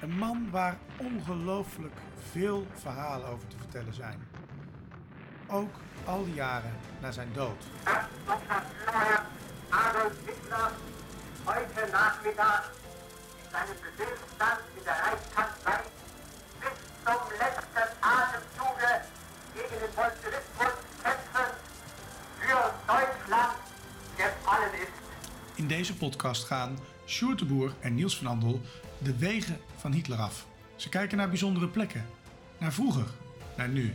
[0.00, 1.94] Een man waar ongelooflijk
[2.30, 4.26] veel verhalen over te vertellen zijn.
[5.46, 7.64] Ook al die jaren na zijn dood.
[7.84, 9.22] Herr
[9.68, 10.70] Adolf Hitler
[11.44, 12.72] heute Nachmittag
[13.42, 15.80] in seinem Befehlsstand in der Reichskanzlei
[16.60, 18.92] bis zum letzten Atemzuge
[19.54, 21.50] gegen den Bolschewismus kämpfen
[22.40, 23.56] für Deutschland
[24.16, 24.98] gefallen ist.
[25.54, 28.60] In deze podcast gaan Sjoerd de Boer en Niels van Andel
[29.02, 30.46] de wegen van Hitler af.
[30.76, 32.06] Ze kijken naar bijzondere plekken,
[32.58, 33.06] naar vroeger,
[33.56, 33.94] naar nu.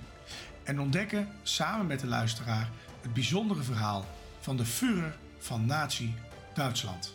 [0.64, 2.70] En ontdekken samen met de luisteraar
[3.02, 4.06] het bijzondere verhaal
[4.40, 7.14] van de Führer van Nazi-Duitsland.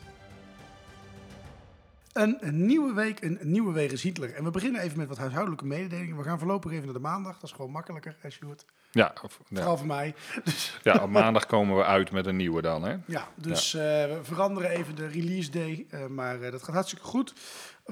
[2.12, 4.34] Een, een nieuwe week, een, een nieuwe wegens Hitler.
[4.34, 6.16] En we beginnen even met wat huishoudelijke mededelingen.
[6.16, 7.34] We gaan voorlopig even naar de maandag.
[7.34, 8.64] Dat is gewoon makkelijker, hè, Sjoerd?
[8.92, 9.76] Ja, of- Vooral ja.
[9.76, 10.14] voor mij.
[10.44, 12.96] Dus, ja, op maandag komen we uit met een nieuwe dan, hè?
[13.06, 15.86] ja, dus eh, we veranderen even de release day.
[15.90, 17.32] eh, maar eh, dat gaat hartstikke goed.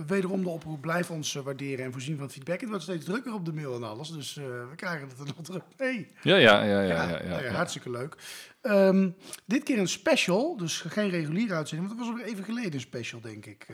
[0.07, 2.61] Wederom de oproep, blijf ons waarderen en voorzien van feedback.
[2.61, 4.11] Het wordt steeds drukker op de mail en alles.
[4.13, 5.63] Dus we krijgen het er nog terug.
[5.77, 6.09] Hey.
[6.23, 6.81] Ja, ja, ja, ja.
[6.81, 7.51] Ja, ja, ja, ja, ja.
[7.53, 8.15] hartstikke leuk.
[8.61, 9.11] Ehm,
[9.45, 11.89] dit keer een special, dus geen reguliere uitzending.
[11.89, 13.67] Want dat was alweer even geleden een special, denk ik.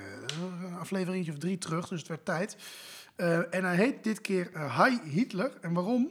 [0.64, 2.56] Een afleveringetje of drie terug, dus het werd tijd.
[3.50, 4.50] En hij heet dit keer
[4.84, 5.52] Hi Hitler.
[5.60, 6.10] En waarom?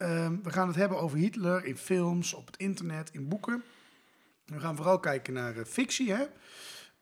[0.00, 3.62] Ehm, we gaan het hebben over Hitler in films, op het internet, in boeken.
[4.46, 6.24] We gaan vooral kijken naar eh, fictie, hè.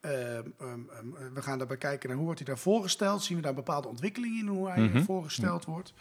[0.00, 0.80] Ehm, ehm,
[1.34, 3.22] we gaan daarbij kijken naar hoe wordt hij daar voorgesteld.
[3.22, 5.02] Zien we daar bepaalde ontwikkelingen in hoe hij Mhm.
[5.02, 5.92] voorgesteld wordt.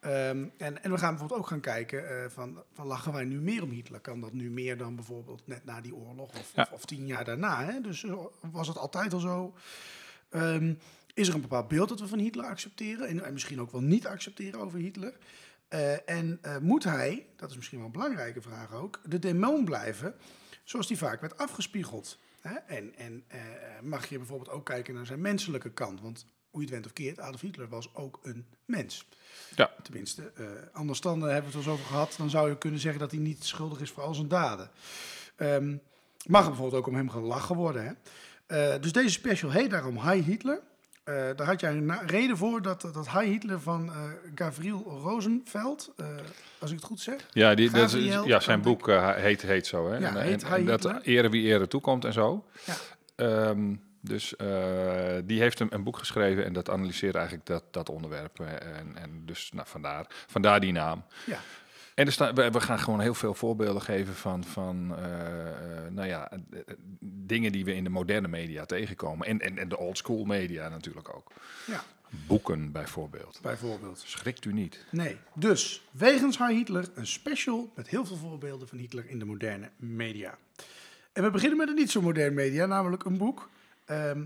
[0.00, 3.62] En, en we gaan bijvoorbeeld ook gaan kijken eh, van, van lachen wij nu meer
[3.62, 4.00] om Hitler?
[4.00, 6.62] Kan dat nu meer dan bijvoorbeeld net na die oorlog of, Ja.
[6.62, 7.64] of, of tien jaar daarna?
[7.64, 7.80] Hè?
[7.80, 8.14] Dus eh,
[8.52, 9.54] was het altijd al zo?
[11.14, 13.80] Is er een bepaald beeld dat we van Hitler accepteren en, en misschien ook wel
[13.80, 15.14] niet accepteren over Hitler?
[15.74, 19.64] Eh, en eh, moet hij, dat is misschien wel een belangrijke vraag ook, de demon
[19.64, 20.14] blijven
[20.64, 22.18] zoals die vaak werd afgespiegeld?
[22.40, 22.54] Hè?
[22.54, 23.40] En, en eh,
[23.82, 26.00] mag je bijvoorbeeld ook kijken naar zijn menselijke kant?
[26.00, 29.08] Want hoe je het went of keert, Adolf Hitler was ook een mens.
[29.54, 29.70] Ja.
[29.82, 30.32] Tenminste,
[30.72, 32.14] anders dan hebben we het er eens over gehad.
[32.18, 34.70] Dan zou je kunnen zeggen dat hij niet schuldig is voor al zijn daden.
[35.36, 35.76] Ehm,
[36.26, 37.98] mag er bijvoorbeeld ook om hem gelachen worden.
[38.46, 38.78] Hè?
[38.80, 40.60] Dus deze special heet daarom Hi Hitler.
[41.04, 44.00] Eh, daar had jij een reden voor dat, dat Hi Hitler van eh
[44.34, 46.06] Gavril Rosenfeld, eh,
[46.58, 47.26] als ik het goed zeg.
[47.32, 49.96] Ja, die, dat is, ja, zijn boek heet, heet zo, hè?
[49.96, 52.44] Ja, en, heet en- dat ere wie ere toekomt en zo.
[52.64, 52.74] Ja.
[53.16, 54.34] Ehm, dus
[55.24, 58.40] die heeft een, een boek geschreven en dat analyseert eigenlijk dat, dat onderwerp.
[58.40, 61.04] En, en dus nou, vandaar, vandaar die naam.
[61.26, 61.38] Ja,
[61.94, 65.92] En er staan, we, we gaan gewoon heel veel voorbeelden geven van, van eh, eh,
[65.92, 66.38] nou ja, eh,
[67.00, 69.26] dingen die we in de moderne media tegenkomen.
[69.26, 71.32] En, en, en de old school media natuurlijk ook.
[71.66, 71.84] ja,
[72.26, 73.38] Boeken bijvoorbeeld.
[73.42, 74.02] bijvoorbeeld.
[74.06, 74.84] Schrikt u niet.
[74.90, 79.24] Nee, dus wegens Hi Hitler een special met heel veel voorbeelden van Hitler in de
[79.24, 80.38] moderne media.
[81.12, 83.50] En we beginnen met een niet zo modern media, namelijk een boek.
[83.84, 84.22] Ehm,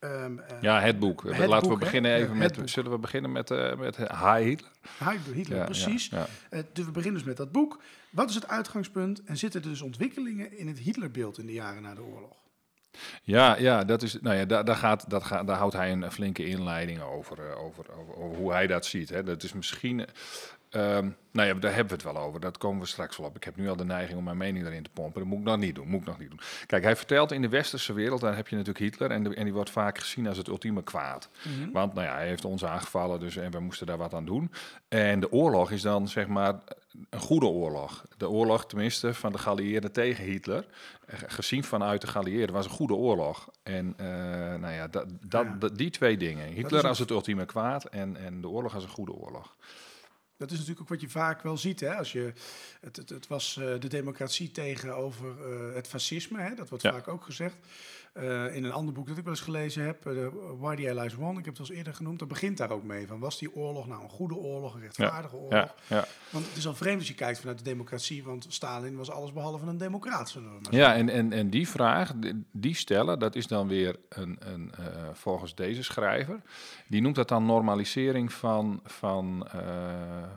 [0.00, 1.22] ehm, eh, Ja, het boek.
[1.22, 2.56] Het Laten boek, we beginnen even met.
[2.56, 2.68] boek.
[2.68, 4.70] Zullen we beginnen met, eh met Hi Hitler?
[4.98, 6.08] Hi Hitler, Ja, precies.
[6.08, 6.26] ja, ja.
[6.50, 7.82] Eh, dus we beginnen dus met dat boek.
[8.10, 11.82] Wat is het uitgangspunt en zitten er dus ontwikkelingen in het Hitlerbeeld in de jaren
[11.82, 12.36] na de oorlog?
[13.22, 16.10] Ja, ja, dat is, nou ja, daar, daar, gaat, dat gaat, daar houdt hij een
[16.12, 19.08] flinke inleiding over, over, over, over hoe hij dat ziet.
[19.08, 19.22] Hè.
[19.22, 20.06] Dat is misschien,
[20.70, 22.40] ehm, nou ja, daar hebben we het wel over.
[22.40, 23.36] Dat komen we straks wel op.
[23.36, 25.20] Ik heb nu al de neiging om mijn mening daarin te pompen.
[25.20, 25.88] Dat moet ik nog niet doen.
[25.88, 26.40] Moet ik nog niet doen.
[26.66, 29.44] Kijk, hij vertelt in de westerse wereld, daar heb je natuurlijk Hitler en, de- en
[29.44, 31.28] die wordt vaak gezien als het ultieme kwaad.
[31.72, 34.50] Want nou ja, hij heeft ons aangevallen, dus en we moesten daar wat aan doen.
[34.88, 36.54] En de oorlog is dan zeg maar
[37.10, 38.04] een goede oorlog.
[38.16, 40.66] De oorlog tenminste van de geallieerden tegen Hitler,
[41.06, 43.48] eh, gezien vanuit de geallieerden, was een goede oorlog.
[43.62, 44.06] En eh,
[44.60, 45.68] nou ja, dat, dat, Ja.
[45.68, 46.48] die twee dingen.
[46.52, 49.54] Hitler als het ultieme kwaad en, en de oorlog als een goede oorlog.
[50.40, 51.80] Dat is natuurlijk ook wat je vaak wel ziet.
[51.80, 51.94] Hè?
[51.94, 52.32] Als je,
[52.80, 56.40] het, het, het was eh, de democratie tegenover eh, het fascisme.
[56.40, 56.54] Hè?
[56.54, 56.92] Dat wordt Ja.
[56.92, 57.56] vaak ook gezegd.
[58.12, 61.14] Eh, in een ander boek dat ik wel eens gelezen heb, de Why the Allies
[61.14, 63.06] Won, ik heb het al eens eerder genoemd, dat begint daar ook mee.
[63.06, 65.52] Van, was die oorlog nou een goede oorlog, een rechtvaardige oorlog?
[65.52, 66.04] Ja, ja.
[66.30, 69.32] Want het is al vreemd als je kijkt vanuit de democratie, want Stalin was alles
[69.32, 70.36] behalve een democraat.
[70.70, 72.12] Ja, en, en, en die vraag,
[72.52, 74.72] die- stellen, dat is dan weer een, een,
[75.12, 76.40] volgens deze schrijver.
[76.88, 79.46] Die noemt dat dan normalisering van, van,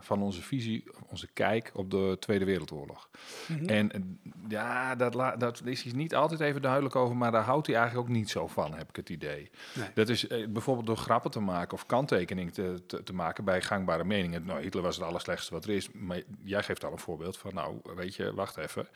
[0.00, 3.08] van onze visie, onze kijk op de Tweede Wereldoorlog.
[3.48, 3.68] Mhm.
[3.68, 4.18] En
[4.48, 8.08] ja, dat, dat is hij niet altijd even duidelijk over, maar daar houdt hij eigenlijk
[8.08, 9.50] ook niet zo van, heb ik het idee.
[9.74, 9.88] Nee.
[9.94, 13.62] Dat is eh, bijvoorbeeld door grappen te maken of kanttekening te, te, te maken bij
[13.62, 14.44] gangbare meningen.
[14.44, 17.54] Nou, Hitler was het allerslechtste wat er is, maar jij geeft al een voorbeeld van,
[17.54, 18.88] nou, weet je, wacht even,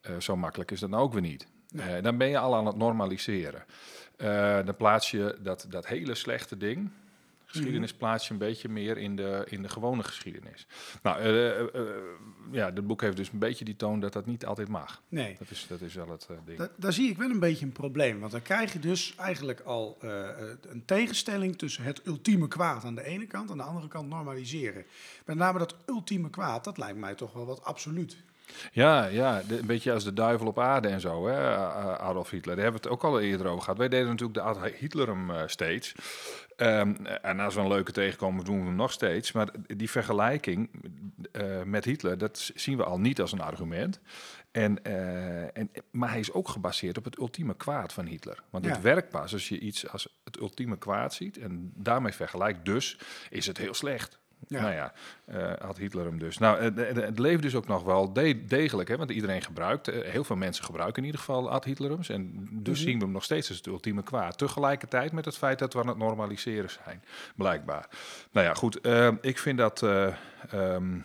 [0.00, 1.46] Eh, zo makkelijk is dat nou ook weer niet.
[1.76, 3.64] Eh, dan ben je al aan het normaliseren.
[4.64, 6.90] Dan plaats je dat, dat hele slechte ding,
[7.50, 10.66] geschiedenis, plaats je een beetje meer in de, in de gewone geschiedenis.
[11.02, 11.82] Nou, eh, eh, eh,
[12.50, 15.02] ja, dit boek heeft dus een beetje die toon dat dat niet altijd mag.
[15.08, 15.36] Nee.
[15.38, 16.58] Dat is, dat is wel het ding.
[16.58, 18.20] Da- daar zie ik wel een beetje een probleem.
[18.20, 23.04] Want dan krijg je dus eigenlijk al een tegenstelling tussen het ultieme kwaad aan de
[23.04, 24.84] ene kant en aan de andere kant normaliseren.
[25.24, 28.16] Met name dat ultieme kwaad, dat lijkt mij toch wel wat absoluut.
[28.72, 31.56] Ja, ja een beetje als de duivel op aarde en zo, hè,
[31.98, 32.54] Adolf Hitler.
[32.54, 33.78] Daar hebben we het ook al eerder over gehad.
[33.78, 35.94] Wij deden natuurlijk de Ad Hitlerum steeds.
[36.58, 39.32] Ehm, en als we een leuke tegenkomen, doen we hem nog steeds.
[39.32, 40.70] Maar die vergelijking
[41.32, 44.00] eh, met Hitler, dat zien we al niet als een argument.
[44.50, 48.42] En, eh, en, maar hij is ook gebaseerd op het ultieme kwaad van Hitler.
[48.50, 48.70] Want Ja.
[48.70, 52.64] het werkt pas als je iets als het ultieme kwaad ziet en daarmee vergelijkt.
[52.64, 52.98] Dus
[53.30, 54.17] is het heel slecht.
[54.46, 54.60] Ja.
[54.60, 54.92] Nou ja,
[55.24, 56.38] eh, had Hitler hem dus.
[56.38, 56.62] Nou,
[57.00, 60.36] het leeft dus ook nog wel de- degelijk, hè, want iedereen gebruikt, eh, heel veel
[60.36, 62.08] mensen gebruiken in ieder geval ad Hitlerums.
[62.08, 64.38] En dus zien we hem nog steeds als het ultieme kwaad.
[64.38, 67.02] Tegelijkertijd met het feit dat we aan het normaliseren zijn,
[67.36, 67.88] blijkbaar.
[68.32, 70.06] Nou ja, goed, eh, ik vind dat eh,
[70.50, 70.98] ehm,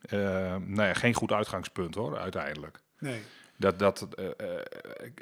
[0.00, 0.18] eh,
[0.56, 2.80] nou ja, geen goed uitgangspunt hoor, uiteindelijk.
[2.98, 3.22] Nee.
[3.56, 4.60] Dat, dat, eh, eh,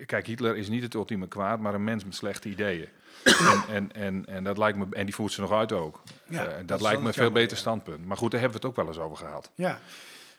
[0.06, 2.88] kijk, Hitler is niet het ultieme kwaad, maar een mens met slechte ideeën.
[3.24, 6.02] en, en, en, en, dat lijkt me, en die voert ze nog uit ook.
[6.28, 7.62] Ja, Eh, dat lijkt me een veel jammer, beter ja.
[7.62, 8.06] standpunt.
[8.06, 9.50] Maar goed, daar hebben we het ook wel eens over gehad.
[9.54, 9.78] Ja.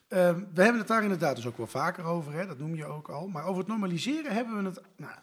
[0.07, 2.47] Ehm, we hebben het daar inderdaad dus ook wel vaker over, hè?
[2.47, 3.27] dat noem je ook al.
[3.27, 5.13] Maar over het normaliseren hebben we het nou,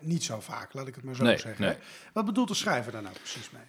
[0.00, 1.64] niet zo vaak, laat ik het maar zo Nee, zeggen.
[1.64, 1.76] nee.
[2.12, 3.62] Wat bedoelt de schrijver daar nou precies mee?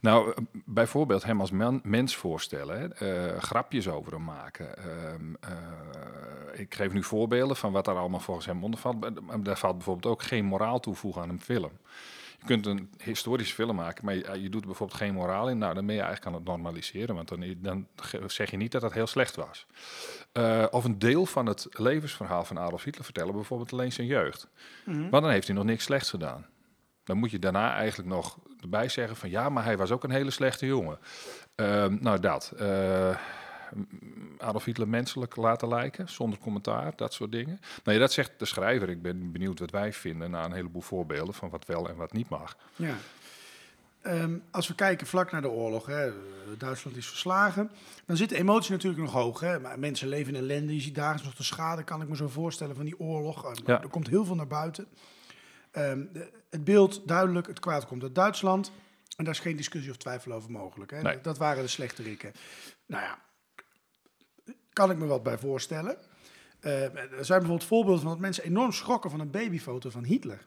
[0.00, 4.76] Nou, eh, bijvoorbeeld hem als man- mens voorstellen, hè, eh, grapjes over hem maken.
[4.76, 9.20] Ehm, eh, ik geef nu voorbeelden van wat daar allemaal volgens hem onder valt.
[9.26, 11.70] Maar Daar valt bijvoorbeeld ook geen moraal toevoegen aan een film.
[12.38, 15.58] Je kunt een historische film maken, maar je, je doet er bijvoorbeeld geen moraal in.
[15.58, 17.86] Nou, dan ben je eigenlijk aan het normaliseren, want dan, dan
[18.26, 19.66] zeg je niet dat dat heel slecht was.
[20.70, 24.48] Of een deel van het levensverhaal van Adolf Hitler vertellen, bijvoorbeeld alleen zijn jeugd.
[25.10, 26.46] Want dan heeft hij nog niks slechts gedaan.
[27.04, 30.10] Dan moet je daarna eigenlijk nog erbij zeggen van ja, maar hij was ook een
[30.10, 30.98] hele slechte jongen.
[31.54, 32.52] Ehm, nou, dat.
[32.58, 33.16] Eh,
[34.38, 37.60] Adolf Hitler menselijk laten lijken, zonder commentaar, dat soort dingen.
[37.84, 38.88] Nee, dat zegt de schrijver.
[38.88, 42.12] Ik ben benieuwd wat wij vinden na een heleboel voorbeelden van wat wel en wat
[42.12, 42.56] niet mag.
[42.76, 42.94] Ja.
[44.02, 46.10] Ehm, als we kijken vlak naar de oorlog, hè,
[46.58, 47.70] Duitsland is verslagen,
[48.06, 49.40] dan zit de emotie natuurlijk nog hoog.
[49.40, 49.58] Hè?
[49.60, 52.28] Maar mensen leven in ellende, je ziet dagelijks nog de schade, kan ik me zo
[52.28, 53.44] voorstellen, van die oorlog.
[53.44, 53.82] Eh, Ja.
[53.82, 54.86] Er komt heel veel naar buiten.
[55.70, 56.04] Ehm,
[56.50, 58.72] het beeld duidelijk, het kwaad komt uit Duitsland.
[59.16, 60.90] En daar is geen discussie of twijfel over mogelijk.
[60.90, 61.02] Hè?
[61.02, 61.20] Nee.
[61.20, 62.32] Dat, waren de slechterikken.
[62.86, 63.18] Nou ja,
[64.72, 65.96] kan ik me wat bij voorstellen.
[66.60, 70.46] Eh, er zijn bijvoorbeeld voorbeelden van dat mensen enorm schrokken van een babyfoto van Hitler.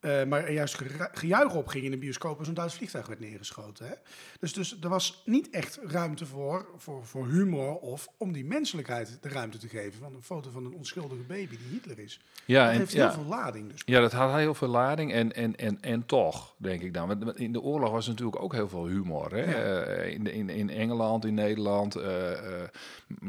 [0.00, 0.78] Eh, maar er juist
[1.12, 3.86] gejuich op ging in de bioscoop als een Duits vliegtuig werd neergeschoten.
[3.86, 3.94] Hè?
[4.40, 9.18] Dus, dus er was niet echt ruimte voor, voor, voor humor of om die menselijkheid
[9.20, 9.98] de ruimte te geven.
[10.00, 12.20] Van een foto van een onschuldige baby die Hitler is.
[12.44, 13.04] Ja, dat en- heeft ja.
[13.04, 13.70] heel veel lading.
[13.70, 13.82] Dus.
[13.84, 17.08] Ja, dat had heel veel lading en, en, en, en toch, denk ik dan.
[17.08, 19.34] Want in de oorlog was natuurlijk ook heel veel humor.
[19.34, 19.44] Hè?
[19.44, 19.82] Ja.
[19.82, 22.30] Eh, in, in, in Engeland, in Nederland, eh,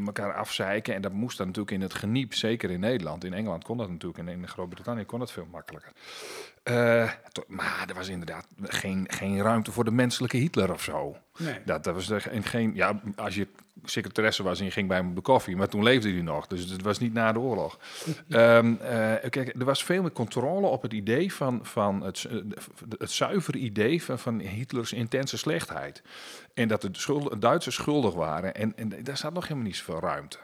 [0.06, 0.95] elkaar afzeiken.
[0.95, 3.24] En dat moest dan natuurlijk in het geniep, zeker in Nederland.
[3.24, 5.92] In Engeland kon dat natuurlijk, en in Groot-Brittannië kon dat veel makkelijker.
[6.64, 11.16] Eh, to- maar er was inderdaad geen, geen ruimte voor de menselijke Hitler of zo.
[11.38, 11.56] Nee.
[11.66, 12.72] Dat, dat was er geen, geen.
[12.76, 13.48] Ja, als je
[13.83, 16.48] secretaresse was en je ging bij hem op de koffie, maar toen leefde hij nog.
[16.48, 17.80] Dus het was niet na de oorlog.
[18.30, 22.38] Ehm, eh, kijk, er was veel meer controle op het idee van, van het, eh,
[22.98, 26.02] het zuivere idee van, van Hitlers intense slechtheid.
[26.54, 28.56] En dat de schuld, Duitsers schuldig waren.
[28.56, 30.38] En, en daar zat nog helemaal niet zoveel ruimte.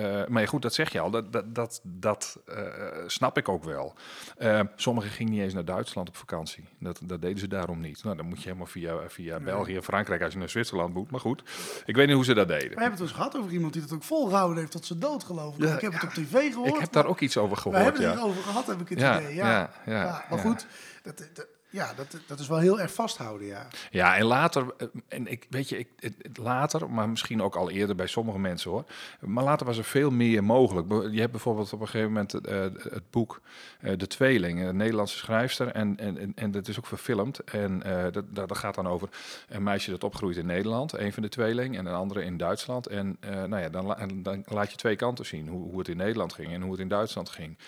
[0.00, 1.10] Eh, maar goed, dat zeg je al.
[1.10, 2.64] Dat, dat, dat, dat eh,
[3.06, 3.94] snap ik ook wel.
[4.36, 6.64] Eh, sommigen gingen niet eens naar Duitsland op vakantie.
[6.78, 8.04] Dat, dat deden ze daarom niet.
[8.04, 11.10] Nou, dan moet je helemaal via, via België en Frankrijk als je naar Zwitserland moet.
[11.10, 11.42] Maar goed,
[11.86, 12.68] ik weet niet hoe ze dat deden.
[12.68, 15.24] We hebben het dus gehad over iemand die het ook volgehouden heeft tot ze dood
[15.24, 15.62] geloof ik.
[15.62, 16.74] Ja, ik heb het op tv gehoord.
[16.74, 17.82] Ik heb daar ook iets over We gehoord.
[17.82, 18.08] hebben ja.
[18.10, 19.34] het erover gehad, heb ik het Ja, idee.
[19.34, 20.66] ja, Ja, ja, maar goed,
[21.02, 23.66] dat, dat, ja, dat, dat is wel heel erg vasthouden, ja.
[23.90, 27.56] Ja, en later, eh, en ik weet je, ik, het- het- later, maar misschien ook
[27.56, 28.84] al eerder bij sommige mensen hoor.
[29.20, 31.12] Maar later was er veel meer mogelijk.
[31.12, 32.60] Je hebt bijvoorbeeld op een gegeven moment eh,
[32.92, 33.40] het boek
[33.80, 35.68] eh, De Tweeling, een Nederlandse schrijfster.
[35.68, 37.38] En, en, en, dat is ook verfilmd.
[37.44, 39.08] En eh, dat, dat, gaat dan over
[39.48, 42.86] een meisje dat opgroeit in Nederland, een van de tweeling, en een andere in Duitsland.
[42.86, 45.96] En eh, nou ja, dan, dan laat je twee kanten zien, hoe, hoe het in
[45.96, 47.58] Nederland ging en hoe het in Duitsland ging.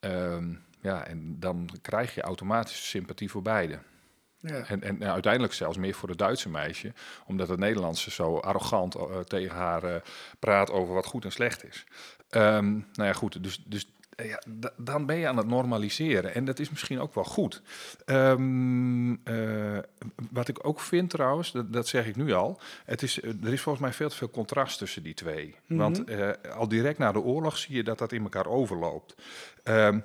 [0.00, 3.78] Ehm, ja, en dan krijg je automatisch sympathie voor beide.
[4.38, 4.64] Ja.
[4.66, 6.92] En, en nou, uiteindelijk zelfs meer voor het Duitse meisje,
[7.26, 10.00] omdat het Nederlandse zo arrogant eh, tegen haar eh,
[10.38, 11.84] praat over wat goed en slecht is.
[12.30, 16.34] Ehm, nou ja, goed, dus, dus eh, ja, da- dan ben je aan het normaliseren.
[16.34, 17.62] En dat is misschien ook wel goed.
[18.04, 19.78] Ehm, eh,
[20.30, 22.60] wat ik ook vind trouwens, dat, dat zeg ik nu al.
[22.84, 25.54] Het is, er is volgens mij veel te veel contrast tussen die twee.
[25.66, 29.14] Want eh, al direct na de oorlog zie je dat dat in elkaar overloopt.
[29.62, 29.96] Eh,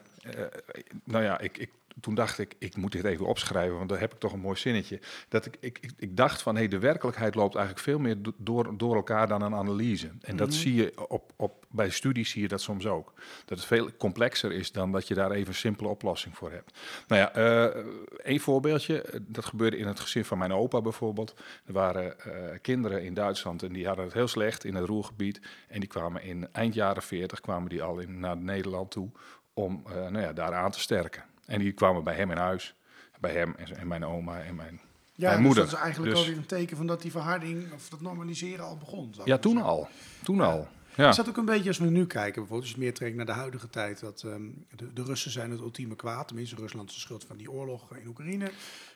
[1.03, 4.13] nou ja, ik, ik, toen dacht ik, ik moet dit even opschrijven, want daar heb
[4.13, 5.00] ik toch een mooi zinnetje.
[5.29, 8.77] Dat ik, ik, ik, dacht van, hé, de werkelijkheid loopt eigenlijk veel meer do- door,
[8.77, 10.10] door elkaar dan een analyse.
[10.22, 13.13] En dat zie je op, op, bij studies zie je dat soms ook.
[13.46, 16.77] Dat het veel complexer is dan dat je daar even een simpele oplossing voor hebt.
[17.08, 17.84] Nou ja, eh
[18.24, 19.01] één voorbeeldje.
[19.01, 21.34] eh, Dat gebeurde in het gezin van mijn opa bijvoorbeeld.
[21.65, 25.41] Er waren eh, kinderen in Duitsland en die hadden het heel slecht in het Roergebied.
[25.67, 29.10] En die kwamen in eind jaren 40 kwamen die al in, naar Nederland toe
[29.55, 31.24] om eh, nou ja, daar aan te sterken.
[31.45, 32.75] En die kwamen bij hem in huis.
[33.19, 34.79] Bij hem en, en mijn oma en mijn,
[35.15, 35.63] Ja, mijn dus moeder.
[35.63, 38.77] dat is eigenlijk Dus- alweer een teken van dat die verharding of dat normaliseren al
[38.77, 39.13] begon.
[39.25, 39.69] Ja, toen zeggen.
[39.71, 39.88] al.
[40.24, 40.67] Toen al.
[40.95, 41.09] Ja.
[41.09, 43.25] Is dat ook een beetje als we nu kijken, bijvoorbeeld, als je meer trekt naar
[43.25, 44.41] de huidige tijd, dat ehm,
[44.75, 46.27] de, de Russen zijn het ultieme kwaad.
[46.27, 48.51] Tenminste, Rusland is de schuld van die oorlog in Oekraïne.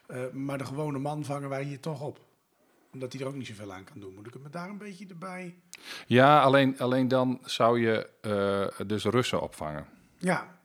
[0.08, 2.20] Eh, maar de gewone man vangen wij hier toch op.
[2.94, 4.14] Omdat hij er ook niet zoveel aan kan doen.
[4.16, 5.56] Moet ik het me daar een beetje erbij...
[6.08, 9.86] Ja, alleen, alleen dan zou je eh, dus Russen opvangen.
[10.20, 10.58] Ja.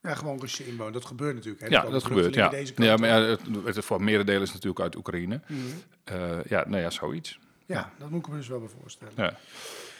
[0.00, 0.92] Ja, gewoon Russische inwoner.
[0.92, 1.62] Dat gebeurt natuurlijk.
[1.62, 1.68] Hè.
[1.68, 2.34] Ja, dat gebeurt.
[2.34, 2.52] Ja.
[2.76, 5.40] ja, maar ja, het, het voor merendeel is natuurlijk uit Oekraïne.
[5.46, 5.60] Mhm.
[6.04, 7.38] Eh, ja, nou ja, zoiets.
[7.66, 9.12] ja, dat moet ik me dus wel bij voorstellen.
[9.16, 9.36] Ja.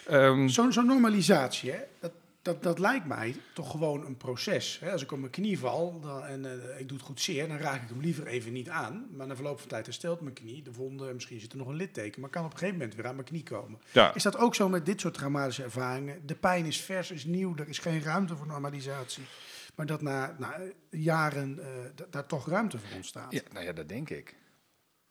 [0.06, 2.12] Ehm, Zo'n zo'n normalisatie, hè, dat,
[2.44, 4.78] dat, dat lijkt mij toch gewoon een proces.
[4.80, 4.92] Hè?
[4.92, 7.56] Als ik op mijn knie val dan, en eh, ik doe het goed zeer, dan
[7.56, 9.06] raak ik hem liever even niet aan.
[9.16, 11.74] Maar na verloop van tijd herstelt mijn knie, de wonde, misschien zit er nog een
[11.74, 13.80] litteken, maar kan op een gegeven moment weer aan mijn knie komen.
[13.92, 14.14] ja.
[14.14, 16.26] Is dat ook zo met dit soort traumatische ervaringen?
[16.26, 19.24] De pijn is vers, is nieuw, er is geen ruimte voor normalisatie.
[19.74, 20.60] Maar dat na, na
[20.90, 23.32] jaren eh, da- daar toch ruimte voor ontstaat.
[23.32, 24.34] ja, nou ja, dat denk ik.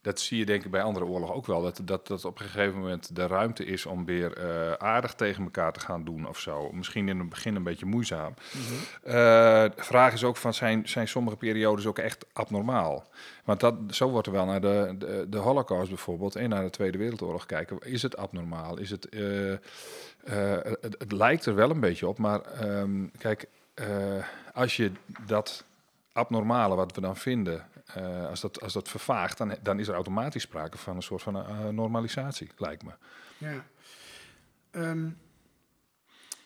[0.03, 1.62] Dat zie je denk ik bij andere oorlogen ook wel.
[1.62, 5.43] Dat, dat, dat op een gegeven moment de ruimte is om weer eh, aardig tegen
[5.43, 6.72] elkaar te gaan doen of zo.
[6.72, 8.33] Misschien in het begin een beetje moeizaam.
[9.03, 9.13] Eh,
[9.63, 13.07] de vraag is ook van, zijn, zijn sommige periodes ook echt abnormaal?
[13.43, 16.69] Want dat, zo wordt er wel naar de, de, de holocaust bijvoorbeeld en naar de
[16.69, 17.77] Tweede Wereldoorlog kijken.
[17.81, 18.77] Is het abnormaal?
[18.77, 19.57] Is het, eh,
[20.81, 23.48] het, het lijkt er wel een beetje op, maar ehm, kijk,
[24.53, 24.91] als je
[25.25, 25.63] dat
[26.13, 29.93] abnormale wat we dan vinden, eh, als, dat, als dat vervaagt, dan, dan is er
[29.93, 32.91] automatisch sprake van een soort van eh, normalisatie, lijkt me.
[33.38, 33.63] Ja.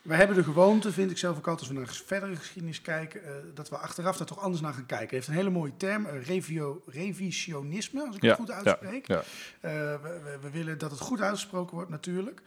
[0.02, 3.24] We hebben de gewoonte, vind ik zelf ook altijd, als we naar verdere geschiedenis kijken,
[3.24, 5.16] eh, dat we achteraf daar toch anders naar gaan kijken.
[5.16, 9.08] heeft een hele mooie term, revio, revisionisme, als ik het goed uitspreek.
[9.08, 9.18] Ja,
[9.60, 12.42] Eh, we, we- willen dat het goed uitgesproken wordt, natuurlijk.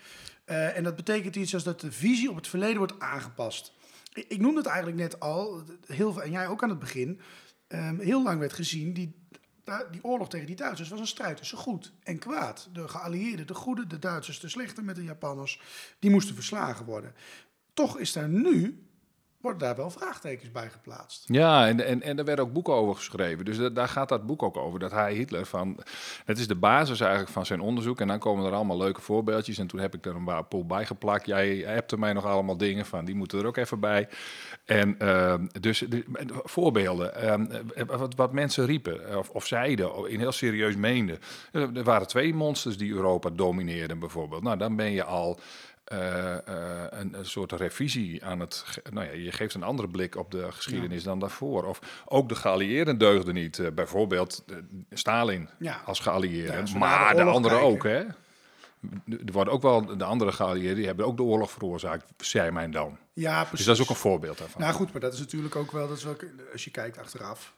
[0.44, 3.72] En dat betekent iets als dat de visie op het verleden wordt aangepast.
[4.12, 7.20] Ik, ik noemde het eigenlijk net al, heel, veel- en jij ook aan het begin.
[7.70, 9.14] Ehm, heel lang werd gezien, die,
[9.90, 12.68] die oorlog tegen die Duitsers was een strijd tussen goed en kwaad.
[12.72, 15.60] De geallieerden, de goede, de Duitsers, de slechte met de Japanners,
[15.98, 17.14] die moesten verslagen worden.
[17.74, 18.82] Toch is daar nu,
[19.40, 21.24] worden daar wel vraagtekens bij geplaatst.
[21.26, 23.44] Ja, en, en, en er werden ook boeken over geschreven.
[23.44, 24.78] Dus da- daar gaat dat boek ook over.
[24.78, 25.78] Dat hij Hitler van.
[26.24, 28.00] Het is de basis eigenlijk van zijn onderzoek.
[28.00, 29.58] En dan komen er allemaal leuke voorbeeldjes.
[29.58, 31.26] En toen heb ik er een paar pool bij geplakt.
[31.26, 33.04] Jij hebt er mij nog allemaal dingen van.
[33.04, 34.08] Die moeten er ook even bij.
[34.64, 36.04] En ehm, dus de,
[36.44, 37.14] voorbeelden.
[37.14, 41.18] ehm, eh, wat, wat mensen riepen eh, of, of zeiden, of in heel serieus meenden.
[41.52, 44.42] Er er waren twee monsters die Europa domineerden, bijvoorbeeld.
[44.42, 45.38] Nou, dan ben je al.
[45.90, 48.64] Eh, eh, een, een soort revisie aan het.
[48.90, 51.64] Nou ja, je geeft een andere blik op de geschiedenis dan daarvoor.
[51.64, 53.58] Of ook de geallieerden deugden niet.
[53.58, 54.44] Eh, bijvoorbeeld
[54.90, 55.80] Stalin Ja.
[55.84, 56.52] als geallieerde.
[56.52, 57.76] Ja, als we naar maar de anderen kijken.
[57.76, 58.04] ook, hè?
[59.26, 62.70] Er worden ook wel de andere geallieerden, die hebben ook de oorlog veroorzaakt, zei mijn
[62.70, 62.98] dan.
[63.12, 63.56] Ja, precies.
[63.56, 64.60] Dus dat is ook een voorbeeld daarvan.
[64.60, 67.54] Nou goed, maar dat is natuurlijk ook wel, dat is ook, als je kijkt achteraf,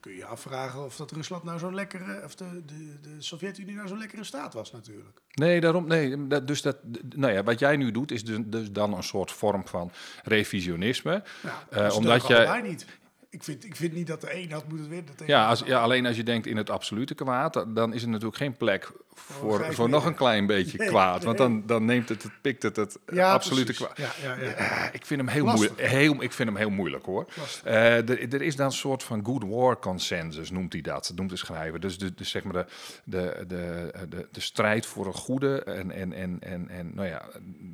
[0.00, 3.74] kun je je afvragen of dat Rusland nou zo'n lekkere, of de, de, de Sovjet-Unie
[3.74, 5.20] nou zo'n lekkere staat was natuurlijk.
[5.32, 6.76] Nee, daarom, nee, dat, dus dat,
[7.16, 9.90] nou ja, wat jij nu doet, is dus, dus dan een soort vorm van
[10.24, 11.22] revisionisme.
[11.42, 12.60] Ja, Eh, dat omdat jij...
[12.60, 12.86] niet.
[13.30, 15.14] Ik vind, ik vind niet dat de een had moeten winnen.
[15.26, 18.36] Ja, als, ja, alleen als je denkt in het absolute kwaad, dan is er natuurlijk
[18.36, 21.24] geen plek voor, grijs voor nog een klein beetje Nee, kwaad.
[21.24, 23.96] Want dan, dan neemt het, het pikt het het Ja, absolute kwaad.
[23.96, 24.50] Ja, ja, ja.
[24.52, 25.80] Eh, ik vind hem heel moeilijk.
[25.80, 27.26] Heel, ik vind hem heel moeilijk hoor.
[27.64, 31.12] Eh, er, er is dan een soort van good war consensus, noemt hij dat.
[31.14, 31.80] Noemt de schrijver.
[31.80, 32.66] Dus, de, zeg maar de,
[33.04, 35.62] de, de, de, de strijd voor een goede.
[35.62, 37.22] En, en, en, en, en nou ja,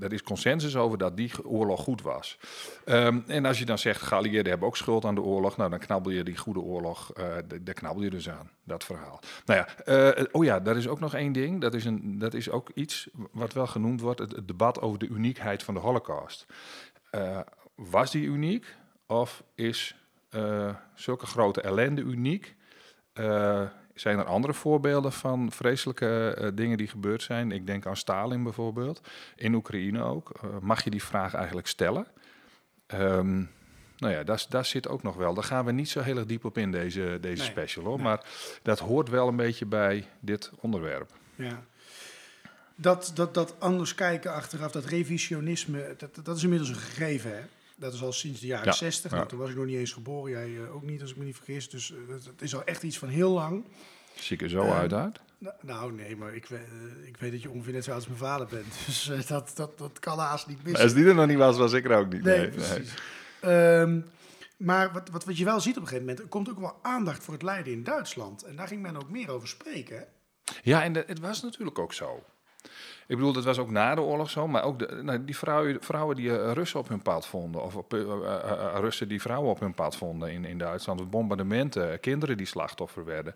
[0.00, 2.38] er is consensus over dat die oorlog goed was.
[2.84, 5.56] Ehm, en als je dan zegt, geallieerden hebben ook schuld aan de oorlog.
[5.56, 7.12] Nou, dan knabbel je die goede oorlog,
[7.48, 8.50] de- daar knabbel je dus aan.
[8.64, 9.20] Dat verhaal.
[9.44, 11.60] Nou ja, oh ja, daar is ook nog één ding.
[11.60, 14.20] Dat is, een, dat is ook iets wat wel genoemd wordt.
[14.20, 16.46] Het, het debat over de uniekheid van de holocaust.
[17.10, 17.40] Eh,
[17.74, 18.76] was die uniek?
[19.06, 19.96] Of is
[20.30, 22.54] eh, zulke grote ellende uniek?
[23.12, 23.62] Eh,
[23.94, 27.52] zijn er andere voorbeelden van vreselijke dingen die gebeurd zijn?
[27.52, 29.00] Ik denk aan Stalin bijvoorbeeld,
[29.36, 30.40] in Oekraïne ook.
[30.60, 32.06] Mag je die vraag eigenlijk stellen?
[32.86, 33.42] Ehm,
[33.98, 35.34] nou ja, daar, daar zit ook nog wel.
[35.34, 37.96] Daar gaan we niet zo heel erg diep op in deze, deze Nee, special hoor.
[37.96, 38.04] nee.
[38.04, 38.24] Maar
[38.62, 41.12] dat hoort wel een beetje bij dit onderwerp.
[41.34, 41.64] Ja.
[42.76, 47.42] Dat, dat, dat anders kijken achteraf, dat revisionisme, dat, dat is inmiddels een gegeven, hè?
[47.76, 49.10] Dat is al sinds de jaren Ja, 60.
[49.10, 49.16] ja.
[49.16, 51.24] Nou, toen was ik nog niet eens geboren, jij eh, ook niet, als ik me
[51.24, 51.68] niet vergis.
[51.70, 53.64] Dus eh, dat, dat is al echt iets van heel lang.
[54.14, 55.20] Zie ik er zo Ehm, uit uit?
[55.60, 58.08] Nou, nee, maar ik, weet- eh, ik weet dat je ongeveer net zo oud als
[58.08, 58.66] mijn vader bent.
[58.86, 60.82] Dus eh, dat, dat, dat kan haast niet missen.
[60.84, 62.22] Als die er nog niet was, was ik er ook niet.
[62.22, 62.94] Nee, precies.
[63.40, 64.00] Ehm,
[64.56, 66.78] maar wat, wat, wat je wel ziet op een gegeven moment, er komt ook wel
[66.82, 68.42] aandacht voor het lijden in Duitsland.
[68.42, 70.06] En daar ging men ook meer over spreken.
[70.62, 72.24] Ja, en het was natuurlijk ook zo.
[73.06, 75.76] Ik bedoel, dat was ook na de oorlog zo, maar ook de, nou, die vrouwen,
[75.80, 79.50] vrouwen die eh, Russen op hun pad vonden, of op, eh, eh, Russen die vrouwen
[79.50, 83.34] op hun pad vonden in, in Duitsland, bombardementen, kinderen die slachtoffer werden.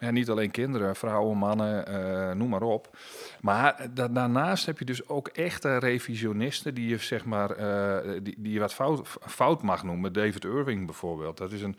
[0.00, 2.96] Ja, niet alleen kinderen, vrouwen, mannen, noem maar op.
[3.40, 7.48] Maar da- daarnaast heb je dus ook echte revisionisten die je, zeg maar,
[8.22, 10.12] die, die je wat fout, fout mag noemen.
[10.12, 11.36] David Irving bijvoorbeeld.
[11.38, 11.76] Dat is een,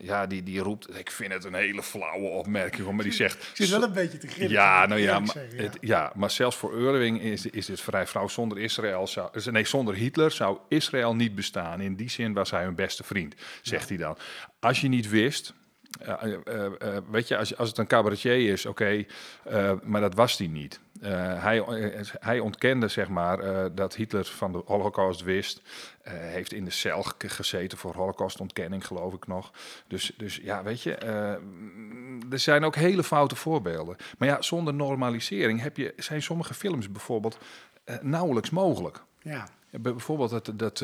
[0.00, 3.34] ja, die, die roept, ik vind het een hele flauwe opmerking, maar die zegt...
[3.52, 4.50] Ik zit wel een beetje te grillen.
[4.52, 5.62] Ja, nou ja, maar, zeggen, ja.
[5.62, 8.28] het- ja, maar zelfs voor Irving is, is dit vrij flauw.
[8.28, 11.80] Zonder Israël zou, nee, zonder Hitler zou Israël niet bestaan.
[11.80, 14.16] In die zin was hij hun beste vriend, zegt hij dan.
[14.60, 15.54] Als je niet wist,
[16.00, 19.04] eh, eh, eh, eh, weet je, als, als het een cabaretier is, oké,
[19.44, 20.80] eh, maar dat was hij niet.
[21.02, 25.62] Eh, hij, eh, hij ontkende zeg maar eh, dat Hitler van de Holocaust wist.
[26.02, 29.50] Eh, heeft in de cel ge- gezeten voor Holocaustontkenning, geloof ik nog.
[29.86, 33.96] Dus, dus ja, weet je, eh, mm, er zijn ook hele foute voorbeelden.
[34.18, 37.38] Maar ja, zonder normalisering heb je, zijn sommige films bijvoorbeeld
[37.84, 39.02] eh, nauwelijks mogelijk.
[39.22, 39.48] Ja.
[39.70, 40.82] Bij- Bijvoorbeeld dat, dat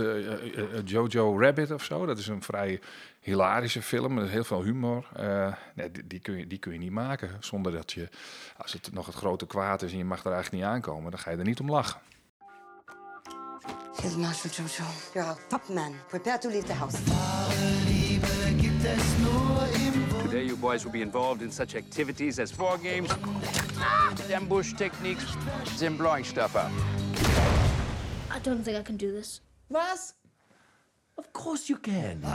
[0.84, 2.06] Jojo Rabbit of zo.
[2.06, 2.80] Dat is een vrij
[3.20, 5.06] hilarische film met heel veel humor.
[5.74, 8.08] Nee, die, die, kun je, die kun je niet maken zonder dat je,
[8.56, 11.20] als het nog het grote kwaad is en je mag er eigenlijk niet aankomen, dan
[11.20, 12.00] ga je er niet om lachen.
[13.94, 15.98] Field Marshal Jojo, you're a top man.
[16.08, 16.96] Prepare to leave the house.
[20.22, 23.10] Today, you boys will be involved in such activities as war games,
[24.30, 25.24] ambush techniques,
[25.82, 26.70] and blowing stuff up.
[28.30, 29.40] I don't think I can do this.
[29.68, 30.14] Was?
[31.16, 32.20] Of course you can.
[32.20, 32.32] When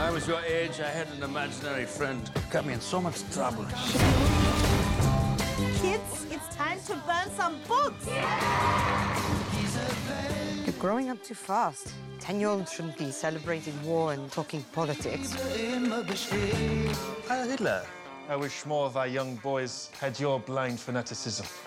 [0.00, 2.28] I was your age, I had an imaginary friend.
[2.50, 3.66] Got me in so much trouble.
[5.80, 8.06] Kids, it's time to burn some books.
[10.66, 11.92] You're growing up too fast.
[12.18, 15.34] Ten-year-olds shouldn't be celebrating war and talking politics.
[17.28, 17.86] Heil Hitler.
[18.28, 21.46] I wish more of our young boys had your blind fanaticism.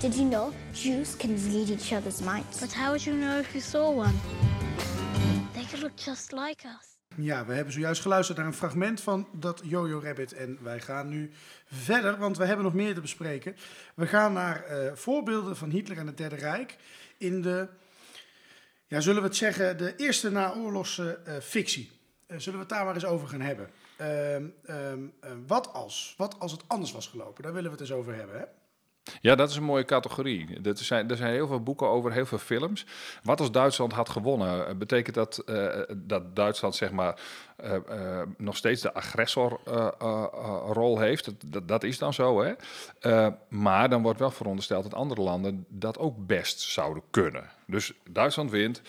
[0.00, 2.58] Did you know Jews can read each other's minds?
[2.58, 4.18] But how would you know if you saw one?
[5.54, 6.89] They could look just like us.
[7.16, 10.32] Ja, we hebben zojuist geluisterd naar een fragment van dat Jojo Rabbit.
[10.32, 11.30] En wij gaan nu
[11.64, 13.56] verder, want we hebben nog meer te bespreken.
[13.94, 16.76] We gaan naar eh, voorbeelden van Hitler en het Derde Rijk
[17.18, 17.68] in de,
[18.86, 21.90] ja, zullen we het zeggen, de eerste naoorlogse eh fictie.
[22.26, 23.70] Eh, zullen we het daar maar eens over gaan hebben?
[23.96, 26.14] Ehm, ehm, eh, wat als?
[26.16, 27.42] Wat als het anders was gelopen?
[27.42, 28.44] Daar willen we het eens over hebben, hè?
[29.20, 30.60] Ja, dat is een mooie categorie.
[30.60, 32.86] Dat zijn, er zijn heel veel boeken over, heel veel films.
[33.22, 34.66] Wat als Duitsland had gewonnen?
[34.66, 37.20] Eh, Betekent dat eh, dat Duitsland zeg maar
[37.56, 41.30] eh, nog steeds de agressorrol heeft?
[41.44, 42.52] Dat, dat, is dan zo, hè?
[43.48, 47.50] Maar dan wordt wel verondersteld dat andere landen dat ook best zouden kunnen.
[47.66, 48.82] Dus Duitsland wint.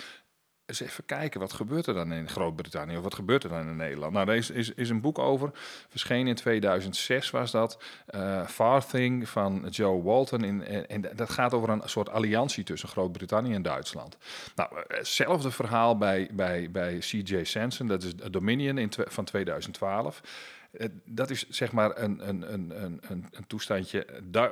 [0.71, 3.75] Eens even kijken, wat gebeurt er dan in Groot-Brittannië of wat gebeurt er dan in
[3.75, 4.13] Nederland?
[4.13, 5.51] Nou, daar is, is, een boek over,
[5.89, 10.43] verschenen in 2006 was dat, eh Far Thing van Joe Walton.
[10.43, 14.17] In, en, en dat gaat over een soort alliantie tussen Groot-Brittannië en Duitsland.
[14.55, 17.43] Nou, eh, hetzelfde verhaal bij, bij, bij C.J.
[17.43, 20.21] Sanson, dat is Dominion in van 2012.
[20.71, 24.05] Eh, Dat is zeg maar een, een, een, een, een, toestandje.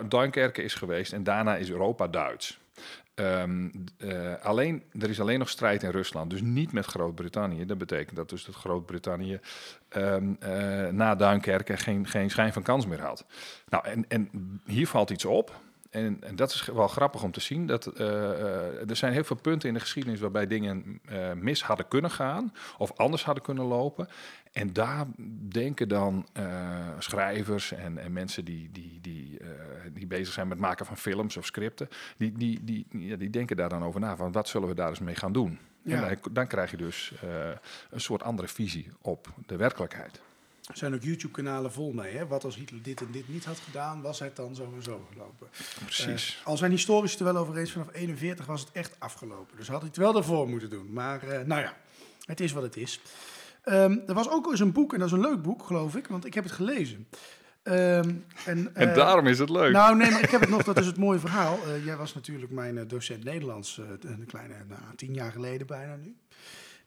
[0.09, 2.59] Du is geweest en daarna is Europa Duits.
[3.19, 7.65] Ehm, eh, alleen, er is alleen nog strijd in Rusland, dus niet met Groot-Brittannië.
[7.65, 9.39] Dat betekent dat dus dat Groot-Brittannië
[9.89, 13.25] ehm, eh, na Duinkerke geen, geen schijn van kans meer had.
[13.69, 14.29] Nou, en, en
[14.65, 15.59] hier valt iets op.
[15.89, 17.67] En, en dat is wel grappig om te zien.
[17.67, 21.01] Dat, eh, er zijn heel veel punten in de geschiedenis waarbij dingen
[21.35, 22.53] mis hadden kunnen gaan.
[22.77, 24.07] Of anders hadden kunnen lopen.
[24.59, 25.05] En daar
[25.49, 29.47] denken dan eh, schrijvers en, en mensen die, die, die, eh,
[29.93, 31.89] die bezig zijn met het maken van films of scripten.
[32.17, 34.15] Die, die, die, ja, die denken daar dan over na.
[34.15, 35.59] Van wat zullen we daar eens mee gaan doen?
[35.81, 35.95] Ja.
[35.95, 37.49] En dan, dan krijg je dus eh,
[37.89, 40.21] een soort andere visie op de werkelijkheid.
[40.67, 42.17] Er zijn ook YouTube-kanalen vol mee.
[42.17, 42.27] Hè?
[42.27, 45.07] Wat als Hitler dit en dit niet had gedaan, was het dan zo en zo
[45.11, 45.47] gelopen.
[45.83, 46.37] Precies.
[46.39, 49.57] Eh, al zijn historici er wel over eens, vanaf 41 was het echt afgelopen.
[49.57, 50.93] Dus had hij het wel daarvoor moeten doen.
[50.93, 51.77] Maar nou ja,
[52.25, 53.01] het is wat het is.
[53.63, 56.07] Ehm, er was ook eens een boek, en dat is een leuk boek, geloof ik,
[56.07, 57.07] want ik heb het gelezen.
[57.63, 58.09] Ehm,
[58.45, 59.71] en, En eh, daarom is het leuk.
[59.71, 61.59] Nou, nee, maar ik heb het nog, dat is het mooie verhaal.
[61.65, 65.95] Eh, jij was natuurlijk mijn eh, docent Nederlands, een kleine, nou, tien jaar geleden bijna
[65.95, 66.15] nu.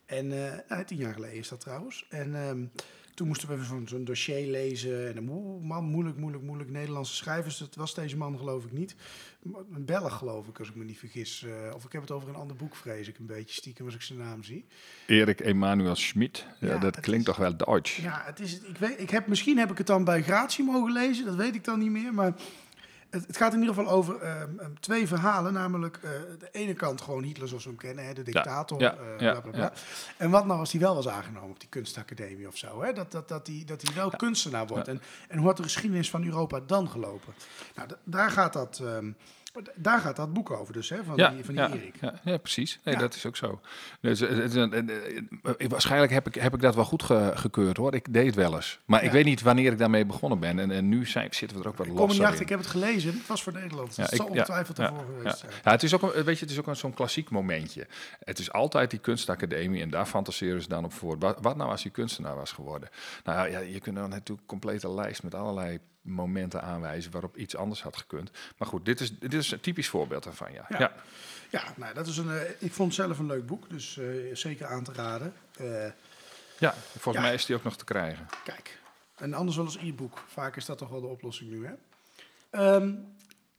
[0.06, 0.28] En,
[0.68, 2.06] nou, tien jaar geleden is dat trouwens.
[2.08, 2.64] En ehm,
[3.14, 5.08] toen moesten we zo'n zo'n dossier lezen.
[5.08, 6.70] En dan, oeh, man, moeilijk, moeilijk, moeilijk.
[6.70, 8.94] Nederlandse schrijvers, dat was deze man geloof ik niet.
[9.74, 11.44] Een Belg geloof ik, als ik me niet vergis.
[11.44, 13.94] Eh, of ik heb het over een ander boek, vrees ik een beetje stiekem, als
[13.94, 14.64] ik zijn naam zie.
[15.06, 16.46] Erik Emanuel Schmid.
[16.60, 17.96] Ja, Ja, dat klinkt is- toch wel Duits.
[17.96, 20.92] Ja, het is, ik weet, ik heb, misschien heb ik het dan bij Gratie mogen
[20.92, 22.14] lezen, dat weet ik dan niet meer.
[22.14, 22.34] Maar
[23.12, 25.52] het, het gaat in ieder geval over ehm, ehm, twee verhalen.
[25.52, 28.80] Namelijk eh, de ene kant gewoon Hitler zoals we hem kennen, hè, de dictator.
[28.80, 29.60] ja, eh, ja, bla, bla, bla.
[29.60, 29.72] ja.
[30.16, 32.82] En wat nou als hij wel was aangenomen op die kunstacademie of zo?
[32.82, 32.92] Hè?
[32.92, 34.88] Dat, dat, dat, hij, dat hij wel kunstenaar wordt.
[34.88, 37.34] En, en hoe had de geschiedenis van Europa dan gelopen?
[37.74, 38.82] Nou, daar gaat dat...
[39.74, 41.94] daar gaat dat boek over dus, hè, van Ja, die, van die ja, Erik.
[42.00, 42.78] ja, ja, precies.
[42.84, 42.96] Nee.
[42.96, 43.60] Dat is ook zo.
[44.00, 47.94] Dus, eh, het eh, waarschijnlijk heb ik, heb ik dat wel goed ge- gekeurd hoor.
[47.94, 48.78] Ik deed het wel eens.
[48.84, 50.58] Maar ik weet niet wanneer ik daarmee begonnen ben.
[50.58, 52.58] En, en nu zijn, zitten we er ook wat Ik kom niet achter, ik heb
[52.58, 53.12] het gelezen.
[53.12, 53.96] Het was voor Nederland.
[53.96, 55.34] Ja, het zal ongetwijfeld ervoor geweest ja.
[55.48, 55.52] zijn.
[55.64, 57.86] Ja, het is ook, een, weet je, het is ook een, zo'n klassiek momentje.
[58.24, 61.18] Het is altijd die kunstacademie en daar fantaseren ze dan op voor.
[61.18, 62.88] Wat, wat nou als hij kunstenaar was geworden?
[63.24, 67.56] Nou ja, je kunt dan natuurlijk een complete lijst met allerlei momenten aanwijzen waarop iets
[67.56, 68.30] anders had gekund.
[68.58, 70.66] Maar goed, dit is, dit is een typisch voorbeeld daarvan, ja.
[70.68, 70.78] Ja.
[70.78, 70.92] ja.
[71.50, 74.06] Ja, nou, dat is een, eh, ik vond het zelf een leuk boek, dus eh,
[74.32, 75.32] zeker aan te raden.
[75.56, 75.86] Eh,
[76.58, 77.20] Ja, volgens Ja.
[77.20, 78.26] mij is die ook nog te krijgen.
[78.44, 78.78] kijk,
[79.16, 80.24] en anders wel als e-book.
[80.28, 81.72] Vaak is dat toch wel de oplossing nu, hè?
[82.50, 82.94] Ehm,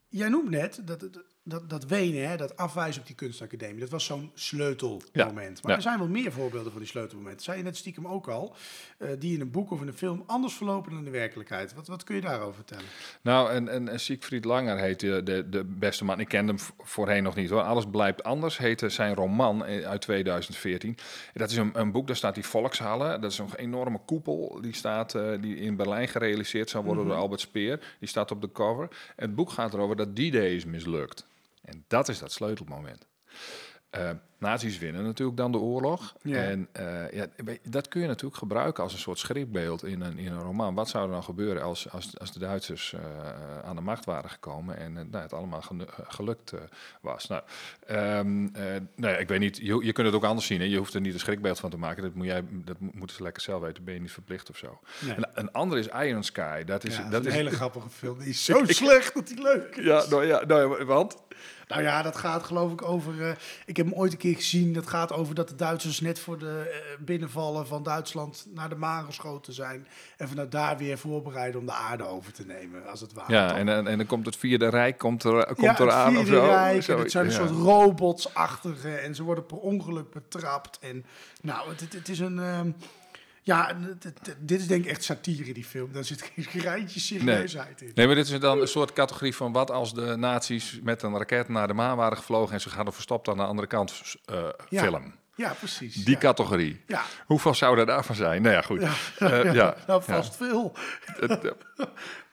[0.10, 3.80] jij noemt net dat, dat, dat, dat wenen, hè, dat afwijzen op die kunstacademie.
[3.80, 5.62] Dat was zo'n sleutelmoment.
[5.62, 5.76] Maar ja.
[5.76, 7.44] er zijn wel meer voorbeelden van die sleutelmomenten.
[7.44, 8.56] Zei je net stiekem ook al,
[8.98, 11.74] eh, die in een boek of in een film anders verlopen dan in de werkelijkheid.
[11.74, 12.86] Wat, wat kun je daarover vertellen?
[13.22, 16.20] Nou, en, en, en Siegfried Langer heet de, de, beste man.
[16.20, 17.62] Ik kende hem voorheen nog niet hoor.
[17.62, 20.98] Alles blijft anders heette zijn roman eh, uit 2014.
[21.34, 23.20] Dat is een, een boek, daar staat die Volkshalle.
[23.20, 24.62] Dat is een enorme koepel.
[24.62, 27.96] Die staat eh, die in Berlijn gerealiseerd zou worden door Albert Speer.
[28.00, 28.88] Die staat op de cover.
[29.16, 31.32] Het boek gaat erover dat die day is mislukt.
[31.64, 33.08] En dat is dat sleutelmoment.
[33.90, 34.12] Eh
[34.44, 36.14] nazi's winnen natuurlijk dan de oorlog.
[36.22, 36.38] Ja.
[36.44, 37.26] En eh, ja,
[37.70, 40.74] dat kun je natuurlijk gebruiken als een soort schrikbeeld in een, in een roman.
[40.76, 43.00] Wat zou er dan gebeuren als, als, als de Duitsers eh,
[43.64, 45.64] aan de macht waren gekomen en eh, nou, het allemaal
[46.08, 46.54] gelukt
[47.02, 47.28] was?
[47.28, 47.42] Nou,
[47.88, 48.64] ehm, eh,
[48.96, 50.60] nou ik weet niet, je, je kunt het ook anders zien.
[50.60, 50.66] Hè?
[50.66, 52.04] Je hoeft er niet een schrikbeeld van te maken.
[52.04, 53.84] Dat, moet jij, dat mo- moeten ze lekker zelf weten.
[53.84, 54.80] Ben je niet verplicht of zo.
[55.00, 55.16] Nee.
[55.16, 56.64] En, een ander is Iron Sky.
[56.64, 58.20] Dat is, Ja, dat dat is is een hele grappige film.
[58.20, 59.86] Die is zo slecht dat die leuk is.
[59.86, 61.16] Ja, nou ja, nou ja, want
[61.68, 63.38] Nou ja, dat gaat geloof ik over.
[63.66, 64.74] ik heb hem ooit een keer gezien.
[64.74, 68.76] Dat gaat over dat de Duitsers net voor de eh, binnenvallen van Duitsland naar de
[68.76, 69.88] maan geschoten zijn.
[70.18, 73.34] En vanuit daar weer voorbereiden om de aarde over te nemen, als het ware.
[73.34, 76.18] Ja, en, en, en dan komt het vierde rijk komt er, komt ja, er aan
[76.18, 76.46] of zo.
[76.46, 77.38] Rijk, en Zo, het zijn een ja.
[77.38, 78.96] soort robotsachtige.
[78.96, 80.80] En ze worden per ongeluk betrapt.
[80.80, 81.06] En
[81.42, 82.40] nou, het, het, het is een.
[82.40, 82.72] ehm,
[83.44, 83.78] ja,
[84.40, 85.92] dit is denk ik echt satire, die film.
[85.92, 87.92] Daar zit geen greintje serieusheid in.
[87.96, 91.18] Nee, maar dit is dan een soort categorie van wat als de nazi's met een
[91.18, 94.02] raket naar de maan waren gevlogen en ze gaan er verstopt aan de andere kant
[94.26, 94.82] eh, Ja.
[94.84, 95.14] film.
[95.36, 95.94] Ja, precies.
[95.94, 96.20] Die ja.
[96.20, 96.82] categorie.
[96.88, 97.04] Ja.
[97.26, 98.42] Hoeveel zou er daarvan zijn?
[98.42, 98.82] Nou ja, goed.
[99.18, 99.76] Eh, ja.
[99.88, 100.76] Nou, vast veel.
[101.20, 101.38] Eh,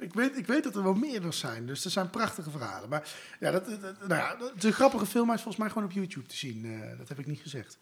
[0.01, 2.89] Ik weet, ik weet dat er wel meerdere zijn, dus er zijn prachtige verhalen.
[2.89, 3.09] Maar
[3.41, 6.65] ja, dat, nou ja, een grappige film, is volgens mij gewoon op YouTube te zien.
[6.65, 7.79] Eh, dat heb ik niet gezegd.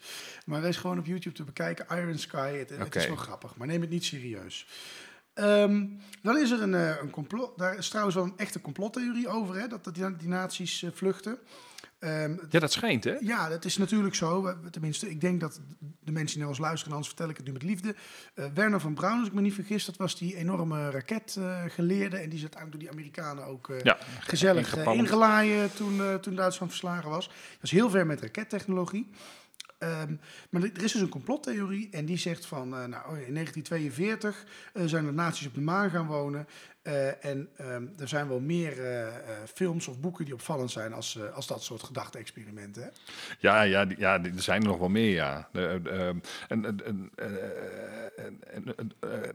[0.47, 1.99] Maar hij is gewoon op YouTube te bekijken.
[1.99, 4.67] Iron Sky, het, is wel grappig, maar neem het niet serieus.
[5.35, 5.87] Ehm,
[6.23, 7.59] dan is er een, eh, een complot.
[7.59, 10.91] Daar is trouwens wel een echte complottheorie over, hè, dat, dat die, die nazi's eh,
[10.95, 11.39] vluchten.
[11.99, 13.17] Ehm, ja, dat schijnt, hè?
[13.21, 14.55] ja, dat is natuurlijk zo.
[14.71, 15.61] Tenminste, ik denk dat
[16.01, 17.95] de mensen die naar ons luisteren, anders vertel ik het nu met liefde.
[18.35, 22.17] Eh, Werner van Braun, als ik me niet vergis, dat was die enorme raketgeleerde.
[22.17, 26.35] en die is uiteindelijk door die Amerikanen ook eh, Ja, gezellig eh, ingelaaien toen, toen
[26.35, 27.27] Duitsland verslagen was.
[27.27, 29.11] Dat is heel ver met rakettechnologie.
[29.79, 30.15] Ehm,
[30.51, 34.83] maar er is dus een complottheorie en die zegt van, eh, nou, in 1942 eh,
[34.87, 36.47] zijn de nazi's op de maan gaan wonen.
[36.83, 39.13] Eh, en ehm, er zijn wel meer eh, eh,
[39.55, 42.93] films of boeken die opvallend zijn als, als dat soort gedachte-experimenten.
[43.39, 45.49] Ja, ja, ja, er zijn er nog wel meer, ja.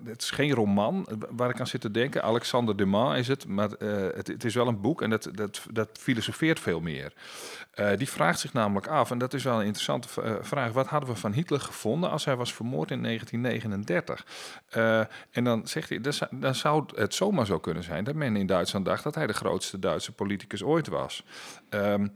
[0.04, 2.24] Het is geen roman waar ik aan zit te denken.
[2.24, 5.90] Alexander Dumas is het, maar het, het is wel een boek en dat, dat, dat
[6.00, 7.14] filosofeert veel meer.
[7.98, 10.08] Die vraagt zich namelijk af, en dat is wel een interessante
[10.42, 10.72] vraag...
[10.72, 14.26] wat hadden we van Hitler gevonden als hij was vermoord in 1939?
[14.70, 15.00] Eh,
[15.32, 16.02] en dan zegt hij,
[16.32, 18.04] dan zou het zomaar zo kunnen zijn...
[18.04, 21.24] dat men in Duitsland dacht dat hij de grootste Duitse politicus ooit was.
[21.70, 22.08] Ehm,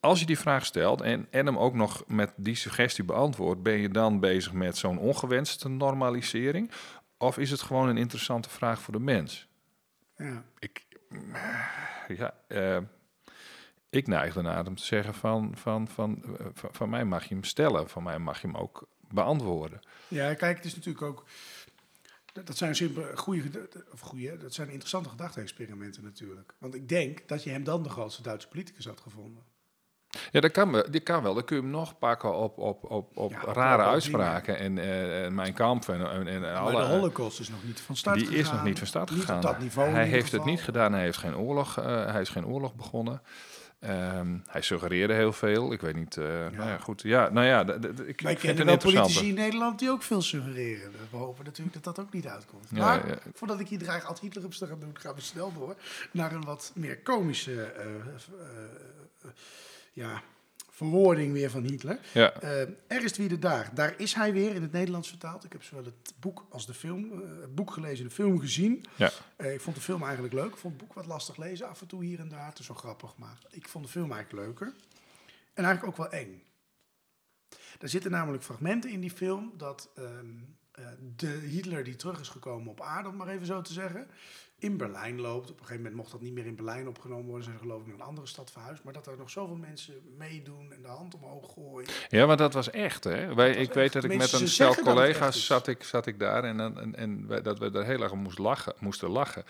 [0.00, 3.78] als je die vraag stelt en, en hem ook nog met die suggestie beantwoordt, ben
[3.78, 6.70] je dan bezig met zo'n ongewenste normalisering?
[7.18, 9.48] Of is het gewoon een interessante vraag voor de mens?
[10.16, 10.44] Ja.
[10.58, 10.86] Ik,
[12.08, 12.78] ja, eh,
[13.90, 17.34] ik neig ernaar om te zeggen van, van, van, eh, van, van mij mag je
[17.34, 19.80] hem stellen, van mij mag je hem ook beantwoorden.
[20.08, 21.24] Ja, kijk, het is natuurlijk ook.
[22.32, 26.54] Dat dat zijn simpele, goede, of goede, dat zijn interessante gedachte-experimenten natuurlijk.
[26.58, 29.42] Want ik denk dat je hem dan de grootste Duitse politicus had gevonden.
[30.30, 31.34] Ja, dat kan, wel- die kan wel.
[31.34, 35.24] Dan kun je hem nog pakken op, op, op, op Ja, rare uitspraken en, eh,
[35.24, 36.76] en mijn kamp en, en, en Maar alle...
[36.76, 38.40] de Holocaust is nog niet van start Die gegaan.
[38.42, 39.36] is nog niet van start Niet gegaan.
[39.36, 40.92] op dat niveau hij heeft het niet gedaan.
[40.92, 43.22] Hij heeft geen oorlog, eh, hij is geen oorlog begonnen.
[43.82, 45.72] Ehm, hij suggereerde heel veel.
[45.72, 46.16] Ik weet niet.
[46.16, 47.02] eh, Nou ja, goed.
[47.02, 47.60] Ja, nou ja,
[48.06, 50.90] ik Wij vind het wel politici in Nederland die ook veel suggereren.
[51.10, 52.66] We hopen natuurlijk dat dat ook niet uitkomt.
[52.70, 55.52] Ja, maar voordat ik hier dreig ad Hitler op te gaan doen, gaan we snel
[55.52, 55.74] door
[56.10, 59.30] naar een wat meer komische eh, eh,
[59.92, 60.22] ja,
[60.82, 61.98] verwoording weer van Hitler.
[62.12, 62.32] Ja.
[62.32, 63.70] Eh, er is wie de daar.
[63.74, 65.44] Daar is hij weer in het Nederlands vertaald.
[65.44, 68.84] Ik heb zowel het boek als de film, eh, het boek gelezen, de film gezien.
[68.96, 69.10] Ja.
[69.36, 70.50] Eh, ik vond de film eigenlijk leuk.
[70.50, 72.46] Ik vond het boek wat lastig lezen af en toe hier en daar.
[72.46, 74.74] Het is wel grappig, maar ik vond de film eigenlijk leuker.
[75.54, 76.42] En eigenlijk ook wel eng.
[77.80, 80.26] Er zitten namelijk fragmenten in die film dat ehm,
[80.72, 80.84] eh,
[81.16, 84.08] de Hitler die terug is gekomen op aarde, om maar even zo te zeggen,
[84.62, 85.50] in Berlijn loopt.
[85.50, 87.44] Op een gegeven moment mocht dat niet meer in Berlijn opgenomen worden.
[87.44, 88.84] Zijn ze geloof ik naar een andere stad verhuisd.
[88.84, 91.88] Maar dat er nog zoveel mensen meedoen en de hand omhoog gooien.
[92.08, 93.34] Ja, maar dat was echt, hè?
[93.34, 96.44] Wij, ik weet dat ik Mensen, met een stel collega's zat ik, zat ik daar
[96.44, 99.44] en, dan- en, en wij- dat we er heel erg om moest lachen, moesten lachen.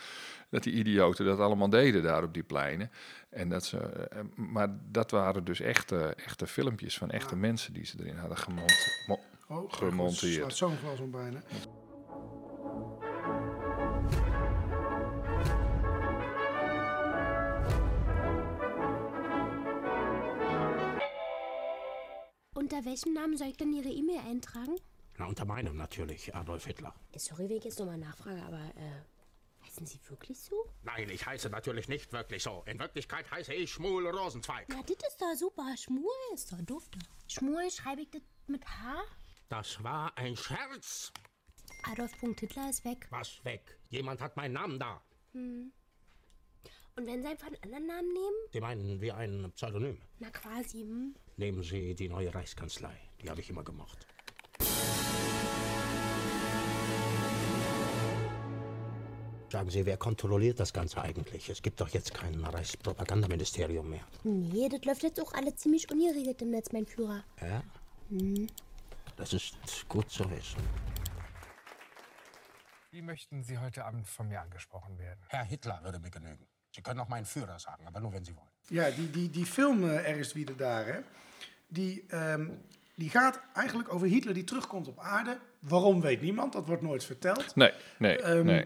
[0.49, 2.91] Dat die idioten dat allemaal deden daar op die pleinen.
[3.29, 7.85] En dat ze, eh, maar dat waren dus echte, echte filmpjes van echte mensen die
[7.85, 10.55] ze erin hadden gemont, mo- Oh, gemonteerd.
[10.55, 11.41] zo'n glas om bijna.
[22.83, 24.75] Unter welchem Namen soll ich denn Ihre E-Mail eintragen?
[25.17, 26.93] Na, unter meinem natürlich, Adolf Hitler.
[27.15, 30.53] Sorry, wenn ich jetzt nochmal nachfrage, aber äh, heißen Sie wirklich so?
[30.81, 32.61] Nein, ich heiße natürlich nicht wirklich so.
[32.65, 34.65] In Wirklichkeit heiße ich Schmuel Rosenzweig.
[34.67, 35.73] Na, das ist doch super.
[35.77, 36.99] Schmuel ist doch dufte.
[37.29, 39.01] Schmuel schreibe ich das mit H?
[39.47, 41.13] Das war ein Scherz.
[41.89, 42.11] Adolf.
[42.19, 43.07] Hitler ist weg.
[43.11, 43.79] Was weg?
[43.91, 45.01] Jemand hat meinen Namen da.
[45.31, 45.71] Hm.
[46.97, 48.35] Und wenn Sie einfach einen anderen Namen nehmen?
[48.51, 50.01] Sie meinen wie ein Pseudonym.
[50.19, 51.15] Na, quasi, hm?
[51.37, 52.95] Nehmen Sie die neue Reichskanzlei.
[53.21, 54.05] Die habe ich immer gemocht.
[59.49, 61.49] Sagen Sie, wer kontrolliert das Ganze eigentlich?
[61.49, 64.03] Es gibt doch jetzt kein Reichspropagandaministerium mehr.
[64.23, 67.23] Nee, das läuft jetzt auch alles ziemlich ungeregelt im Netz, mein Führer.
[67.39, 67.63] Ja?
[68.09, 68.47] Hm.
[69.15, 69.55] Das ist
[69.87, 70.59] gut zu wissen.
[72.89, 75.19] Wie möchten Sie heute Abend von mir angesprochen werden?
[75.29, 76.47] Herr Hitler würde mir genügen.
[76.75, 78.49] Sie können auch meinen Führer sagen, aber nur wenn Sie wollen.
[78.69, 80.99] Ja, die, die, die film eh, Er is wie de daar, hè,
[81.67, 82.49] die, ehm,
[82.95, 85.39] die gaat eigenlijk over Hitler die terugkomt op aarde.
[85.59, 87.55] Waarom weet niemand, dat wordt nooit verteld.
[87.55, 88.65] Nee, nee, Ehm, nee.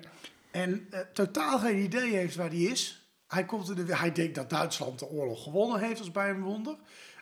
[0.52, 3.08] En eh, totaal geen idee heeft waar die is.
[3.28, 6.42] Hij, komt er de, hij denkt dat Duitsland de oorlog gewonnen heeft, als bij een
[6.42, 6.76] wonder.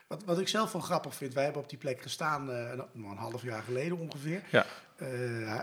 [0.08, 2.86] Wat, wat ik zelf wel grappig vind, wij hebben op die plek gestaan eh, een,
[2.94, 4.42] een half jaar geleden ongeveer.
[4.52, 4.66] Ja.
[4.96, 5.08] Eh,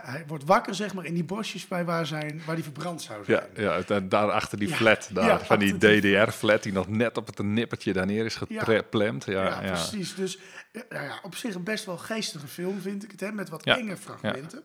[0.03, 3.25] hij, wordt wakker, zeg maar, in die bosjes bij waar, zijn, waar die verbrand zou
[3.25, 3.47] zijn.
[3.55, 7.17] Ja, ja daar, achter die Ja, flat, daar, ja, van die DDR-flat die nog net
[7.17, 9.25] op het nippertje daar neer is geplemd.
[9.25, 10.15] Ja, Ja, ja, precies.
[10.15, 10.39] Dus
[10.73, 13.49] ja, nou ja, op zich een best wel geestige film, vind ik het, hè, met
[13.49, 14.63] wat Ja, enge fragmenten.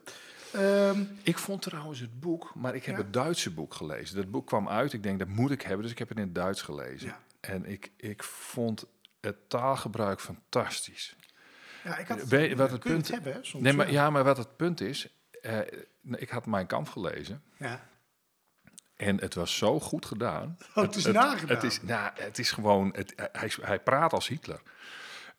[0.51, 3.01] Ehm, Ik vond trouwens het boek, maar ik heb Ja.
[3.01, 4.15] het Duitse boek gelezen.
[4.15, 6.23] Dat boek kwam uit, ik denk dat moet ik hebben, dus ik heb het in
[6.23, 7.07] het Duits gelezen.
[7.07, 7.19] Ja.
[7.39, 8.85] En ik, ik vond
[9.21, 11.15] het taalgebruik fantastisch.
[11.87, 13.91] Ja, ik had het, wat het punt het hebben, soms, Nee, maar, ja.
[13.91, 15.07] ja, maar wat het punt is,
[15.41, 15.59] eh,
[16.11, 17.43] ik had mijn kamp gelezen.
[17.57, 17.89] Ja.
[18.95, 20.57] En het was zo goed gedaan.
[20.75, 21.55] Oh, het is nagedaan.
[21.55, 24.61] Het is, nou, het is gewoon, het, hij, hij praat als Hitler.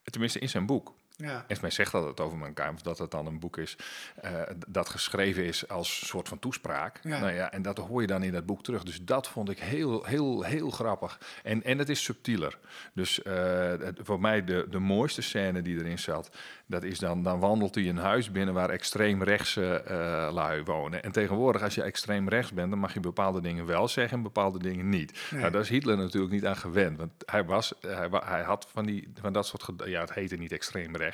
[0.03, 0.95] Tenminste, in zijn boek.
[1.21, 1.45] Ja.
[1.49, 3.77] En men zegt dat het over mijn kamer, dat het dan een boek is
[4.23, 4.33] eh,
[4.69, 7.01] dat geschreven is als soort van toespraak.
[7.03, 7.19] Ja.
[7.21, 8.83] Nou ja, en dat hoor je dan in dat boek terug.
[8.83, 11.19] Dus dat vond ik heel, heel, heel grappig.
[11.43, 12.59] En, en het is subtieler.
[12.93, 13.35] Dus eh,
[13.69, 16.31] het- voor mij de, de mooiste scène die erin zat,
[16.67, 21.03] dat is dan, dan wandelt hij een huis binnen waar extreem rechtse eh, lui wonen.
[21.03, 24.23] En tegenwoordig, als je extreem rechts bent, dan mag je bepaalde dingen wel zeggen en
[24.23, 25.19] bepaalde dingen niet.
[25.31, 25.41] Nee.
[25.41, 26.99] Nou, daar is Hitler natuurlijk niet aan gewend.
[26.99, 29.67] Want hij, was, hij, hij had van, die, van dat soort...
[29.85, 31.07] Ja, het heette niet extreem rechts.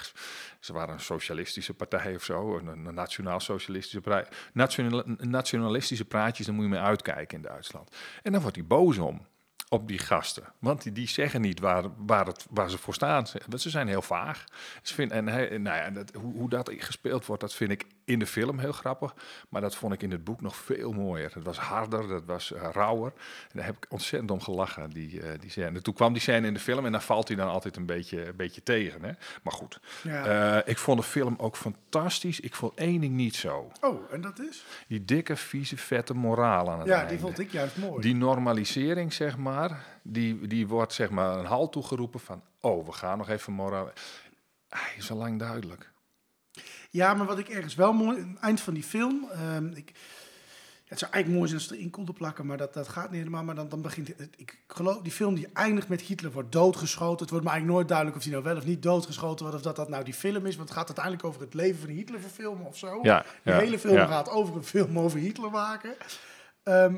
[0.61, 2.57] Ze waren een socialistische partij of zo.
[2.59, 4.37] Een, nationaal-socialistische partij.
[4.53, 7.97] Nationale, nationalistische praatjes, daar moet je mee uitkijken in Duitsland.
[8.23, 9.27] En dan wordt hij boos om.
[9.69, 10.45] Op die gasten.
[10.59, 13.27] Want die, die zeggen niet waar, waar, het, waar ze voor staan.
[13.27, 14.45] Ze zijn heel vaag.
[14.83, 17.85] Ze vinden, en hij, nou ja, dat, hoe, hoe dat gespeeld wordt, dat vind ik
[18.05, 19.15] in de film heel grappig.
[19.49, 21.31] Maar dat vond ik in het boek nog veel mooier.
[21.35, 23.13] Het was harder, dat was eh, rauwer.
[23.17, 25.81] En daar heb ik ontzettend om gelachen, die, eh, die scène.
[25.83, 28.27] Toen kwam die scène in de film en dan valt hij dan altijd een beetje,
[28.27, 29.03] een beetje tegen.
[29.05, 29.11] Hè?
[29.43, 30.59] Maar goed, Ja.
[30.61, 32.41] Eh, ik vond de film ook fantastisch.
[32.41, 33.71] Ik vond één ding niet zo.
[33.81, 34.65] Oh, en dat is?
[34.89, 37.11] Die dikke, vieze, vette moraal aan het Ja, einde.
[37.11, 38.01] die vond ik juist mooi.
[38.03, 42.43] Die normalisering, zeg maar, die, die wordt zeg maar een halt toegeroepen van...
[42.61, 43.91] oh, we gaan nog even moraal...
[44.69, 45.93] Hij is al lang duidelijk.
[46.95, 48.21] Ja, maar wat ik ergens wel mooi...
[48.21, 49.29] aan het eind van die film...
[49.33, 49.93] ehm, ik,
[50.85, 53.19] het zou eigenlijk mooi zijn als ze erin konden plakken, maar dat, dat gaat niet
[53.19, 53.45] helemaal.
[53.45, 54.09] Maar dan, dan begint...
[54.09, 57.21] het- Ik geloof, die film die eindigt met Hitler wordt doodgeschoten.
[57.21, 59.55] Het wordt me eigenlijk nooit duidelijk of hij nou wel of niet doodgeschoten wordt.
[59.57, 60.57] Of dat dat nou die film is.
[60.57, 62.99] Want het gaat uiteindelijk over het leven van Hitler verfilmen of zo.
[63.03, 64.07] Ja, de ja, hele film ja.
[64.07, 65.95] gaat over een film over Hitler maken.
[66.63, 66.97] Ehm,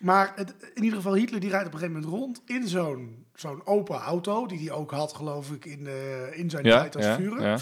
[0.00, 3.26] maar het, in ieder geval, Hitler die rijdt op een gegeven moment rond in zo'n
[3.34, 4.46] zo'n open auto.
[4.46, 7.04] Die hij ook had, geloof ik, in, eh, in zijn tijd als
[7.40, 7.58] ja.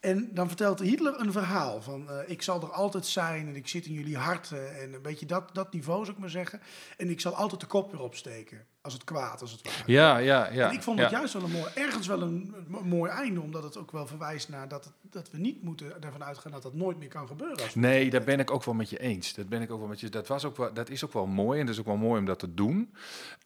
[0.00, 3.68] En dan vertelt Hitler een verhaal van eh, ik zal er altijd zijn en ik
[3.68, 6.60] zit in jullie harten en een beetje dat, dat niveau zou ik maar zeggen.
[6.96, 9.82] En ik zal altijd de kop weer opsteken als het kwaad, als het ware.
[9.86, 10.68] Ja, ja, ja.
[10.68, 11.02] en ik vond ja.
[11.02, 14.06] het juist wel een mooi, ergens wel een, een mooi einde, omdat het ook wel
[14.06, 17.26] verwijst naar dat, het- dat we niet moeten ervan uitgaan dat dat nooit meer kan
[17.26, 17.66] gebeuren.
[17.74, 19.34] Nee, daar ben ik ook wel met je eens.
[19.34, 20.08] Dat ben ik ook wel met je.
[20.08, 20.72] Dat was ook wel.
[20.72, 22.94] Dat is ook wel mooi en dat is ook wel mooi om dat te doen.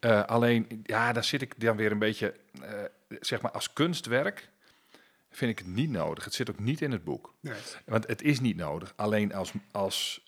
[0.01, 2.71] Eh, alleen, ja, daar zit ik dan weer een beetje, eh,
[3.21, 4.53] zeg maar, als kunstwerk
[5.37, 6.25] vind ik het niet nodig.
[6.25, 7.35] Het zit ook niet in het boek.
[7.41, 7.55] Nee.
[7.87, 8.93] Want het is niet nodig.
[8.97, 10.23] Alleen als, als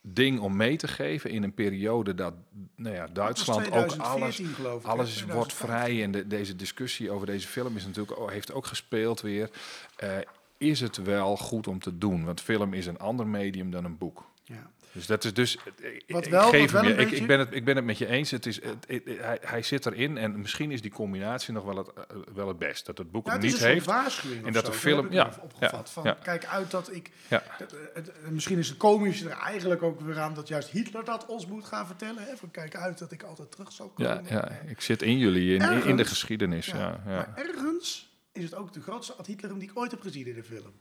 [0.00, 2.34] ding om mee te geven in een periode dat
[2.76, 5.66] nou ja, Duitsland ook 2014 alles, ik, alles wordt 2015.
[5.66, 6.02] vrij.
[6.02, 9.50] En de, deze discussie over deze film is natuurlijk, heeft ook gespeeld weer.
[9.96, 10.18] Eh,
[10.58, 12.24] is het wel goed om te doen?
[12.24, 14.30] Want film is een ander medium dan een boek.
[14.44, 14.70] Ja.
[14.92, 15.54] Dus dat is dus.
[15.76, 17.76] ik- Wat ik wel- geef wat wel een Ik, beetje- ik, ben het, ik ben
[17.76, 18.30] het met je eens.
[18.30, 21.76] Het is, het, het- hij, hij zit erin en misschien is die combinatie nog wel
[21.76, 22.02] het, eh,
[22.34, 22.86] wel het best.
[22.86, 23.86] Dat het boek Ja, hem het is niet een heeft.
[23.86, 25.06] waarschuwing en dat zo, de film.
[25.06, 25.86] ik Ja, opgevat.
[25.86, 26.16] ja, van, ja.
[26.22, 27.10] Kijk uit dat ik...
[27.28, 27.40] Dat,
[27.72, 31.04] eh, het- eh, misschien is het komisch er eigenlijk ook weer aan dat juist Hitler
[31.04, 32.22] dat ons moet gaan vertellen.
[32.22, 32.36] Hè?
[32.36, 34.24] Van kijk uit dat ik altijd terug zal komen.
[34.28, 36.66] Ja, ja, ik zit in jullie, in, in, in de geschiedenis.
[36.66, 36.98] Ja, ja.
[37.04, 40.34] Maar ergens is het ook de grootste ad Hitlerum die ik ooit heb gezien in
[40.34, 40.72] de film.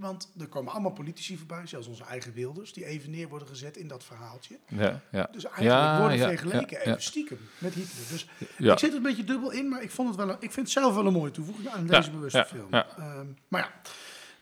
[0.00, 3.76] Want er komen allemaal politici voorbij, zelfs onze eigen Wilders, die even neer worden gezet
[3.76, 4.58] in dat verhaaltje.
[4.68, 5.28] Ja, ja.
[5.32, 8.04] Dus eigenlijk Ja, worden ja, vergeleken ja, even stiekem met Hitler.
[8.10, 8.26] Dus
[8.58, 10.66] ik zit er een beetje dubbel in, maar ik, vond het wel een, ik vind
[10.66, 12.72] het zelf wel een mooie toevoeging aan deze bewuste ja, film.
[12.72, 13.92] Ehm, maar ja,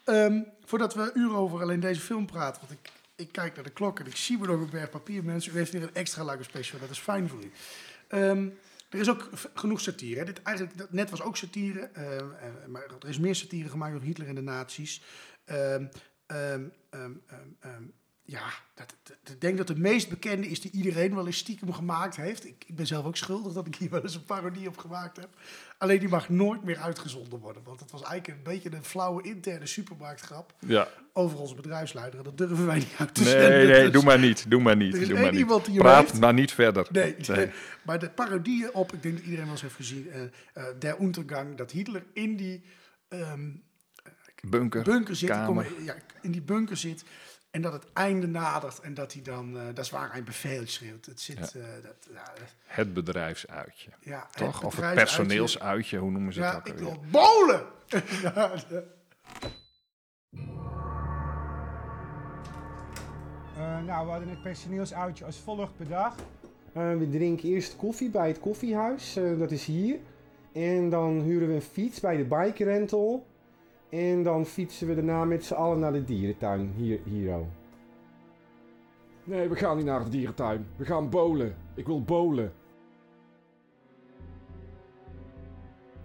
[0.09, 3.71] Ehm, voordat we uren over alleen deze film praten, want ik, ik kijk naar de
[3.71, 5.25] klok en ik zie me nog een berg papier.
[5.25, 7.53] Mensen, u heeft weer een extra lange special, dat is fijn voor u.
[8.09, 8.49] Ehm,
[8.88, 10.18] er is ook genoeg satire.
[10.18, 10.25] Hè.
[10.25, 12.05] Dit eigenlijk, net was ook satire, eh,
[12.66, 15.03] maar er is meer satire gemaakt over Hitler en de nazi's.
[15.48, 15.84] Ehm,
[16.26, 17.82] ehm, ehm,
[18.22, 18.42] ja,
[18.74, 22.16] dat, dat- ik denk dat de meest bekende is die iedereen wel eens stiekem gemaakt
[22.16, 22.46] heeft.
[22.46, 25.16] Ik, ik ben zelf ook schuldig dat ik hier wel eens een parodie op gemaakt
[25.16, 25.28] heb.
[25.78, 27.62] Alleen die mag nooit meer uitgezonden worden.
[27.62, 30.88] Want het was eigenlijk een beetje een flauwe interne supermarktgrap Ja.
[31.12, 32.22] over onze bedrijfsleider.
[32.24, 33.66] Dat durven wij niet uit te Nee, zenden.
[33.66, 34.50] nee, Dus- doe maar niet.
[34.50, 34.94] Doe maar niet.
[34.94, 35.40] Er is doe maar niet.
[35.40, 36.87] iemand die Praat maar niet verder.
[36.90, 37.50] Nee, Nee.
[37.84, 41.00] maar de parodieën op, ik denk dat iedereen wel eens heeft gezien, eh eh, Der
[41.00, 42.62] Untergang, dat Hitler in die
[44.46, 44.83] Bunker.
[44.83, 45.66] bunker zit, die kamer.
[45.83, 47.05] ja, in die bunker zit
[47.51, 50.24] en dat het einde nadert en dat hij dan, eh, dat is waar hij een
[50.24, 51.07] bevel schreeuwt.
[51.07, 51.61] Het zit, Ja.
[51.61, 53.90] eh, dat, ja, dat- Het bedrijfsuitje.
[54.01, 54.64] Ja, het Toch?
[54.64, 56.66] Of het personeelsuitje, hoe noemen ze ja, dat?
[56.68, 57.66] ik ook wil bolen!
[63.57, 66.20] Eh, nou, we hadden het personeelsuitje als volgt bedacht.
[66.72, 69.96] Eh, we drinken eerst koffie bij het koffiehuis, eh, dat is hier.
[70.53, 73.27] En dan huren we een fiets bij de bike rental.
[73.88, 77.46] En dan fietsen we daarna met z'n allen naar de dierentuin, hier, hier ook.
[79.24, 80.66] Nee, we gaan niet naar de dierentuin.
[80.77, 81.57] We gaan bowlen.
[81.74, 82.53] Ik wil bowlen.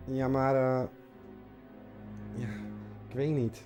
[0.06, 0.88] Ja, maar eh,
[2.36, 2.48] ja,
[3.08, 3.63] ik weet niet.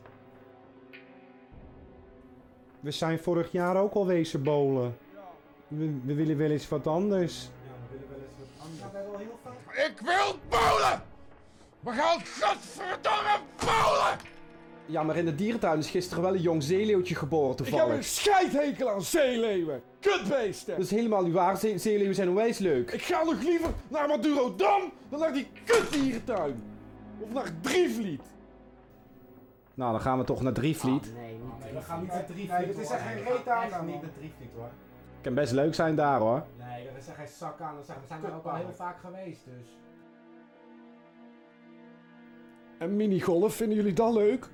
[2.80, 4.98] We zijn vorig jaar ook al wezen bowlen.
[5.68, 7.50] We, we willen wel eens wat anders.
[9.74, 11.02] Ik wil bowlen!
[11.80, 14.18] We gaan godverdomme bowlen!
[14.86, 17.96] Ja, maar in de dierentuin is gisteren wel een jong zeeleeuwtje geboren Ik heb toevallig.
[17.96, 19.82] een scheidhekel aan zeeleeuwen.
[20.00, 20.76] Kutbeesten.
[20.76, 21.58] Dat is helemaal niet waar.
[21.58, 22.92] Zee- zeeleeuwen zijn onwijs leuk.
[22.92, 26.64] Ik ga nog liever naar Madurodam dan naar die kutdierentuin.
[27.20, 28.22] Of naar Drievliet.
[29.74, 31.14] Nou, dan gaan we toch naar Drievliet.
[31.16, 32.50] Nee, niet We gaan niet naar Drievliet.
[32.52, 33.64] Nee, dat is echt geen reet aan.
[33.64, 34.70] Echt niet naar Drievliet hoor.
[35.22, 36.44] Kan best leuk zijn daar hoor.
[36.58, 37.76] Nee, dat is echt geen zak aan.
[37.78, 39.68] We zijn er ook al heel vaak geweest dus.
[42.78, 44.50] En minigolf, vinden jullie dat leuk?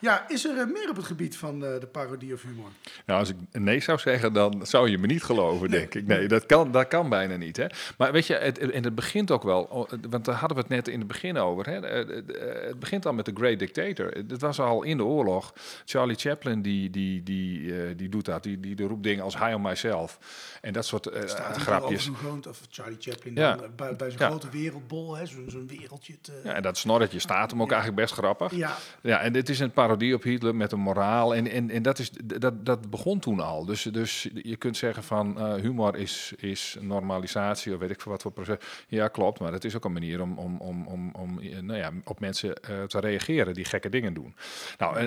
[0.00, 2.68] Ja, is er eh, meer op het gebied van eh, de parodie of humor?
[3.06, 6.06] Nou, als ik nee zou zeggen, dan zou je me niet geloven, denk ik.
[6.06, 7.56] Nee, dat kan, dat kan bijna niet.
[7.56, 7.66] Hè?
[7.98, 10.72] Maar weet je, het, en het begint ook wel, oh, want daar hadden we het
[10.72, 11.66] net in het begin over.
[11.66, 11.80] Hè?
[11.80, 14.06] Het, begint al met The Great Dictator.
[14.28, 15.52] Het was al in de oorlog.
[15.84, 18.42] Charlie Chaplin, die, die, die, eh, die doet dat.
[18.42, 20.18] Die, die roept dingen als High on Myself.
[20.60, 21.28] En dat soort eh, hier
[21.60, 22.10] grapjes.
[22.14, 23.54] groot- of Charlie Chaplin Ja.
[23.54, 24.28] dan, eh, bij, bij zijn Ja.
[24.28, 26.20] grote wereldbol, hè, zo'n wereldje.
[26.20, 28.54] Te, Ja, en dat snorretje staat hem ook eigenlijk best grappig.
[28.54, 28.76] Ja.
[29.02, 31.34] ja, en dit is een parodie parodie op Hitler met een moraal.
[31.34, 33.64] En, en, en dat, is, dat, dat begon toen al.
[33.64, 38.12] Dus, dus je kunt zeggen van eh, humor is, is normalisatie of weet ik veel
[38.12, 38.56] wat voor proces.
[38.88, 39.40] Ja, klopt.
[39.40, 42.20] Maar het is ook een manier om, om, om, om, om eh, nou ja, op
[42.20, 44.34] mensen eh, te reageren die gekke dingen doen.
[44.78, 45.00] Nou,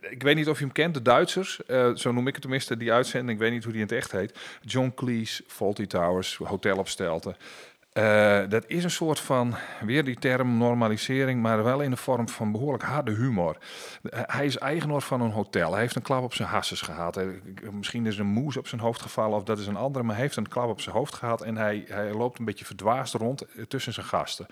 [0.00, 1.60] ik weet niet of je hem kent, de Duitsers.
[1.94, 3.32] zo noem ik het tenminste, die uitzending.
[3.32, 4.38] Ik weet niet hoe die in het echt heet.
[4.60, 6.88] John Cleese, Faulty Towers, Hotel op.
[7.94, 12.28] Eh, dat is een soort van, weer die term normalisering, maar wel in de vorm
[12.28, 13.56] van behoorlijk harde humor.
[14.02, 15.72] Eh, hij is eigenaar van een hotel.
[15.72, 17.20] Hij heeft een klap op zijn hasses gehad.
[17.72, 20.24] Misschien is een moes op zijn hoofd gevallen of dat is een andere, maar hij
[20.24, 23.42] heeft een klap op zijn hoofd gehad en hij, hij loopt een beetje verdwaasd rond
[23.42, 24.46] eh, tussen zijn gasten.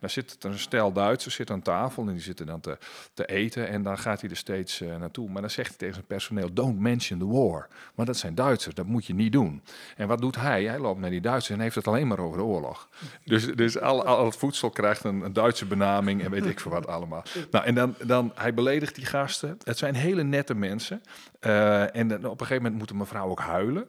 [0.00, 2.78] Dan zit een stel Duitsers zit aan tafel en die zitten dan te,
[3.14, 5.30] te eten en dan gaat hij er steeds naartoe.
[5.30, 7.68] Maar dan zegt hij tegen zijn personeel, don't mention the war.
[7.94, 9.62] Maar dat zijn Duitsers, dat moet je niet doen.
[9.96, 10.64] En wat doet hij?
[10.64, 12.83] Hij loopt naar die Duitsers en heeft het alleen maar over de oorlog.
[13.24, 16.70] Dus, dus al, al het voedsel krijgt een, een Duitse benaming en weet ik veel
[16.70, 17.22] wat allemaal.
[17.50, 19.58] Nou, en dan, dan hij beledigt die gasten.
[19.64, 21.02] Het zijn hele nette mensen.
[21.40, 23.86] Eh, en op een gegeven moment moet de mevrouw ook huilen.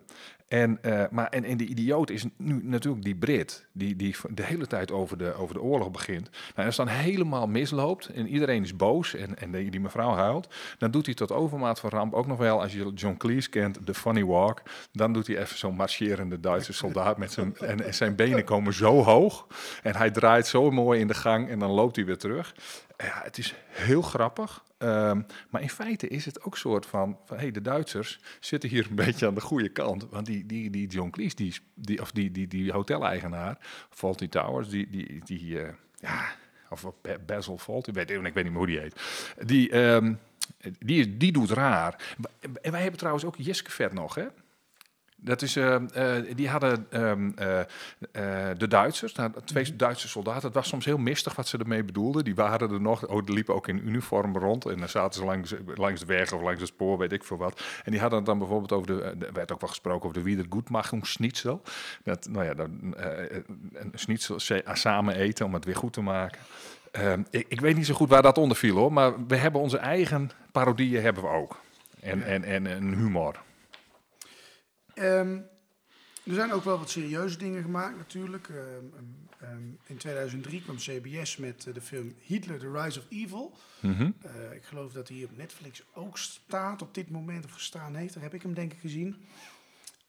[0.48, 4.43] En, eh, maar, en, en de idioot is nu natuurlijk die Brit, die, die de
[4.43, 6.30] hele tijd over de, over de oorlog begint.
[6.30, 9.80] Nou, en als het dan helemaal misloopt en iedereen is boos en, en die, die
[9.80, 13.18] mevrouw huilt, dan doet hij tot overmaat van ramp ook nog wel, als je John
[13.18, 17.58] Cleese kent, de funny walk, dan doet hij even zo'n marcherende Duitse soldaat met zijn,
[17.58, 19.48] en, en zijn benen komen zo hoog
[19.84, 22.56] en hij draait zo mooi in de gang en dan loopt hij weer terug.
[22.98, 24.64] Ja, het is heel grappig.
[24.86, 28.69] Ehm, maar in feite is het ook een soort van, van hey, de Duitsers zitten
[28.69, 30.09] hier een beetje aan de goede kant.
[30.09, 33.57] Want die, die, die John Cleese, die, die, of die, die, die hoteleigenaar,
[33.89, 36.25] Faulty Towers, die, die, die eh, ja,
[36.69, 38.95] of Ba- Basil Faulty, weet, ik weet niet meer hoe die heet.
[39.45, 40.13] Die, ehm,
[40.79, 42.15] die, die doet raar.
[42.61, 44.25] En wij hebben trouwens ook Jeske Vet nog, hè?
[45.26, 47.59] Dat is, eh, eh, die hadden ehm, eh,
[48.57, 50.45] de Duitsers, nou, twee Duitse soldaten.
[50.45, 52.23] Het was soms heel mistig wat ze ermee bedoelden.
[52.23, 54.65] Die waren er nog, oh, die liepen ook in uniform rond.
[54.65, 57.38] En dan zaten ze langs, langs de weg of langs het spoor, weet ik veel
[57.38, 57.61] wat.
[57.84, 60.23] En die hadden het dan bijvoorbeeld over de, er werd ook wel gesproken over de
[60.23, 61.61] Wiedergutmachungsschnitzel.
[62.03, 63.38] Dat, nou ja, eh,
[63.73, 64.39] een schnitzel
[64.73, 66.39] samen eten om het weer goed te maken.
[66.91, 69.61] Ehm, ik, ik weet niet zo goed waar dat onder viel hoor, maar we hebben
[69.61, 71.59] onze eigen parodieën hebben we ook.
[71.99, 73.43] En, en, en, en humor.
[74.96, 75.38] Ehm,
[76.24, 78.50] er zijn ook wel wat serieuze dingen gemaakt natuurlijk.
[78.50, 78.86] Ehm,
[79.39, 83.58] ehm, in 2003 kwam CBS met eh, de film Hitler, The Rise of Evil.
[83.80, 84.12] Mhm.
[84.22, 88.14] Eh, ik geloof dat hij op Netflix ook staat op dit moment, of gestaan heeft.
[88.14, 89.16] Daar heb ik hem denk ik gezien.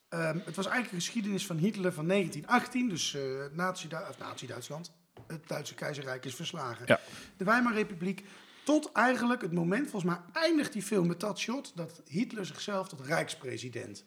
[0.09, 3.17] Het was eigenlijk een geschiedenis van Hitler van 1918, dus
[3.53, 4.93] Nazi, of Nazi-Duitsland.
[5.27, 6.87] Het Duitse keizerrijk is verslagen.
[6.87, 7.01] Ja.
[7.37, 8.25] De Weimarrepubliek.
[8.65, 12.89] Tot eigenlijk het moment, volgens mij eindigt die film met dat shot, dat Hitler zichzelf
[12.89, 14.05] tot rijkspresident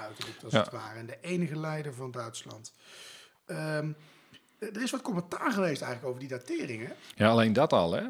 [0.00, 0.60] uitroept, als Ja.
[0.60, 0.98] het ware.
[0.98, 2.72] En de enige leider van Duitsland.
[3.46, 3.88] Ehm,
[4.58, 6.92] er is wat commentaar geweest eigenlijk over die dateringen.
[7.14, 8.02] Ja, alleen dat al, hè?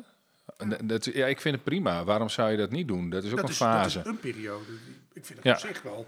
[0.57, 2.05] En Dat, ja, ik vind het prima.
[2.05, 3.11] Waarom zou je dat niet doen?
[3.11, 3.97] Dat is ook dat een is, fase.
[3.97, 4.73] Dat is een periode.
[5.13, 5.53] Ik vind het Ja.
[5.53, 6.07] op zich wel...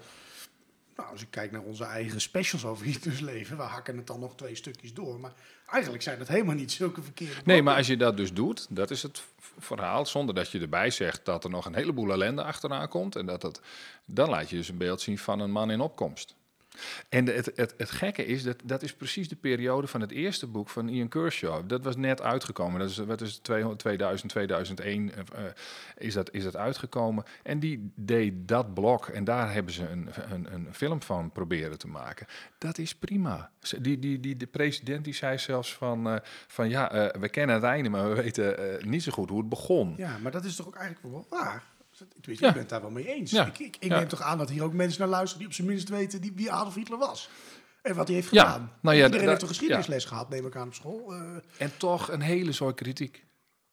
[0.95, 4.19] Nou, als ik kijk naar onze eigen specials over Hitlers leven, we hakken het dan
[4.19, 5.19] nog twee stukjes door.
[5.19, 5.33] Maar
[5.65, 8.91] eigenlijk zijn dat helemaal niet zulke verkeerde Nee, maar als je dat dus doet, dat
[8.91, 9.23] is het
[9.59, 13.15] verhaal, zonder dat je erbij zegt dat er nog een heleboel ellende achteraan komt.
[13.15, 13.61] En dat het,
[14.05, 16.35] dan laat je dus een beeld zien van een man in opkomst.
[17.09, 20.47] En het, het, het gekke is, dat, dat is precies de periode van het eerste
[20.47, 21.67] boek van Ian Kershaw.
[21.67, 22.79] Dat was net uitgekomen.
[22.79, 25.51] Dat is, wat is het, 2000, 2001 eh, eh,
[25.97, 27.23] is, dat, is dat uitgekomen.
[27.43, 31.77] En die deed dat blok en daar hebben ze een, een, een film van proberen
[31.77, 32.27] te maken.
[32.57, 33.51] Dat is prima.
[33.79, 36.15] Die, die, die, de president die zei zelfs van, eh,
[36.47, 39.93] van ja, we kennen het einde, maar we weten niet zo goed hoe het begon.
[39.97, 41.63] Ja, maar dat is toch ook eigenlijk wel waar?
[42.21, 42.47] Tenminste, Ja.
[42.47, 43.31] Ik ben het daar wel mee eens.
[43.31, 43.45] Ja.
[43.45, 43.97] Ik, ik, ik Ja.
[43.99, 46.31] neem toch aan dat hier ook mensen naar luisteren die op zijn minst weten die,
[46.35, 47.29] wie Adolf Hitler was.
[47.81, 48.71] En wat hij heeft Ja, gedaan.
[48.81, 51.13] nou ja, Iedereen heeft een geschiedenisles gehad, neem ik aan op school.
[51.13, 51.21] Eh,
[51.57, 53.25] En toch een hele zooi kritiek.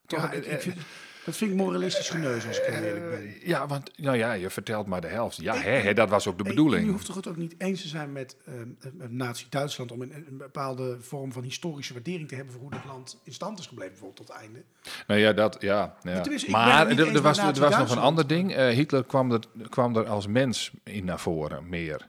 [0.06, 0.76] Toch, ja, ik, ik vind,
[1.24, 3.34] dat vind ik moralistisch geneus, als ik heel eerlijk ben.
[3.42, 5.36] Ja, want nou ja, je vertelt maar de helft.
[5.36, 6.84] Ja, hè, hè, dat was ook de bedoeling.
[6.84, 10.12] Je hoeft toch het ook niet eens te zijn met eh, eh, Nazi-Duitsland om een,
[10.28, 13.66] een bepaalde vorm van historische waardering te hebben voor hoe dat land in stand is
[13.66, 14.62] gebleven, bijvoorbeeld tot het einde.
[15.06, 15.96] Nou ja, dat, ja.
[16.02, 16.24] ja.
[16.48, 18.54] Maar er, er was, er was nog een ander ding.
[18.54, 22.08] Eh, Hitler kwam er, kwam er als mens in naar voren, meer.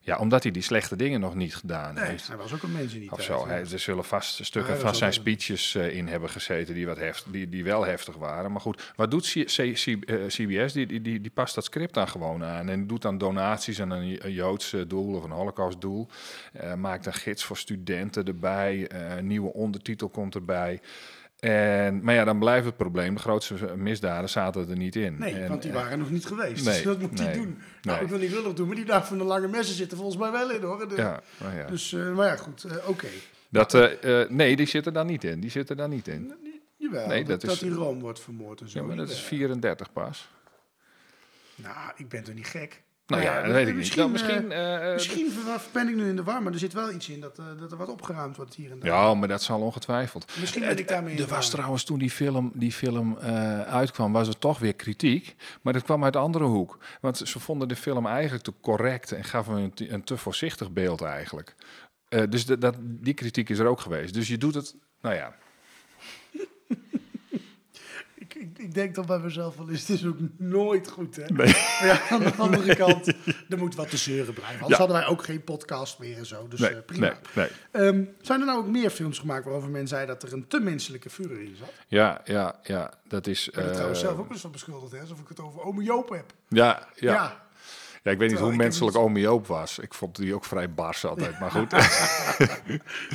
[0.00, 2.26] Ja, omdat hij die slechte dingen nog niet gedaan Nee, heeft.
[2.28, 3.28] hij was ook een mens in die Of tijd.
[3.28, 3.46] zo.
[3.46, 7.24] Hij, er zullen vast stukken van zijn speeches eh, in hebben gezeten die, wat heft,
[7.32, 8.52] die, die wel heftig waren.
[8.52, 10.72] Maar goed, wat doet C- C- C- eh, CBS?
[10.72, 12.68] Die, die, die, die past dat script dan gewoon aan.
[12.68, 16.08] En doet dan donaties aan een, een Joods eh, doel of een Holocaustdoel.
[16.52, 18.90] Eh maakt een gids voor studenten erbij.
[19.18, 20.80] een nieuwe ondertitel komt erbij.
[21.38, 23.14] En, maar ja, dan blijft het probleem.
[23.14, 25.16] De grootste misdaden zaten er niet in.
[25.18, 26.64] Nee, En, want die eh, waren nog niet geweest.
[26.64, 27.58] nee, dus dat moet nee, doen.
[27.82, 28.00] Nou, nee.
[28.04, 30.30] ik wil niet lullig doen, maar die dag van de lange messen zitten volgens mij
[30.30, 30.88] wel in hoor.
[30.88, 31.66] De- Ja, nou ja.
[31.66, 33.08] Dus, eh, maar ja, goed, eh, oké.
[33.48, 33.72] Dat,
[34.30, 35.40] nee, die zitten daar niet in.
[35.40, 36.32] Die zitten daar niet in.
[36.42, 38.78] Je Jawel, Nee, dat, dat is- dat die Rome wordt vermoord en zo.
[38.80, 39.28] Ja, maar dat is Jawel.
[39.28, 40.28] 34 pas.
[41.54, 42.82] Nou, ik ben toch niet gek?
[43.08, 43.96] Nou ja, dat weet ik niet.
[43.96, 46.92] Nou, misschien, eh, misschien ver- ben ik nu in de war, maar er zit wel
[46.92, 48.90] iets in dat, dat er wat opgeruimd wordt hier en daar.
[48.90, 50.32] Ja, maar dat zal ongetwijfeld.
[50.40, 53.18] Misschien ben ik daarmee in Er de was trouwens toen die film, die film
[53.66, 55.36] uitkwam, was er toch weer kritiek.
[55.62, 56.78] Maar dat kwam uit de andere hoek.
[57.00, 60.70] Want ze vonden de film eigenlijk te correct en gaven een, te- een te voorzichtig
[60.70, 61.54] beeld eigenlijk.
[62.28, 64.14] Dus dat, die kritiek is er ook geweest.
[64.14, 65.34] Dus je doet het, nou ja.
[68.38, 71.22] Ik, ik, denk dan bij mezelf wel eens, het is ook nooit goed, hè?
[71.22, 71.36] Nee.
[71.36, 72.76] Maar ja, aan de andere Nee.
[72.76, 73.06] kant,
[73.48, 74.54] er moet wat te zeuren blijven.
[74.54, 74.76] Anders Ja.
[74.78, 77.18] hadden wij ook geen podcast meer en zo, dus Nee, eh, prima.
[77.70, 80.60] Ehm, zijn er nou ook meer films gemaakt waarover men zei dat er een te
[80.60, 81.72] menselijke Führer in zat?
[81.86, 83.48] Ja, ja, ja, dat is...
[83.48, 85.00] Ik ben er trouwens eh, zelf ook eens van beschuldigd, hè?
[85.00, 86.32] Alsof ik het over ome Joop heb.
[86.48, 87.12] Ja, ja.
[87.12, 87.46] Ja.
[88.02, 88.10] Ja.
[88.10, 89.78] ik weet niet hoe menselijk niet- Omi Joop was.
[89.78, 91.70] Ik vond die ook vrij bars altijd, maar goed.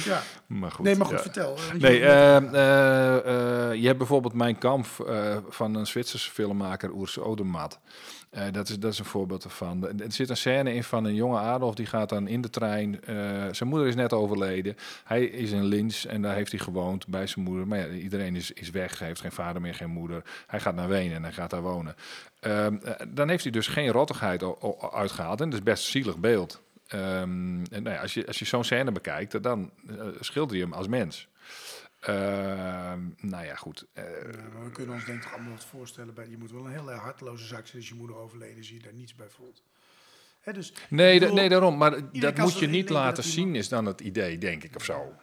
[0.04, 0.22] Ja.
[0.60, 0.86] maar goed.
[0.86, 1.22] Nee, maar goed, ja.
[1.22, 1.56] vertel.
[1.56, 2.36] Eh, Nee, je- eh,
[3.70, 4.86] eh, je hebt bijvoorbeeld Mijn Kamp
[5.50, 7.80] van een Zwitserse filmmaker, Urs Odermatt.
[8.34, 9.88] Eh, dat, is, dat is een voorbeeld ervan.
[10.00, 13.04] Er zit een scène in van een jonge Adolf, die gaat dan in de trein.
[13.04, 13.16] eh,
[13.52, 14.76] zijn moeder is net overleden.
[15.04, 17.68] Hij is in Linz en daar heeft hij gewoond bij zijn moeder.
[17.68, 20.24] Maar ja, iedereen is, is weg, hij heeft geen vader meer, geen moeder.
[20.48, 21.96] Hij gaat naar Wenen en hij gaat daar wonen.
[22.40, 24.44] Ehm, eh, dan heeft hij dus geen rottigheid
[24.92, 25.42] uitgehaald.
[25.42, 26.62] En dat is best een zielig beeld.
[26.88, 29.72] Ehm, en nou ja, als je, als je zo'n scène bekijkt, dan
[30.20, 31.28] schilder je hem als mens.
[32.06, 33.86] Ehm, nou ja, goed.
[33.94, 36.14] Eh, Ja, we kunnen ons denk ik toch allemaal wat voorstellen.
[36.14, 38.80] Bij, je moet wel een hele harteloze zak zijn als je moeder overleden is, je
[38.80, 39.64] daar niets bij voelt.
[40.42, 41.78] Hè, dus, nee, bedoel, nee, daarom.
[41.78, 44.84] Maar dat moet je niet laten zien, iemand- is dan het idee, denk ik, of
[44.84, 45.14] zo.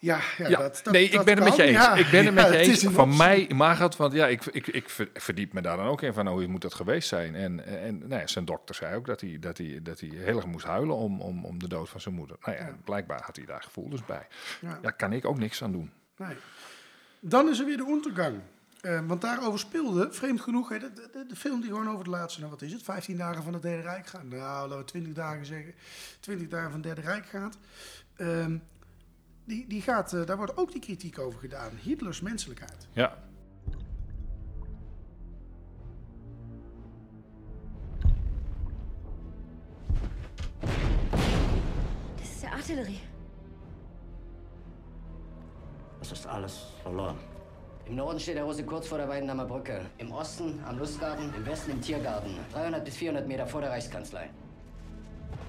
[0.00, 1.76] Ja, ja, Ja, dat, dat, nee, ik ben het met je eens.
[1.76, 2.84] Ja, ik ben het met je eens.
[2.84, 6.02] Van mij mag het, want ja, ik, ik, ik ver- verdiep me daar dan ook
[6.02, 7.34] in van hoe moet dat geweest zijn.
[7.34, 10.36] En, en nou ja, zijn dokter zei ook dat hij, dat hij, dat hij heel
[10.36, 12.36] erg moest huilen om, om, om de dood van zijn moeder.
[12.40, 14.26] Nou ja, blijkbaar had hij daar gevoelens bij.
[14.60, 14.78] Ja.
[14.82, 15.90] Daar kan ik ook niks aan doen.
[16.16, 16.36] Nee.
[17.20, 18.40] Dan is er weer de Untergang.
[18.80, 22.06] Eh, want daarover speelde, vreemd genoeg, hè, de, de, de film die gewoon over het
[22.06, 24.24] laatste, nou wat is het, 15 dagen van het Derde Rijk gaat.
[24.24, 24.38] Nou,
[24.68, 25.74] laten we 20 dagen zeggen,
[26.20, 27.58] 20 dagen van het Derde Rijk gaat.
[28.16, 28.56] Ehm,
[29.48, 31.70] die, die gaat, eh, daar wordt ook die kritiek over gedaan.
[31.82, 32.88] Hitlers menselijkheid.
[32.92, 33.16] Ja.
[42.16, 43.00] Das ist ja Artillerie.
[46.00, 47.16] Es ist alles verloren.
[47.86, 49.80] Im Norden steht der Russe kurz vor der Weidenhammer Brücke.
[49.96, 52.36] Im Osten am Lustgarten, im Westen im Tiergarten.
[52.52, 54.30] 300 bis 400 Meter vor der Reichskanzlei.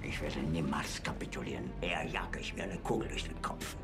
[0.01, 1.69] Ich werde niemals kapitulieren.
[1.81, 3.75] Eher jage ich mir eine Kugel durch den Kopf.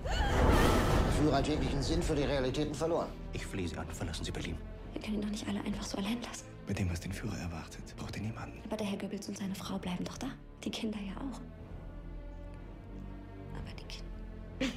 [1.20, 3.10] Führer hat jeglichen Sinn für die Realitäten verloren.
[3.34, 4.58] Ich flehe Sie an, verlassen Sie Berlin.
[4.94, 6.46] Wir können ihn doch nicht alle einfach so allein lassen.
[6.68, 8.60] Bei dem, was den Führer erwartet, braucht er niemanden.
[8.66, 10.28] Aber der Herr Goebbels und seine Frau bleiben doch da.
[10.64, 11.42] Die Kinder ja auch.
[13.54, 14.74] Aber die Kinder.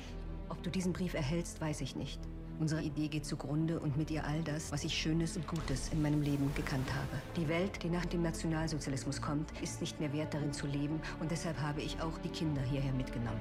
[0.48, 2.20] Ob du diesen Brief erhältst, weiß ich nicht.
[2.60, 6.02] Unsere Idee geht zugrunde und mit ihr all das, was ich Schönes und Gutes in
[6.02, 7.22] meinem Leben gekannt habe.
[7.36, 11.00] Die Welt, die nach dem Nationalsozialismus kommt, ist nicht mehr wert, darin zu leben.
[11.20, 13.40] Und deshalb habe ich auch die Kinder hierher mitgenommen.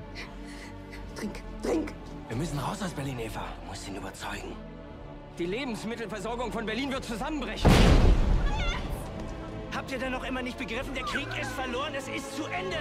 [1.15, 1.93] Trink, trink!
[2.27, 3.43] Wir müssen raus aus Berlin, Eva.
[3.61, 4.55] Du musst ihn überzeugen.
[5.39, 7.71] Die Lebensmittelversorgung von Berlin wird zusammenbrechen.
[9.75, 10.93] Habt ihr denn noch immer nicht begriffen?
[10.93, 12.77] Der Krieg ist verloren, es ist zu Ende.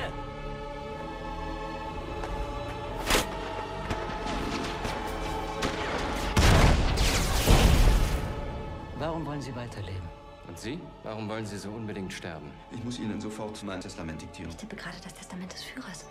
[9.07, 10.09] Warum wollen Sie weiterleben?
[10.49, 10.81] Und Sie?
[11.05, 12.51] Warum wollen Sie so unbedingt sterben?
[12.73, 14.51] Ich muss Ihnen sofort mein Testament diktieren.
[14.51, 16.07] Ich tippe gerade das Testament des Führers.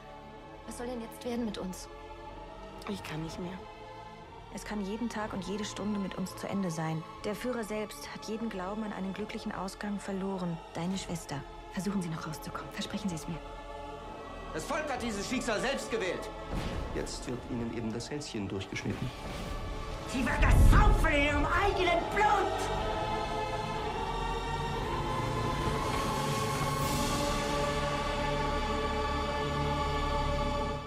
[0.65, 1.89] Was soll denn jetzt werden mit uns?
[2.87, 3.59] Ich kann nicht mehr.
[4.53, 7.03] Es kann jeden Tag und jede Stunde mit uns zu Ende sein.
[7.25, 10.57] Der Führer selbst hat jeden Glauben an einen glücklichen Ausgang verloren.
[10.73, 11.43] Deine Schwester.
[11.73, 12.71] Versuchen Sie noch rauszukommen.
[12.71, 13.39] Versprechen Sie es mir.
[14.53, 16.29] Das Volk hat dieses Schicksal selbst gewählt.
[16.95, 19.11] Jetzt wird Ihnen eben das Hälschen durchgeschnitten.
[20.11, 22.85] Sie wird das saufen in ihrem eigenen Blut.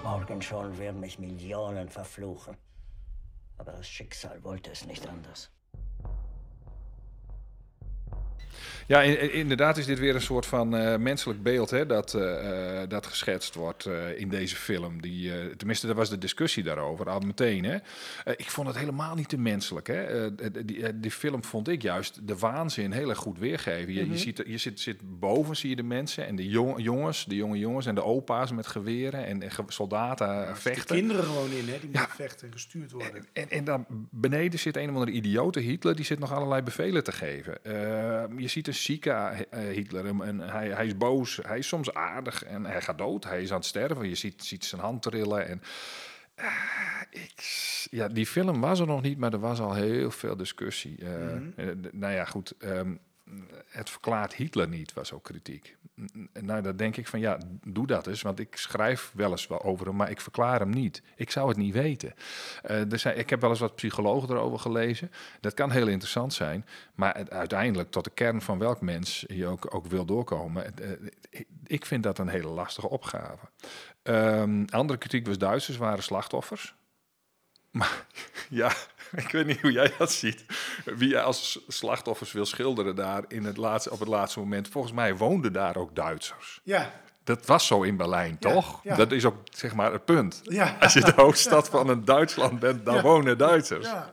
[0.03, 2.57] Morgen schon werden mich Millionen verfluchen.
[3.59, 5.51] Aber das Schicksal wollte es nicht anders.
[8.87, 12.83] Ja, in- inderdaad is dit weer een soort van eh, menselijk beeld hè, dat, eh,
[12.83, 15.01] eh, dat geschetst wordt in deze film.
[15.03, 17.65] Die, tenminste, er was de discussie daarover al meteen.
[17.65, 17.77] Hè.
[18.37, 19.87] Ik vond het helemaal niet te menselijk.
[19.87, 20.35] Hè.
[20.65, 23.93] Die, die, film vond ik juist de waanzin heel erg goed weergeven.
[23.93, 24.13] Je, Mhm.
[24.13, 27.25] je, ziet, er- je zit, zit boven, zie je de mensen en de jong- jongens,
[27.25, 30.97] de jonge jongens en de opa's met geweren en, soldaten Er vechten.
[30.97, 33.25] kinderen gewoon in, hè, die moeten vechten en gestuurd worden.
[33.33, 37.05] En, en dan beneden zit een of andere idiote Hitler, die zit nog allerlei bevelen
[37.05, 37.59] te geven.
[38.49, 42.43] Je ziet een zieke eh, Hitler, en, hij, hij is boos, hij is soms aardig
[42.45, 43.25] en hij gaat dood.
[43.25, 45.47] Hij is aan het sterven, je ziet, ziet zijn hand trillen.
[45.49, 45.63] En
[47.91, 50.97] Ja, die film was er nog niet, maar er was al heel veel discussie.
[50.99, 52.55] Eh, eh, d- nou ja, goed.
[52.59, 52.95] ehm,
[53.69, 55.77] het verklaart Hitler niet, was ook kritiek.
[56.33, 58.23] Nou, dan denk ik van ja, doe dat eens.
[58.23, 61.03] Want ik schrijf wel eens wel over hem, maar ik verklaar hem niet.
[61.17, 62.15] Ik zou het niet weten.
[62.63, 65.11] Eh, er ik heb wel eens wat psychologen erover gelezen.
[65.41, 66.67] Dat kan heel interessant zijn.
[66.95, 70.77] Maar uiteindelijk, tot de kern van welk mens je ook, ook wil doorkomen.
[70.79, 70.91] eh,
[71.31, 73.47] ik- ik vind dat een hele lastige opgave.
[74.03, 76.75] Ehm, andere kritiek was Duitsers waren slachtoffers.
[77.71, 78.07] Maar
[78.51, 78.73] ja,
[79.25, 80.45] ik weet niet hoe jij dat ziet.
[80.85, 84.69] Wie jij als slachtoffers wil schilderen daar in het laatste, op het laatste moment.
[84.69, 86.61] Volgens mij woonden daar ook Duitsers.
[86.63, 87.01] Ja.
[87.25, 88.81] Dat was zo in Berlijn, Ja, toch?
[88.85, 88.97] ja.
[88.97, 90.41] Dat is ook zeg maar het punt.
[90.43, 90.77] Ja.
[90.81, 93.87] Als je de hoofdstad van een Duitsland bent, dan wonen Duitsers.
[93.87, 94.11] Ja.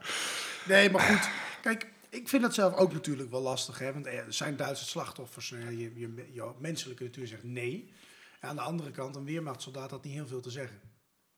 [0.65, 1.29] Nee, maar goed.
[1.61, 3.79] Kijk, ik vind dat zelf ook natuurlijk wel lastig.
[3.79, 3.93] Hè?
[3.93, 5.51] Want er zijn Duitse slachtoffers.
[5.51, 7.91] Eh, Je, je, je menselijke natuur zegt nee.
[8.39, 10.79] En aan de andere kant, een weermachtsoldaat had niet heel veel te zeggen.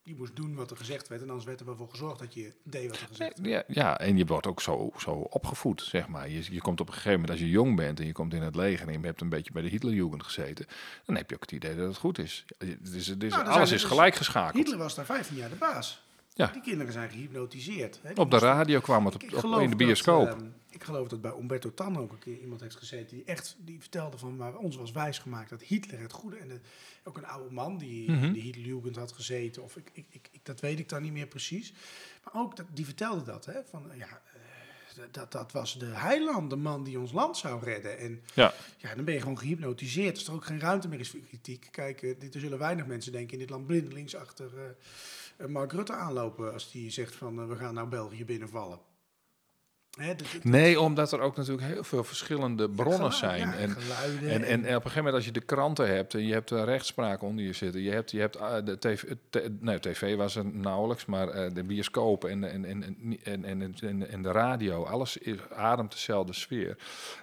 [0.08, 1.22] Die moest doen wat er gezegd werd.
[1.22, 3.48] En anders werd er wel voor gezorgd dat je deed wat er gezegd werd.
[3.68, 6.30] Ja, ja, en je wordt ook zo, zo opgevoed, zeg maar.
[6.30, 8.42] Je, je komt op een gegeven moment, als je jong bent en je komt in
[8.42, 10.66] het leger en je hebt een beetje bij de Hitlerjugend gezeten,
[11.06, 12.46] dan heb je ook het idee dat het goed is.
[12.58, 14.54] Het is, het is- Nou, er alles is dus- gelijk geschakeld.
[14.64, 16.06] Hitler was daar 15 jaar de baas.
[16.38, 16.48] Ja.
[16.48, 18.00] Die kinderen zijn gehypnotiseerd.
[18.02, 18.10] Hè?
[18.14, 20.28] Die Op de radio kwam het op- Ik op- geloof in de dat, bioscoop.
[20.28, 23.56] ehm, ik geloof dat bij Umberto Tan ook een keer iemand heeft gezeten die echt
[23.60, 26.60] die vertelde van waar ons was wijsgemaakt dat Hitler het goede en de-
[27.04, 30.60] ook een oude man die in de Hitlerjugend had gezeten of ik, ik, ik, dat
[30.60, 31.74] weet ik dan niet meer precies,
[32.24, 36.50] maar ook dat, die vertelde dat hè van ja eh, dat, dat was de heiland,
[36.50, 37.98] de man die ons land zou redden.
[38.00, 38.54] En Ja.
[38.78, 40.16] ja, dan ben je gewoon gehypnotiseerd.
[40.18, 41.68] Als er ook geen ruimte meer is voor kritiek.
[41.72, 44.72] Kijk, eh, dit, er zullen weinig mensen denken in dit land blindelings achter eh, eh,
[45.46, 48.80] Mark Rutte aanlopen als die zegt van eh, we gaan nou België binnenvallen.
[49.98, 53.40] Dat- Nee, omdat er ook natuurlijk heel veel verschillende bronnen zijn.
[53.40, 56.14] ja, en, geluiden en, en, en- op een gegeven moment als je de kranten hebt
[56.14, 57.82] en je hebt de rechtspraak onder je zitten.
[57.82, 61.54] Je hebt, je hebt eh, de tv, te- nee, tv was er nauwelijks, maar eh,
[61.54, 62.84] de bioscoop en, de- en, en,
[63.24, 63.46] en,
[63.82, 66.78] en, en, de radio, alles is, ademt dezelfde sfeer.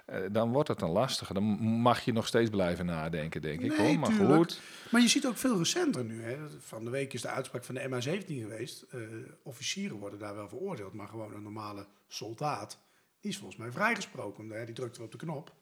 [0.05, 1.33] Eh, dan wordt het een lastige.
[1.33, 3.73] Dan mag je nog steeds blijven nadenken, denk ik.
[3.73, 3.99] Hoor.
[3.99, 4.35] Maar tuurlijk.
[4.35, 4.59] goed.
[4.91, 6.23] Maar je ziet ook veel recenter nu.
[6.23, 6.35] Hè.
[6.59, 8.85] Van de week is de uitspraak van de MH17 geweest.
[9.43, 12.79] Officieren worden daar wel veroordeeld, maar gewoon een normale soldaat.
[13.19, 14.65] Die is volgens mij vrijgesproken.
[14.65, 15.53] Die drukte op de knop.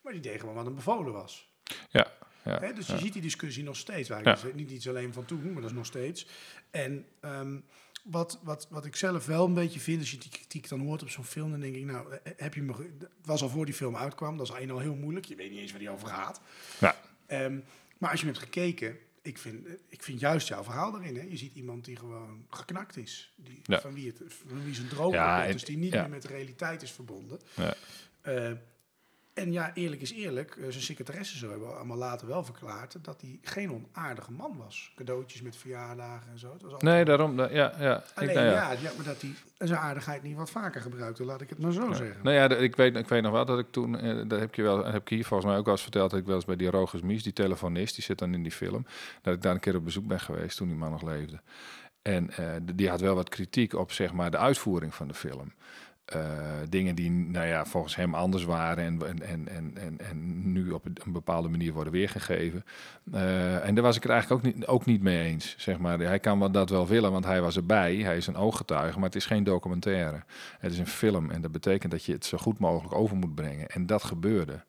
[0.00, 1.52] Maar die deed gewoon wat hem bevolen was.
[1.88, 2.12] Ja,
[2.44, 2.94] ja, dus ja.
[2.94, 4.08] je ziet die discussie nog steeds.
[4.08, 4.22] Ja.
[4.22, 4.56] Eigenlijk.
[4.56, 6.26] Niet iets alleen van toen, maar dat is nog steeds.
[6.70, 7.58] En ehm,
[8.04, 11.02] wat, wat, wat ik zelf wel een beetje vind, als je die kritiek dan hoort
[11.02, 12.72] op zo'n film, dan denk ik, nou, eh, heb je me.
[12.98, 15.26] Het was al voor die film uitkwam, dat is alleen al heel moeilijk.
[15.26, 16.40] Je weet niet eens waar die over gaat.
[16.80, 17.00] Ja.
[17.26, 17.58] Ehm,
[17.98, 21.16] maar als je hem hebt gekeken, ik vind, ik vind juist jouw verhaal erin.
[21.16, 21.22] Hè?
[21.22, 23.32] Je ziet iemand die gewoon geknakt is.
[23.36, 23.80] Die, Ja.
[23.80, 26.00] van, wie het, van wie zijn droom Ja, en- dus die niet ja.
[26.00, 27.40] meer met de realiteit is verbonden.
[27.56, 27.74] Ja.
[29.34, 33.20] En ja, eerlijk is eerlijk, eh, zijn secretaresse zo hebben allemaal later wel verklaard dat
[33.20, 34.92] hij geen onaardige man was.
[34.96, 36.52] Cadeautjes met verjaardagen en zo.
[36.52, 37.36] Het was altijd- Nee, daarom.
[37.36, 37.96] da- Ja, ja.
[37.98, 38.70] Ik- Alleen nou ja.
[38.72, 41.92] Ja, maar dat hij zijn aardigheid niet wat vaker gebruikte, laat ik het maar zo
[41.92, 42.22] zeggen.
[42.22, 44.56] Nou ja, ik weet, ik weet nog wel dat ik toen, eh, dat heb ik
[44.56, 46.44] je wel, heb ik hier volgens mij ook wel eens verteld, dat ik wel eens
[46.44, 48.86] bij die Rogers Mies, die telefonist, die zit dan in die film,
[49.22, 51.40] dat ik daar een keer op bezoek ben geweest toen die man nog leefde.
[52.02, 55.52] En eh, die had wel wat kritiek op zeg maar de uitvoering van de film.
[56.04, 56.20] Eh,
[56.68, 60.84] dingen die nou ja, volgens hem anders waren en, en, en, en, en, nu op
[60.84, 62.64] een bepaalde manier worden weergegeven.
[63.12, 65.54] Eh, en daar was ik het eigenlijk ook niet, ook niet mee eens.
[65.58, 65.98] Zeg maar.
[65.98, 67.96] Hij kan dat wel willen, want hij was erbij.
[67.96, 70.22] Hij is een ooggetuige, maar het is geen documentaire.
[70.58, 73.34] Het is een film en dat betekent dat je het zo goed mogelijk over moet
[73.34, 73.68] brengen.
[73.68, 74.64] En dat gebeurde.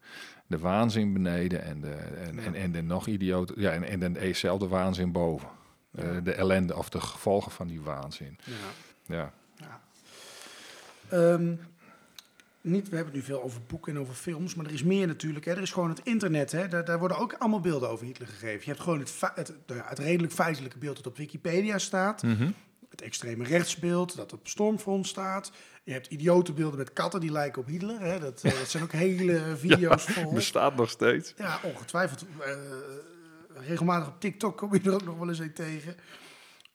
[0.47, 1.93] De waanzin beneden en de,
[2.27, 5.49] en, en, en de nog idioot, ja, en, en de dezelfde waanzin boven.
[5.91, 8.38] Eh, de ellende of de gevolgen van die waanzin.
[9.05, 9.31] Ja.
[9.55, 9.83] Ja.
[11.10, 11.53] Ehm,
[12.62, 15.08] niet, we hebben het nu veel over boeken en over films, maar er is meer
[15.08, 15.45] natuurlijk.
[15.45, 15.51] Hè.
[15.51, 16.51] Er is gewoon het internet.
[16.51, 16.68] Hè.
[16.68, 18.60] Daar, daar worden ook allemaal beelden over Hitler gegeven.
[18.60, 22.24] Je hebt gewoon het, het, nou het redelijk feitelijke beeld dat op Wikipedia staat.
[22.24, 22.49] Mhm.
[22.89, 25.51] Het extreme rechtsbeeld dat op Stormfront staat.
[25.84, 27.99] Je hebt idiote beelden met katten die lijken op Hitler.
[27.99, 28.20] Hè.
[28.20, 30.34] Dat, eh, dat zijn ook hele video's Ja, vol.
[30.34, 31.34] bestaat nog steeds.
[31.38, 32.26] Ja, ongetwijfeld.
[32.39, 32.51] Eh,
[33.68, 35.95] regelmatig op TikTok kom je er ook nog wel eens een tegen.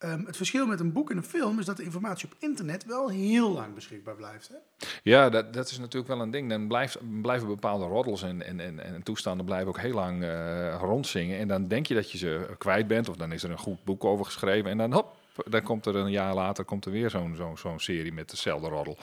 [0.01, 2.85] Ehm, het verschil met een boek en een film is dat de informatie op internet
[2.85, 4.49] wel heel lang beschikbaar blijft.
[4.49, 4.55] Hè?
[5.03, 6.49] Ja, dat, dat is natuurlijk wel een ding.
[6.49, 10.77] Dan blijft, blijven bepaalde roddels en, en, en, en toestanden blijven ook heel lang eh,
[10.81, 11.39] rondzingen.
[11.39, 13.85] En dan denk je dat je ze kwijt bent, of dan is er een goed
[13.85, 14.71] boek over geschreven.
[14.71, 15.17] En dan hop,
[15.49, 18.69] dan komt er een jaar later komt er weer zo'n zo'n zo'n serie met dezelfde
[18.69, 18.99] roddel.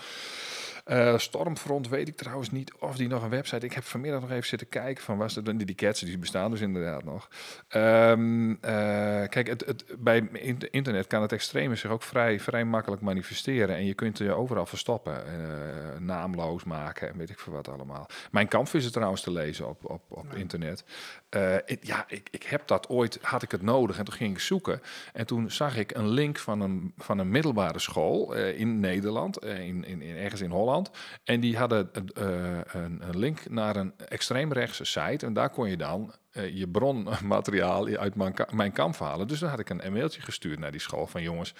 [0.87, 3.65] Eh, Stormfront weet ik trouwens niet of die nog een website...
[3.65, 5.17] Ik heb vanmiddag nog even zitten kijken van...
[5.17, 7.29] Was het, die, die cats die bestaan dus inderdaad nog.
[7.67, 12.65] Ehm, eh, kijk, het, het, bij in- internet kan het extreme zich ook vrij, vrij
[12.65, 13.75] makkelijk manifesteren.
[13.75, 15.25] En je kunt je overal verstoppen.
[15.25, 18.07] eh, naamloos maken en weet ik veel wat allemaal.
[18.31, 20.83] Mijn kamp is er trouwens te lezen op, op, op internet.
[21.29, 24.39] Eh, ja, ik, ik heb dat ooit, had ik het nodig en toen ging ik
[24.39, 24.81] zoeken.
[25.13, 29.37] En toen zag ik een link van een, van een middelbare school eh, in Nederland,
[29.37, 30.91] eh, in, in, ergens in Holland.
[31.23, 32.65] En die hadden een,
[33.07, 35.25] een, link naar een extreemrechtse site.
[35.25, 39.27] En daar kon je dan je bronmateriaal uit mijn, mijn kamp halen.
[39.27, 41.53] Dus dan had ik een mailtje gestuurd naar die school van jongens,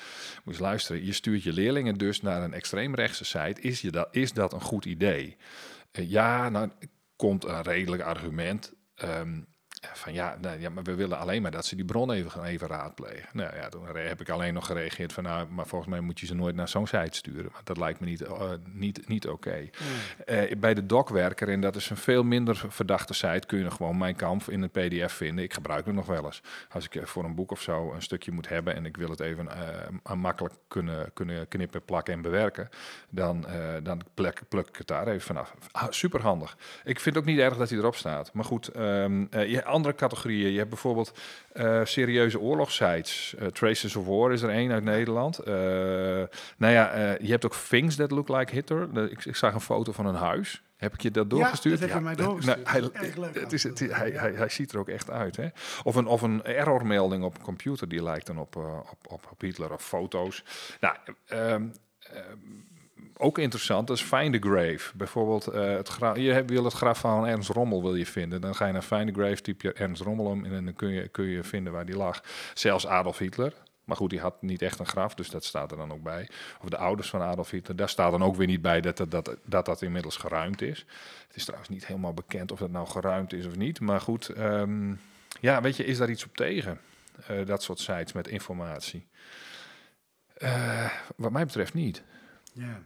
[0.43, 1.05] moet je luisteren.
[1.05, 3.61] Je stuurt je leerlingen dus naar een extreemrechtse site.
[3.61, 5.37] Is, je dat, is dat een goed idee?
[5.91, 6.69] Ja, nou
[7.15, 8.73] komt een redelijk argument.
[8.95, 9.39] ehm,
[9.81, 12.43] van ja, nou, ja, maar we willen alleen maar dat ze die bron even, gaan
[12.43, 13.29] even raadplegen.
[13.33, 16.25] Nou ja, toen heb ik alleen nog gereageerd van nou, maar volgens mij moet je
[16.25, 17.51] ze nooit naar zo'n site sturen.
[17.53, 19.69] Want dat lijkt me niet, eh, niet, niet oké.
[20.25, 23.97] Eh, bij de docwerker, en dat is een veel minder verdachte site, kun je gewoon
[23.97, 25.43] mijn kamp in een pdf vinden.
[25.43, 26.41] Ik gebruik het nog wel eens.
[26.69, 29.09] Als ik eh, voor een boek of zo een stukje moet hebben en ik wil
[29.09, 29.47] het even
[30.03, 32.69] eh, makkelijk kunnen, kunnen knippen, plakken en bewerken,
[33.09, 35.53] dan, eh, dan pluk, pluk ik het daar even vanaf.
[35.71, 36.57] Ah, super handig.
[36.83, 38.33] Ik vind het ook niet erg dat hij erop staat.
[38.33, 38.83] Maar goed, eh,
[39.29, 40.51] je hebt andere categorieën.
[40.51, 41.11] Je hebt bijvoorbeeld
[41.53, 43.35] eh, serieuze oorlogssites.
[43.39, 45.39] Eh, Traces of War is er één uit Nederland.
[45.39, 45.53] Eh,
[46.57, 49.11] nou ja, je hebt ook Things That Look Like Hitler.
[49.11, 50.61] Ik, ik zag een foto van een huis.
[50.77, 51.79] Heb ik je dat doorgestuurd?
[51.79, 52.73] dat heb je mij dat- doorgestuurd.
[52.73, 55.35] nou, hij, erg leuk het is, het, hij, hij, hij ziet er ook echt uit.
[55.35, 55.47] Hè?
[55.83, 59.41] Of, een, of een errormelding op een computer die lijkt dan op, op, op, op
[59.41, 60.43] Hitler of foto's.
[60.79, 61.67] Nou, ehm,
[61.99, 62.37] ehm,
[63.17, 64.97] ook interessant, is Find the Grave.
[64.97, 68.41] Bijvoorbeeld, eh, het gra- je wil het graf van Ernst Rommel wil je vinden.
[68.41, 70.89] Dan ga je naar Find the Grave, typ je Ernst Rommel om en dan kun
[70.89, 72.23] je, kun je vinden waar die lag.
[72.53, 73.53] Zelfs Adolf Hitler.
[73.83, 76.29] Maar goed, die had niet echt een graf, dus dat staat er dan ook bij.
[76.61, 79.11] Of de ouders van Adolf Hitler, daar staat dan ook weer niet bij dat dat,
[79.11, 80.85] dat, dat, dat inmiddels geruimd is.
[81.27, 83.79] Het is trouwens niet helemaal bekend of dat nou geruimd is of niet.
[83.79, 84.93] Maar goed, ehm,
[85.39, 86.79] ja, weet je, is daar iets op tegen?
[87.27, 89.07] Eh, dat soort sites met informatie.
[90.33, 92.03] Eh, wat mij betreft niet.
[92.53, 92.81] Ja.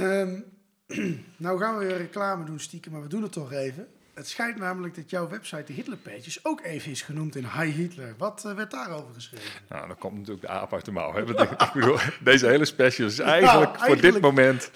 [0.00, 0.40] Ehm,
[1.44, 3.88] nou gaan we weer reclame doen, stiekem, maar we doen het toch even.
[4.14, 7.70] Het schijnt namelijk dat jouw website, de Hitler Pages, ook even is genoemd in Hi
[7.70, 8.14] Hitler.
[8.18, 9.50] Wat eh, werd daarover geschreven?
[9.68, 11.14] Nou, dan komt natuurlijk de aap uit de mouw.
[11.14, 11.24] Hè?
[11.24, 14.70] Want ik, ik bedoel, deze hele special is eigenlijk voor eigenlijk dit moment.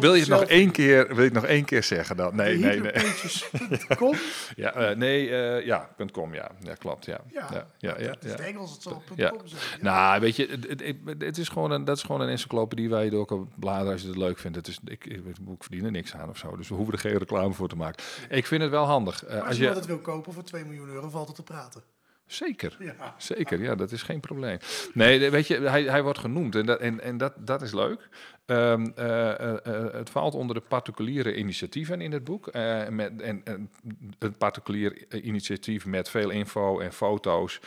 [0.00, 2.36] Wil je het nog één keer, wil je het nog één keer zeggen dan?
[2.36, 2.92] Nee, De nee, nee.
[2.92, 4.14] Hitlerpages.com?
[4.56, 6.50] Ja, eh, nee, eh, ja, .com, ja.
[6.60, 7.20] Ja, klopt, ja.
[7.32, 9.30] Ja, ja, ja, ja, het is het Engels, het zal Ja.
[9.30, 9.62] .com zijn.
[9.80, 13.10] Nou, weet je, het, het, is gewoon een, dat is gewoon een encyclopedie waar je
[13.10, 14.56] door kan bladeren als je het leuk vindt.
[14.56, 16.94] Het is, ik, ik, het boek verdien er niks aan of zo, dus we hoeven
[16.94, 18.04] er geen reclame voor te maken.
[18.28, 19.24] Ik vind het wel handig.
[19.24, 21.82] Eh, als iemand je, het wil kopen voor 2 miljoen euro, valt het te praten.
[22.26, 23.14] Zeker, Ja.
[23.18, 24.58] zeker, ja, dat is geen probleem.
[24.94, 28.08] Nee, weet je, hij, hij wordt genoemd en dat, en, en dat, dat is leuk.
[28.50, 32.52] Ehm, eh, eh, eh, het valt onder de particuliere initiatieven in het boek.
[32.90, 33.70] met, en, en
[34.18, 37.60] een particulier initiatief met veel info en foto's.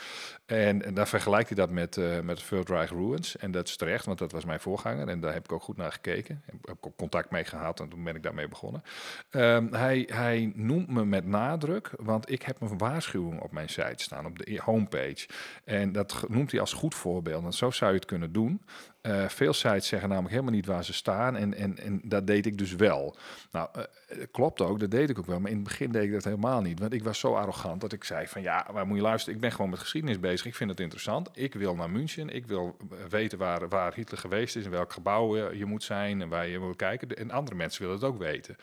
[0.46, 3.36] En, en daar vergelijkt hij dat met, met Reich Ruins.
[3.36, 5.08] En dat is terecht, want dat was mijn voorganger.
[5.08, 6.42] En daar heb ik ook goed naar gekeken.
[6.44, 8.82] Heb, heb ik ook contact mee gehad en toen ben ik daarmee begonnen.
[9.30, 14.02] Ehm, hij, hij noemt me met nadruk, want ik heb een waarschuwing op mijn site
[14.02, 15.26] staan, op de homepage.
[15.64, 17.42] En dat noemt hij als goed voorbeeld.
[17.42, 18.60] Want zo zou je het kunnen doen.
[19.04, 21.36] Eh, veel sites zeggen namelijk helemaal niet waar ze staan.
[21.36, 23.16] En, en, en dat deed ik dus wel.
[23.52, 25.40] Nou, eh, klopt ook, dat deed ik ook wel.
[25.40, 26.80] Maar in het begin deed ik dat helemaal niet.
[26.80, 29.34] Want ik was zo arrogant dat ik zei van ja, maar moet je luisteren.
[29.34, 30.46] Ik ben gewoon met geschiedenis bezig.
[30.46, 31.28] Ik vind het interessant.
[31.32, 32.28] Ik wil naar München.
[32.28, 32.76] Ik wil
[33.08, 34.64] weten waar, waar Hitler geweest is.
[34.64, 36.22] In welk gebouw je moet zijn.
[36.22, 37.08] En waar je moet kijken.
[37.08, 38.56] En andere mensen willen het ook weten.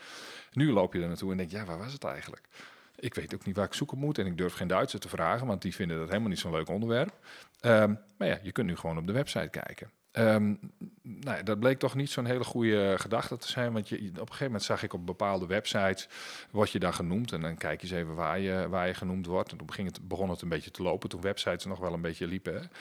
[0.51, 2.47] Nu loop je er naartoe en denk ja, waar was het eigenlijk?
[2.95, 5.47] Ik weet ook niet waar ik zoeken moet en ik durf geen Duitser te vragen,
[5.47, 7.13] want die vinden dat helemaal niet zo'n leuk onderwerp.
[7.59, 9.91] Ehm, maar ja, je kunt nu gewoon op de website kijken.
[10.11, 10.53] Ehm,
[11.01, 14.15] nou dat bleek toch niet zo'n hele goede gedachte te zijn, want je, op een
[14.17, 16.07] gegeven moment zag ik op bepaalde websites,
[16.51, 19.25] word je daar genoemd en dan kijk je eens even waar je, waar je genoemd
[19.25, 19.51] wordt.
[19.51, 22.01] En toen begin het, begon het een beetje te lopen, toen websites nog wel een
[22.01, 22.71] beetje liepen.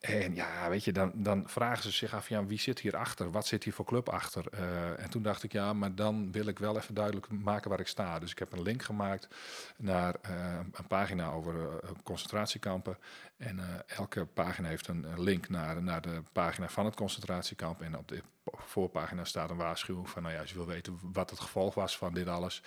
[0.00, 3.30] En ja, weet je, dan, dan vragen ze zich af, ja, wie zit hier achter?
[3.30, 4.46] Wat zit hier voor club achter?
[4.50, 7.80] Eh, en toen dacht ik, ja, maar dan wil ik wel even duidelijk maken waar
[7.80, 8.18] ik sta.
[8.18, 9.28] Dus ik heb een link gemaakt
[9.76, 12.98] naar eh, een pagina over eh, concentratiekampen.
[13.36, 17.82] En elke pagina heeft een link naar, naar de pagina van het concentratiekamp.
[17.82, 21.30] En op de voorpagina staat een waarschuwing van, nou ja, als je wil weten wat
[21.30, 22.62] het gevolg was van dit alles...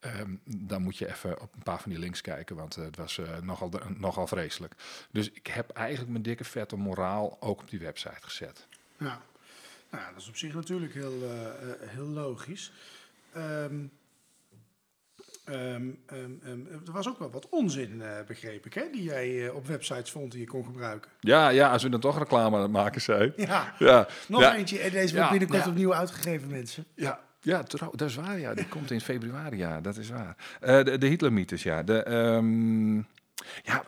[0.00, 2.96] Ehm, dan moet je even op een paar van die links kijken, want eh, het
[2.96, 4.74] was eh, nogal, nogal vreselijk.
[5.10, 8.66] Dus ik heb eigenlijk mijn dikke vette moraal ook op die website gezet.
[8.96, 9.20] Ja.
[9.90, 12.72] Nou, ja, dat is op zich natuurlijk heel, eh, heel logisch.
[13.32, 13.84] Ehm,
[15.46, 15.90] Ehm,
[16.86, 20.40] er was ook wel wat onzin, begreep ik, hè, die jij op websites vond die
[20.40, 21.10] je kon gebruiken.
[21.20, 23.32] Ja, ja, als we dan toch reclame maken zijn.
[23.36, 24.08] Ja, ja.
[24.28, 24.56] nog ja.
[24.56, 24.78] eentje.
[24.78, 26.84] En deze wordt binnenkort opnieuw uitgegeven, mensen.
[26.94, 28.54] Ja, ja dat is waar, ja.
[28.54, 30.36] Die komt in februari, ja, dat is waar.
[30.60, 31.82] Eh, de, de Hitlermythes, ja.
[31.82, 32.96] De, ehm,
[33.62, 33.84] ja.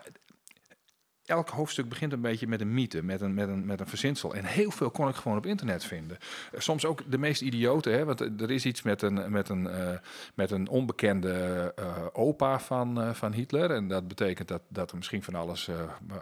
[1.29, 4.35] Elk hoofdstuk begint een beetje met een mythe, met een, met, een, met een verzinsel.
[4.35, 6.17] En heel veel kon ik gewoon op internet vinden.
[6.51, 9.67] Eh, soms ook de meest idiote, hè, want er is iets met een, met een,
[9.67, 9.97] eh,
[10.35, 13.71] met een onbekende eh, opa van, eh, van Hitler.
[13.71, 15.75] En dat betekent dat, dat er misschien van alles eh,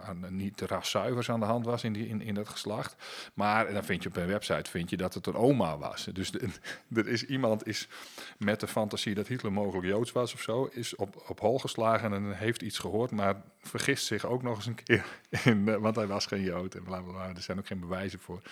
[0.04, 2.96] aan, niet raszuivers aan de hand was in, die, in, in dat geslacht.
[3.34, 6.08] Maar dan vind je op een website vind je dat het een oma was.
[6.12, 6.32] Dus
[6.94, 7.88] er is iemand is
[8.38, 12.12] met de fantasie dat Hitler mogelijk Joods was of zo, is op, op hol geslagen
[12.12, 14.97] en heeft iets gehoord, maar vergist zich ook nog eens een keer.
[15.44, 17.28] In, eh, want hij was geen Jood en bla bla bla.
[17.28, 18.42] Er zijn ook geen bewijzen voor.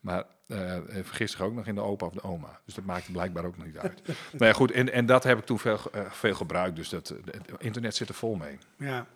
[0.00, 2.60] Maar hij vergist zich ook nog in de opa of de oma.
[2.64, 4.02] Dus dat maakte blijkbaar ook nog niet uit.
[4.06, 4.70] nou ja, goed.
[4.70, 6.76] En, en dat heb ik toen veel, eh, veel gebruikt.
[6.76, 8.58] Dus dat, het internet zit er vol mee.
[8.76, 9.06] Ja.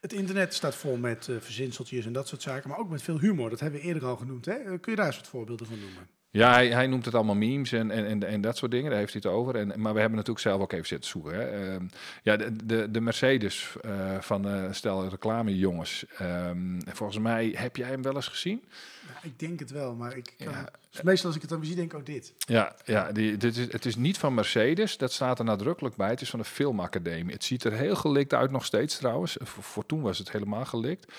[0.00, 3.50] Het internet staat vol met verzinseltjes en dat soort zaken, maar ook met veel humor.
[3.50, 4.44] Dat hebben we eerder al genoemd.
[4.44, 4.78] Hè?
[4.78, 6.08] Kun je daar eens wat voorbeelden van noemen?
[6.36, 8.90] Ja, hij, hij noemt het allemaal memes en, en, en, en dat soort dingen.
[8.90, 9.56] Daar heeft hij het over.
[9.56, 11.34] En, maar we hebben natuurlijk zelf ook even zitten zoeken.
[11.34, 11.42] Hè.
[11.42, 11.84] Ehm,
[12.22, 16.04] ja, de, de, de Mercedes eh, van eh stel reclamejongens.
[16.18, 18.64] Ehm volgens mij heb jij hem wel eens gezien?
[19.06, 20.52] Ja, ik denk het wel, maar ik kan...
[20.52, 20.68] Ja.
[20.90, 22.34] dus meestal als ik het dan zie, denk ik, oh dit.
[22.38, 26.08] Ja, ja die, dit is, het is niet van Mercedes, dat staat er nadrukkelijk bij.
[26.10, 27.32] Het is van de Filmacademie.
[27.32, 29.36] Het ziet er heel gelikt uit nog steeds trouwens.
[29.42, 31.12] Voor, voor toen was het helemaal gelikt.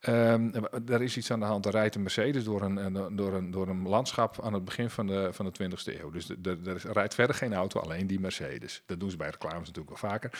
[0.00, 0.50] Ehm
[0.88, 1.66] er is iets aan de hand.
[1.66, 4.90] Er rijdt een Mercedes door een, een- door een, door een landschap aan het begin
[4.90, 6.10] van de, van de 20e eeuw.
[6.10, 6.28] Dus
[6.64, 8.82] er rijdt verder geen auto, alleen die Mercedes.
[8.86, 10.30] Dat doen ze bij reclames natuurlijk wel vaker.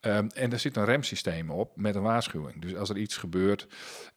[0.00, 2.60] Ehm, en er zit een remsysteem op met een waarschuwing.
[2.62, 3.66] Dus als er iets gebeurt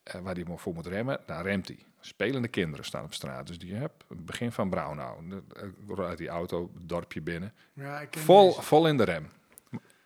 [0.03, 1.77] eh, waar hij voor moet remmen, dan remt hij.
[2.05, 3.47] Spelende kinderen staan op straat.
[3.47, 5.31] Dus die heb het begin van Braunau.
[5.31, 5.63] Eh,
[5.95, 7.53] Rijdt die auto het dorpje binnen.
[7.73, 8.61] Ja, ik vol, deze.
[8.61, 9.29] vol in de rem.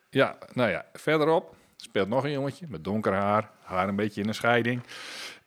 [0.09, 3.51] Ja, nou ja, verderop speelt nog een jongetje met donker haar.
[3.61, 4.81] Haar een beetje in een scheiding.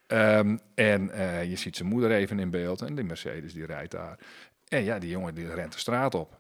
[0.07, 2.83] Ehm, en eh, je ziet zijn moeder even in beeld.
[2.83, 4.19] En die Mercedes die rijdt daar.
[4.69, 6.37] En ja, die jongen die rent de straat op.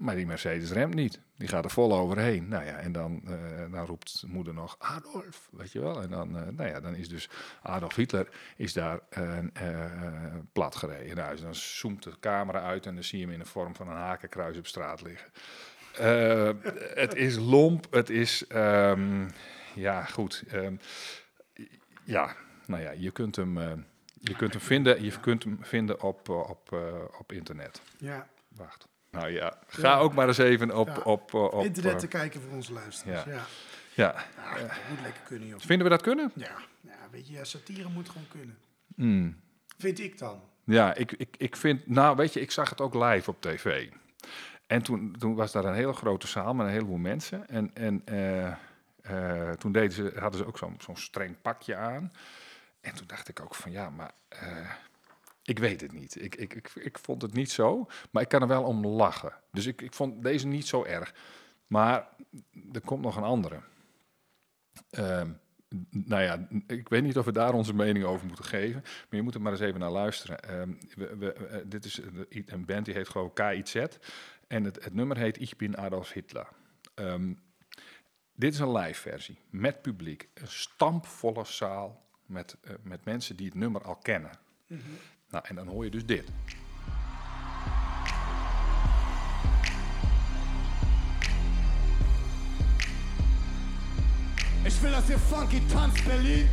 [0.00, 1.20] Maar die Mercedes remt niet.
[1.36, 2.48] Die gaat er vol overheen.
[2.48, 6.02] Nou ja, en dan, eh, dan roept moeder nog Adolf, weet je wel.
[6.02, 7.28] En dan, eh, nou ja, dan is dus
[7.62, 9.38] Adolf Hitler is daar eh,
[10.52, 11.16] plat gereden.
[11.16, 13.74] Nou, dus dan zoomt de camera uit en dan zie je hem in de vorm
[13.74, 15.30] van een hakenkruis op straat liggen.
[16.94, 19.28] Het is lomp, het is, ehm,
[19.74, 20.44] ja goed.
[20.48, 20.76] ehm,
[22.04, 22.36] ja,
[22.66, 23.58] nou ja, je kunt hem,
[24.20, 26.72] je kunt hem vinden, je kunt hem vinden op, op,
[27.18, 27.82] op internet.
[27.98, 28.28] Ja.
[28.48, 28.89] Wacht.
[29.10, 30.88] Nou ja, ga ook maar eens even op...
[30.88, 30.96] Ja.
[30.96, 33.24] op, eh, op Internet eh, te kijken voor onze luisteraars.
[33.24, 33.44] ja.
[33.94, 34.12] Ja.
[34.12, 35.60] Dat moet lekker kunnen, joh.
[35.60, 36.32] Vinden we dat kunnen?
[36.34, 38.58] Ja, ja weet je, satire moet gewoon kunnen.
[38.94, 39.40] Hmm.
[39.78, 40.40] Vind ik dan.
[40.64, 43.88] Ja, ik, ik, ik vind, nou weet je, ik zag het ook live op tv.
[44.66, 47.48] En toen, toen was daar een hele grote zaal met een heleboel mensen.
[47.48, 48.02] En, en
[49.02, 52.12] eh, toen deden ze, hadden ze ook zo'n zo'n streng pakje aan.
[52.80, 54.12] En toen dacht ik ook van ja, maar
[55.42, 56.22] ik weet het niet.
[56.22, 59.32] Ik, ik, ik, ik vond het niet zo, maar ik kan er wel om lachen.
[59.52, 61.14] Dus ik, ik vond deze niet zo erg.
[61.66, 62.08] Maar
[62.72, 63.60] er komt nog een andere.
[65.00, 65.38] N-
[65.90, 69.22] nou ja, ik weet niet of we daar onze mening over moeten geven, maar je
[69.22, 70.42] moet er maar eens even naar luisteren.
[70.42, 72.00] Ehm, we, we, eh, dit is
[72.46, 73.74] een- band die heet gewoon KIZ
[74.46, 76.48] en het, het nummer heet Ich bin Adolf Hitler.
[76.94, 77.34] Ehm,
[78.34, 83.46] dit is een live versie met publiek, een stampvolle zaal met, eh, met mensen die
[83.46, 84.30] het nummer al kennen.
[84.66, 84.80] Mhm.
[85.30, 86.24] Nou, en dan hoor je dus dit.
[94.64, 96.48] Ich will, dass ihr funky tanzt, Berlin.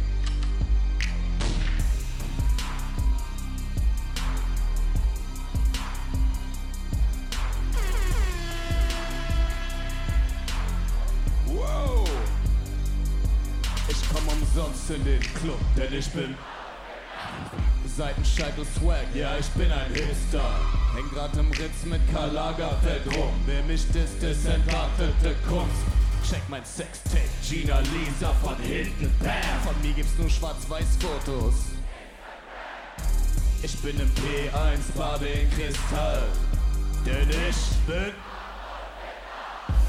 [11.46, 12.08] Wow.
[13.88, 16.36] Ich komm umsonst in den Club, denn ich bin
[17.88, 20.44] Seitenscheitel Swag, ja ich bin ein Hipster.
[20.96, 23.34] Häng grad im Ritz mit Karl Lagerfeld rum.
[23.46, 25.84] Wer mich disst, ist entartete Kunst.
[26.30, 29.32] Check mein Sextape, Gina Lisa von hinten, bam.
[29.64, 31.54] Von mir gibt's nur Schwarz-Weiß-Fotos.
[33.64, 36.24] Ich bin im P1 Bade in Kristall.
[37.06, 38.14] Denn ich bin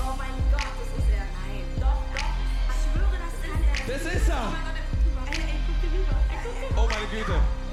[0.01, 1.27] Oh mein Gott, das ist er.
[1.37, 1.65] Nein.
[1.81, 2.33] Doch, doch.
[2.69, 3.95] Ich schwöre, das ist er.
[3.95, 4.53] Das ist er.
[5.33, 5.59] Dir
[6.77, 7.68] Oh meine Güte.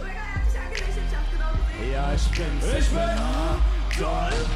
[1.83, 2.73] Ja, ich bin's.
[2.79, 4.49] Ich bin Adolf.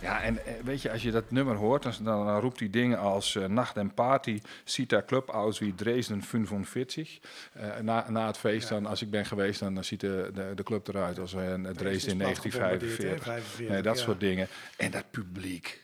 [0.00, 2.70] Ja, en eh, weet je, als je dat nummer hoort, dan, dan, dan roept hij
[2.70, 7.18] dingen als eh, Nacht en Party, Sita Club aus wie Dresden 45.
[7.52, 10.52] Eh, na, na het feest, dan, als ik ben geweest, dan, dan ziet de, de,
[10.54, 12.98] de club eruit als een Dresden in plat gebombardeerd, 1945.
[13.02, 14.02] hè, 45, Nee, dat ja.
[14.02, 14.48] soort dingen.
[14.76, 15.82] En dat publiek.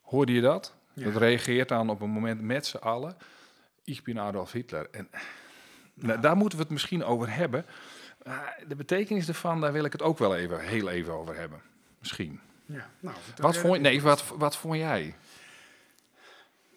[0.00, 0.78] Hoorde je dat?
[0.94, 3.16] Dat reageert dan op een moment met z'n allen.
[3.84, 4.88] Ik ben Adolf Hitler.
[4.90, 5.08] En
[5.94, 7.66] nou, daar moeten we het misschien over hebben.
[8.24, 11.60] Maar de betekenis ervan, daar wil ik het ook wel even, heel even over hebben.
[11.98, 12.40] Misschien.
[12.66, 15.16] Ja, nou, wat vond, nee, wat, wat vond jij?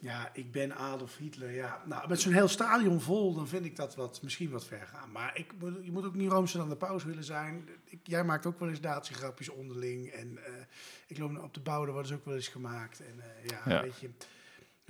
[0.04, 1.52] Ja, ik ben Adolf Hitler.
[1.52, 4.88] Ja, nou, met zo'n heel stadion vol, dan vind ik dat wat, misschien wat ver
[4.88, 5.12] gaan.
[5.12, 5.52] Maar ik,
[5.84, 7.70] je moet ook niet roomser dan de paus willen zijn.
[7.86, 10.08] Ik, jij maakt ook wel eens natiegrapjes onderling.
[10.08, 10.54] En eh,
[11.08, 13.00] ik loop op de bouw, daar worden ze ook wel eens gemaakt.
[13.00, 13.82] En eh, ja, Ja.
[13.82, 14.10] weet je...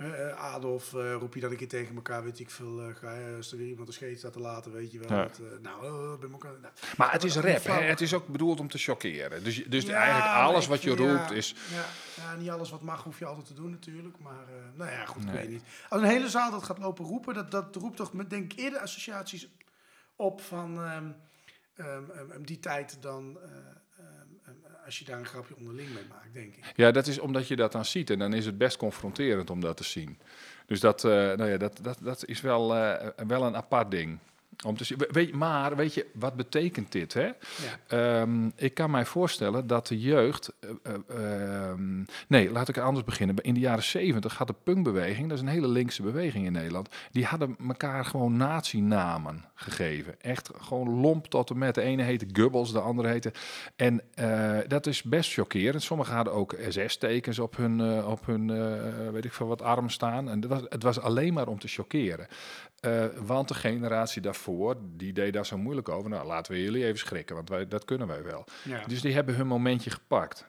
[0.04, 2.80] eh, Adolf, eh, roep je dan een keer tegen elkaar, weet ik veel.
[2.80, 5.08] eh, ga je, als er weer iemand een scheet staat te laten, weet je wel.
[5.18, 5.22] Ja.
[5.22, 6.72] dat, nou, eh, ben elkaar, nou.
[6.96, 7.72] Maar het is rap, hè?
[7.72, 9.44] het is ook bedoeld om te chockeren.
[9.44, 11.54] Dus, dus Ja, eigenlijk alles wat je roept ja, is...
[11.70, 11.84] Ja,
[12.22, 14.18] ja, niet alles wat mag hoef je altijd te doen natuurlijk.
[14.18, 14.44] Maar
[14.74, 15.62] nou ja, goed, ik weet niet.
[15.88, 18.80] Als een hele zaal dat gaat lopen roepen, dat, dat roept toch denk ik eerder
[18.80, 19.48] associaties
[20.16, 21.10] op van ehm,
[22.42, 23.38] die tijd dan...
[24.84, 26.72] als je daar een grapje onderling mee maakt, denk ik.
[26.76, 28.10] Ja, dat is omdat je dat dan ziet.
[28.10, 30.18] En dan is het best confronterend om dat te zien.
[30.66, 34.18] Dus dat, eh, nou ja, dat, dat, dat is wel, eh, wel een apart ding.
[34.66, 34.98] Om te zien.
[34.98, 37.14] We- Weet, maar weet je, wat betekent dit?
[37.14, 37.30] Hè?
[37.86, 40.52] Ehm, ik kan mij voorstellen dat de jeugd.
[40.60, 40.70] eh,
[41.08, 43.36] eh, ehm, nee, laat ik anders beginnen.
[43.36, 46.88] In de jaren zeventig had de punkbeweging, dat is een hele linkse beweging in Nederland.
[47.10, 50.20] Die hadden elkaar gewoon nazi-namen gegeven.
[50.20, 51.74] Echt gewoon lomp tot en met.
[51.74, 53.32] De ene heette Goebbels, de andere heette.
[53.76, 55.82] En eh, dat is best chockerend.
[55.82, 58.46] Sommigen hadden ook SS-tekens op hun, op hun
[59.12, 60.28] weet ik veel wat, arm staan.
[60.28, 62.26] En dat was, het was alleen maar om te chockeren.
[62.84, 66.10] Eh, want de generatie daarvoor, die deed daar zo moeilijk over.
[66.10, 68.44] Nou, laten we jullie even schrikken, want wij, dat kunnen wij wel.
[68.62, 68.84] Ja.
[68.86, 70.46] Dus die hebben hun momentje gepakt.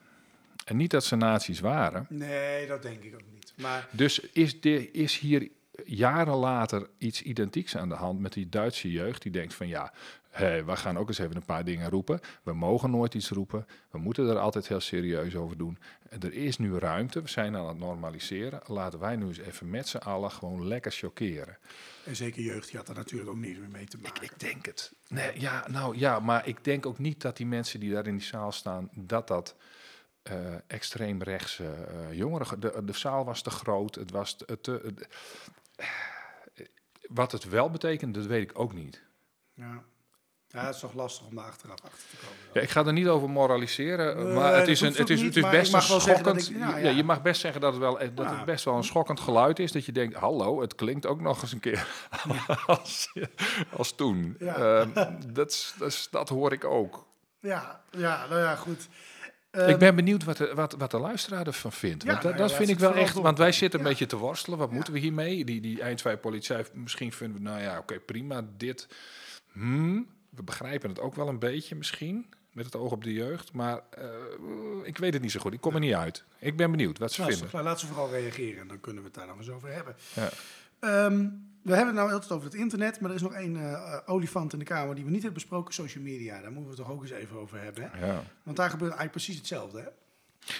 [0.66, 2.06] En niet dat ze nazi's waren.
[2.10, 3.54] Nee, dat denk ik ook niet.
[3.56, 5.50] Maar Dus is, de, is hier
[5.86, 9.94] jaren later iets identieks aan de hand met die Duitse jeugd die denkt van ja,
[10.36, 12.20] hé, we gaan ook eens even een paar dingen roepen.
[12.44, 13.66] We mogen nooit iets roepen.
[13.92, 15.78] We moeten er altijd heel serieus over doen.
[16.10, 17.22] En er is nu ruimte.
[17.22, 18.62] We zijn aan het normaliseren.
[18.66, 21.58] Laten wij nu eens even met z'n allen gewoon lekker chockeren.
[22.06, 24.24] en zeker jeugd, die had er natuurlijk ook niks meer mee te maken.
[24.24, 24.94] Ik denk het.
[25.08, 28.18] Nee, ja, nou ja, maar ik denk ook niet dat die mensen die daar in
[28.18, 29.56] die zaal staan, dat dat
[30.24, 32.48] eh extreem rechtse eh, jongeren.
[32.48, 33.96] ge- De, de zaal was te groot.
[33.96, 34.60] Het was te.
[34.62, 35.08] te- het-
[37.08, 39.04] wat het wel betekent, dat weet ik ook niet.
[39.54, 39.84] Ja.
[40.56, 42.38] Ja, het is toch lastig om daar achteraf achter te komen.
[42.54, 45.50] Ja, ik ga er niet over moraliseren, maar het is, een, het is, het is
[45.50, 46.50] best een schokkend.
[46.50, 49.20] ik- ja, je mag best zeggen dat het, wel, dat het best wel een schokkend
[49.20, 49.72] geluid is.
[49.72, 51.88] Dat je denkt, hallo, het klinkt ook nog eens een keer
[52.68, 53.12] als,
[53.78, 54.36] als toen.
[54.40, 54.90] Ehm,
[55.28, 57.06] dat, dat, dat hoor ik ook.
[57.40, 58.88] Ja, ja, nou ja, goed.
[59.52, 62.04] ik Ehm, ben benieuwd wat de, wat, wat de luisteraar ervan vindt.
[62.04, 63.14] Ja, want dat, nou dat vind ik wel echt.
[63.14, 63.92] Want wij zitten een Ja.
[63.92, 64.60] beetje te worstelen.
[64.60, 65.46] Wat moeten we hiermee?
[65.46, 68.46] Die, die eindtwijpolitie, misschien vinden we, nou ja, oké, prima.
[68.58, 68.88] Dit.
[69.52, 72.26] Hmm, we begrijpen het ook wel een beetje misschien.
[72.52, 73.54] Met het oog op de jeugd.
[73.54, 74.08] Maar eh,
[74.84, 75.54] ik weet het niet zo goed.
[75.54, 76.24] Ik kom er niet uit.
[76.40, 77.64] Ik ben benieuwd wat ze vinden.
[77.64, 79.96] laat ze vooral reageren en dan kunnen we het daar nog eens over hebben.
[80.14, 80.30] Ja.
[80.80, 81.28] Ehm,
[81.62, 84.54] we hebben het nou altijd over het internet, maar er is nog één eh, olifant
[84.54, 86.42] in de kamer die we niet hebben besproken, social media.
[86.42, 87.90] Daar moeten we het toch ook eens even over hebben.
[87.92, 88.06] Hè?
[88.06, 88.24] Ja.
[88.44, 89.80] Want daar gebeurt eigenlijk precies hetzelfde.
[89.80, 89.88] Hè?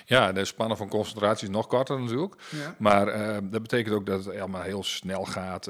[0.06, 2.36] Ja, de spannen van concentratie is nog korter natuurlijk.
[2.50, 2.76] Ja.
[2.78, 5.70] Maar eh, dat betekent ook dat het allemaal heel snel gaat.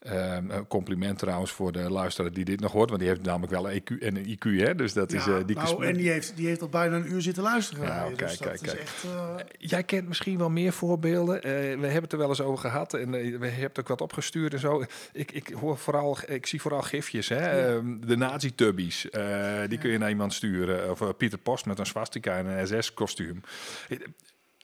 [0.00, 2.88] Een compliment trouwens voor de luisteraar die dit nog hoort.
[2.88, 4.74] Want die heeft namelijk wel een EQ en een IQ, hè?
[4.74, 5.26] Dus dat is...
[5.26, 7.84] Eh, die nou, en die heeft, die heeft al bijna een uur zitten luisteren.
[7.86, 8.80] Kijk, dus kijk, dat is kijk.
[8.80, 11.42] echt, eh, Jij kent misschien wel meer voorbeelden.
[11.42, 12.94] Eh, we hebben het er wel eens over gehad.
[12.94, 14.84] En we hebben ook wat opgestuurd en zo.
[15.12, 17.28] Ik, ik, hoor vooral, ik zie vooral gifjes.
[17.28, 17.74] Hè?
[17.74, 19.10] Ehm, de nazi-tubbies.
[19.10, 20.90] eh, die kun je naar iemand sturen.
[20.90, 23.40] Of Pieter Post met een swastika en een SS-kostuum.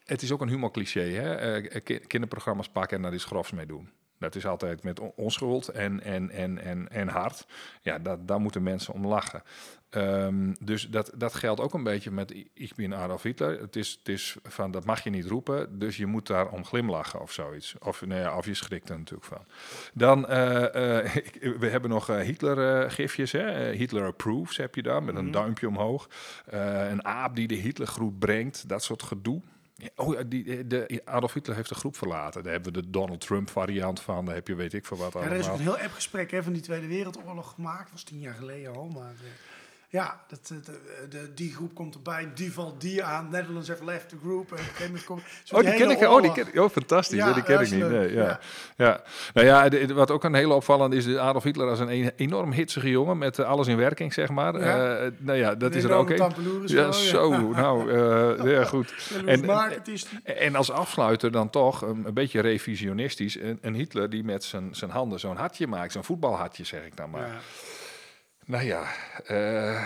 [0.05, 0.99] Het is ook een humorcliché.
[1.01, 1.35] Hè?
[1.35, 3.89] Eh, ki- kinderprogramma's pakken en daar iets grofs mee doen.
[4.23, 7.45] Dat is altijd met on- onschuld en, en, en, en, en hard.
[7.81, 9.43] Ja, dat, daar moeten mensen om lachen.
[9.89, 13.59] Ehm, dus dat, dat geldt ook een beetje met Ik ben Adolf Hitler.
[13.61, 16.65] Het is, het is van, dat mag je niet roepen, dus je moet daar om
[16.65, 17.75] glimlachen of zoiets.
[17.79, 19.45] Of, nou ja, of je schrikt er natuurlijk van.
[19.93, 23.31] Dan, eh, eh, ik- we hebben nog Hitler-gifjes.
[23.31, 25.33] hè Eh, Hitler approves heb je dan, met een Mhm.
[25.33, 26.09] duimpje omhoog.
[26.45, 29.41] Eh, een aap die de Hitlergroet brengt, dat soort gedoe.
[29.95, 32.43] Oh ja, die, de, Adolf Hitler heeft de groep verlaten.
[32.43, 34.25] Daar hebben we de Donald Trump variant van.
[34.25, 36.43] Daar heb je weet ik veel wat ja, er is ook een heel appgesprek hè,
[36.43, 37.83] van die Tweede Wereldoorlog gemaakt.
[37.83, 38.87] Dat was tien jaar geleden al.
[38.87, 39.29] Maar, eh,
[39.93, 43.29] Ja, dat, eh, de, de, die groep komt erbij, die valt die aan.
[43.31, 44.51] Netherlands have left the group.
[44.51, 45.21] En op een gegeven moment komt,
[45.51, 45.95] Oh, die ken ik.
[45.95, 46.33] Oh, die oorlog.
[46.33, 46.59] ken ik.
[46.59, 47.17] Oh, fantastisch.
[47.17, 47.89] Ja, Ja, die ken ik niet.
[47.89, 48.23] Nee, ja.
[48.23, 48.39] ja.
[48.75, 49.01] Ja.
[49.33, 52.89] Nou ja, wat ook een hele opvallend is, Adolf Hitler als een e- enorm hitsige
[52.89, 54.59] jongen met eh, alles in werking, zeg maar.
[54.59, 54.95] Ja.
[54.97, 56.31] Eh, nou ja, dat is er ook een.
[56.65, 57.49] Ja, zo.
[57.49, 58.93] Nou, eh, ja, goed.
[59.83, 60.05] Die.
[60.23, 64.75] en als afsluiter dan toch een, een beetje revisionistisch, een, een Hitler die met zijn,
[64.75, 67.41] zijn handen zo'n hartje maakt, zo'n voetbalhartje zeg ik dan maar.
[68.45, 68.93] Nou ja,
[69.25, 69.85] eh, eh,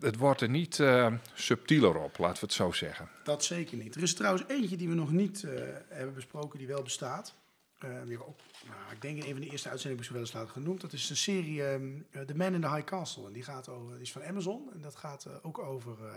[0.00, 3.08] het wordt er niet eh, subtieler op, laten we het zo zeggen.
[3.24, 3.94] Dat zeker niet.
[3.94, 5.52] Er is trouwens eentje die we nog niet eh,
[5.88, 7.34] hebben besproken, die wel bestaat.
[7.80, 10.12] Eh, weer op, nou, ik denk in een van de eerste uitzendingen heb ik ze
[10.12, 10.80] wel eens laten genoemd.
[10.80, 13.26] Dat is de serie ehm, eh, The Man in the High Castle.
[13.26, 14.70] En die, gaat over, die is van Amazon.
[14.74, 16.14] En dat gaat eh, ook over eh,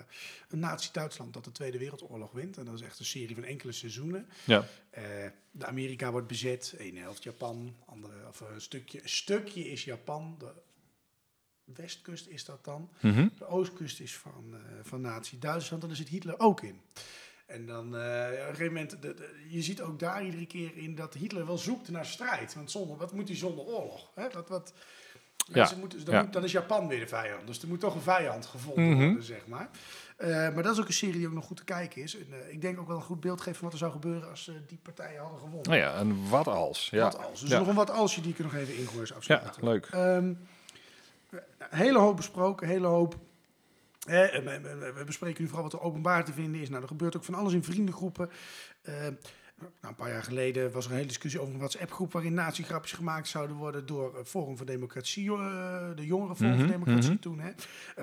[0.49, 2.57] een nazi-Duitsland dat de Tweede Wereldoorlog wint.
[2.57, 4.29] En dat is echt een serie van enkele seizoenen.
[4.43, 4.65] Ja.
[4.89, 5.03] Eh,
[5.51, 10.35] de Amerika wordt bezet, een helft Japan, andere, of een stukje, een stukje is Japan.
[10.39, 10.51] De
[11.65, 12.89] westkust is dat dan.
[12.99, 13.27] Mhm.
[13.37, 16.81] De oostkust is van, eh, van Nazi-Duitsland en daar zit Hitler ook in.
[17.45, 20.77] En dan eh, op een gegeven moment, de, de- je ziet ook daar iedere keer
[20.77, 22.53] in dat Hitler wel zoekt naar strijd.
[22.53, 24.09] Want zonder, wat moet hij zonder oorlog?
[24.15, 24.29] Hè?
[24.29, 24.73] Wat, wat,
[25.37, 26.21] Ja, mensen moeten, dan, ja.
[26.23, 27.47] moet- dan is Japan weer de vijand.
[27.47, 29.03] Dus er moet toch een vijand gevonden Mhm.
[29.05, 29.69] worden, zeg maar.
[30.17, 32.15] Eh, maar dat is ook een serie die ook nog goed te kijken is.
[32.17, 34.51] En, ik denk ook wel een goed beeld geeft van wat er zou gebeuren als
[34.67, 35.69] die partijen hadden gewonnen.
[35.69, 36.89] Nou ja, en wat als?
[36.89, 37.03] Ja.
[37.03, 37.39] Wat als.
[37.39, 37.59] Dus ja.
[37.59, 39.53] nog een wat alsje die ik er nog even ingooi als afsluiter.
[39.63, 39.85] Ja, leuk.
[39.91, 40.33] Ehm,
[41.69, 43.17] hele hoop besproken, een hele hoop.
[44.07, 44.61] Hè, eh,
[44.95, 46.69] we- bespreken nu vooral wat er openbaar te vinden is.
[46.69, 48.29] Nou, er gebeurt ook van alles in vriendengroepen.
[48.81, 49.15] Eh, nou,
[49.81, 53.27] een paar jaar geleden was er een hele discussie over een WhatsApp-groep waarin nazi-grapjes gemaakt
[53.27, 57.19] zouden worden door eh, Forum voor Democratie, eh, de jongere Forum voor Mhm, Democratie mhm.
[57.19, 57.39] toen.
[57.39, 57.51] Hè.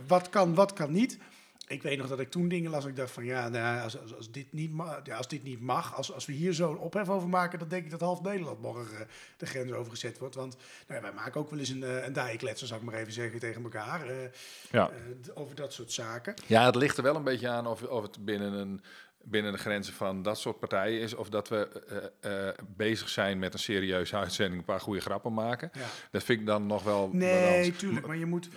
[0.06, 1.18] Wat kan, wat kan niet?
[1.70, 2.84] Ik weet nog dat ik toen dingen las.
[2.84, 5.60] Ik dacht van ja, nou, als, als, als, dit niet ma- ja, als dit niet
[5.60, 8.60] mag, als, als we hier zo'n ophef over maken, dan denk ik dat half Nederland
[8.62, 9.06] morgen eh,
[9.36, 10.34] de grens overgezet wordt.
[10.34, 10.56] Want
[10.86, 13.12] nou ja, wij maken ook wel eens een, eh, een dijkletser, zou ik maar even
[13.12, 14.06] zeggen, tegen elkaar.
[14.08, 14.14] eh,
[14.70, 14.90] Ja.
[15.34, 16.34] over dat soort zaken.
[16.46, 18.80] Ja, het ligt er wel een beetje aan of, of het binnen, een,
[19.22, 21.14] binnen de grenzen van dat soort partijen is.
[21.14, 21.68] Of dat we
[22.76, 25.70] bezig zijn met een serieuze uitzending, een paar goede grappen maken.
[25.72, 25.86] Ja.
[26.10, 27.08] Dat vind ik dan nog wel.
[27.12, 28.06] Nee, tuurlijk.
[28.06, 28.48] Maar je moet,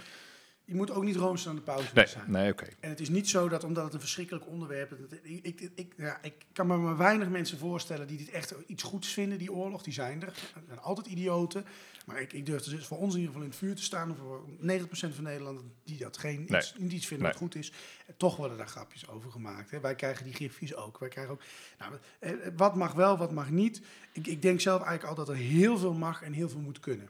[0.66, 2.32] je moet ook niet roomser aan de pauze Nee, zijn.
[2.32, 2.68] nee oké.
[2.80, 5.20] En het is niet zo dat omdat het een verschrikkelijk onderwerp is.
[5.22, 8.84] Ik, ik, ik, ja, ik kan me maar weinig mensen voorstellen die dit echt iets
[8.84, 9.84] goeds vinden, die oorlog.
[9.84, 10.28] Die zijn er.
[10.28, 11.66] Er zijn altijd idioten.
[12.06, 14.16] Maar ik, ik durf dus voor ons in ieder geval in het vuur te staan.
[14.16, 16.60] Voor 90% van Nederland die dat geen, Nee.
[16.62, 17.50] iets, niet iets vinden wat Nee.
[17.50, 17.72] goed is.
[18.08, 19.72] En toch worden daar grapjes over gemaakt.
[19.72, 19.80] Hè.
[19.80, 20.98] Wij krijgen die gifjes ook.
[21.00, 21.42] Wij krijgen ook
[21.80, 23.82] nou, eh, wat mag wel, wat mag niet.
[24.14, 26.80] Ik, ik denk zelf eigenlijk al dat er heel veel mag en heel veel moet
[26.80, 27.10] kunnen.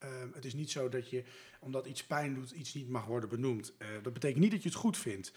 [0.00, 1.24] Ehm, het is niet zo dat je,
[1.60, 3.72] omdat iets pijn doet, iets niet mag worden benoemd.
[3.78, 5.32] Eh, dat betekent niet dat je het goed vindt.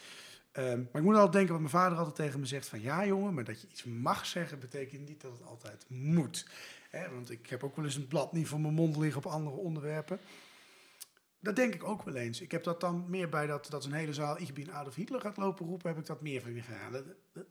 [0.51, 3.05] Ehm, maar ik moet altijd denken wat mijn vader altijd tegen me zegt: van ja,
[3.05, 6.45] jongen, maar dat je iets mag zeggen, betekent niet dat het altijd moet.
[7.11, 9.55] Want ik heb ook wel eens een blad niet voor mijn mond liggen op andere
[9.55, 10.19] onderwerpen.
[11.39, 12.41] Dat denk ik ook wel eens.
[12.41, 15.21] Ik heb dat dan meer bij dat, dat een hele zaal Ich bin Adolf Hitler
[15.21, 16.91] gaat lopen roepen, heb ik dat meer van gedaan.
[16.91, 17.45] Dat, dat,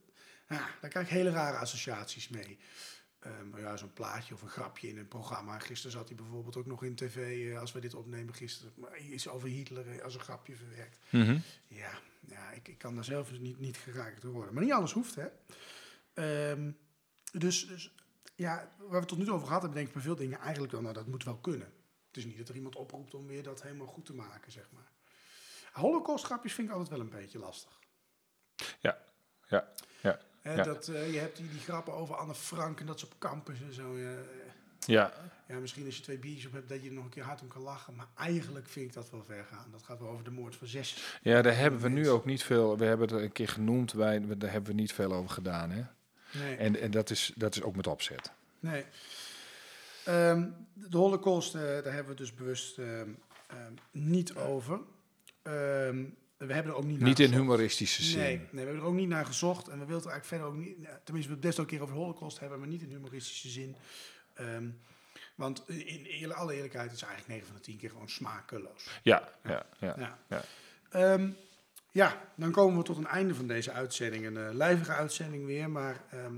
[0.49, 2.59] ja, daar krijg ik hele rare associaties mee.
[3.23, 5.59] Ehm, maar ja, zo'n plaatje of een grapje in een programma.
[5.59, 8.99] Gisteren zat hij bijvoorbeeld ook nog in tv, eh, als we dit opnemen gisteren, maar
[8.99, 10.99] iets over Hitler eh, als een grapje verwerkt.
[11.11, 11.39] Mhm.
[11.66, 14.55] Ja, ja ik, ik kan daar zelf dus niet, niet geraakt door worden.
[14.55, 15.27] Maar niet alles hoeft, hè.
[16.14, 16.70] Ehm,
[17.33, 17.95] dus, dus
[18.35, 20.39] ja, waar we het tot nu toe over gehad hebben, denk ik bij veel dingen
[20.39, 21.73] eigenlijk wel, nou, dat moet wel kunnen.
[22.07, 24.70] Het is niet dat er iemand oproept om weer dat helemaal goed te maken, zeg
[24.73, 24.91] maar.
[25.73, 27.79] Holocaust-grapjes vind ik altijd wel een beetje lastig.
[28.81, 28.99] Ja,
[29.49, 30.20] ja, ja.
[30.43, 30.62] Hè, ja.
[30.62, 33.61] dat, eh, je hebt die, die grappen over Anne Frank en dat ze op campus
[33.62, 33.99] en zo.
[33.99, 34.16] Ja, eh,
[34.86, 35.12] Ja.
[35.49, 37.40] ja, misschien als je twee biertjes op hebt, dat je er nog een keer hard
[37.43, 37.95] om kan lachen.
[37.95, 39.66] Maar eigenlijk vind ik dat wel ver gaan.
[39.70, 41.18] Dat gaat wel over de moord van zes.
[41.22, 42.76] Ja, daar hebben we nu ook niet veel.
[42.78, 45.70] We hebben het een keer genoemd, wij, we- daar hebben we niet veel over gedaan.
[45.70, 45.82] Hè?
[46.38, 46.57] Nee.
[46.57, 48.30] En, en dat, is, dat is ook met opzet.
[48.61, 48.84] Nee.
[50.05, 53.09] Ehm, de Holocaust, eh, daar hebben we dus bewust ehm,
[53.47, 54.80] ehm, niet over.
[56.47, 57.43] We hebben er ook niet naar Niet in gezocht.
[57.43, 58.18] humoristische zin.
[58.18, 59.68] Nee, nee, we hebben er ook niet naar gezocht.
[59.68, 60.76] En we wilden er eigenlijk verder ook niet...
[60.86, 62.88] ja, Tenminste, we het best ook een keer over de Holocaust hebben, maar niet in
[62.88, 63.76] humoristische zin.
[64.34, 64.68] Ehm,
[65.34, 65.64] want
[66.20, 69.01] in alle eerlijkheid is het eigenlijk 9 van de 10 keer gewoon smakeloos.
[69.03, 69.95] Ja, ja, ja.
[69.99, 70.18] Ja.
[70.28, 70.45] ja.
[70.90, 71.28] Ehm,
[71.90, 74.26] ja, dan komen we tot een einde van deze uitzending.
[74.26, 75.70] Een eh, lijvige uitzending weer.
[75.70, 76.32] Maar ehm,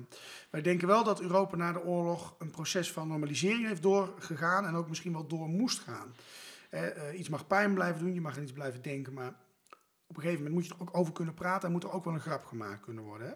[0.50, 4.66] wij denken wel dat Europa na de oorlog een proces van normalisering heeft doorgegaan.
[4.66, 6.14] En ook misschien wel door moest gaan.
[6.70, 9.12] Eh, iets mag pijn blijven doen, je mag aan iets blijven denken.
[9.12, 9.34] Maar
[10.06, 11.66] op een gegeven moment moet je er ook over kunnen praten.
[11.66, 13.26] En moet er ook wel een grap gemaakt kunnen worden.
[13.28, 13.34] Hè?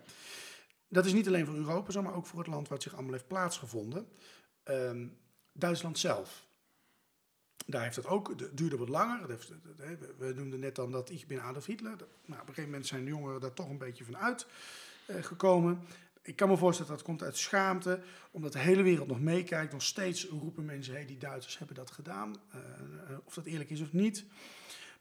[0.89, 3.13] Dat is niet alleen voor Europa zo, maar ook voor het land het zich allemaal
[3.13, 4.09] heeft plaatsgevonden.
[4.63, 5.07] Ehm,
[5.53, 6.47] Duitsland zelf.
[7.67, 9.29] Daar heeft het ook, duurde wat langer.
[9.29, 9.53] Heeft-
[10.19, 11.97] we- noemden net dan dat ik ben Adolf Hitler.
[11.97, 14.47] Nou, op een gegeven moment zijn de jongeren daar toch een beetje van uit
[15.07, 15.81] eh, gekomen.
[16.23, 18.01] Ik kan me voorstellen dat dat komt uit schaamte,
[18.31, 19.73] omdat de hele wereld nog meekijkt.
[19.73, 22.35] Nog steeds roepen mensen, hey, die Duitsers hebben dat gedaan.
[22.51, 24.25] Eh, eh, of dat eerlijk is of niet.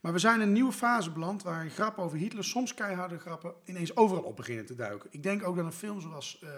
[0.00, 3.54] Maar we zijn in een nieuwe fase beland waarin grappen over Hitler, soms keiharde grappen,
[3.64, 5.08] ineens overal op beginnen te duiken.
[5.12, 6.50] Ik denk ook dat een film zoals uh,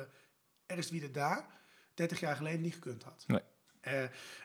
[0.67, 1.47] Er is wie er daar
[1.95, 3.25] 30 jaar geleden niet gekund had.
[3.27, 3.41] Nee.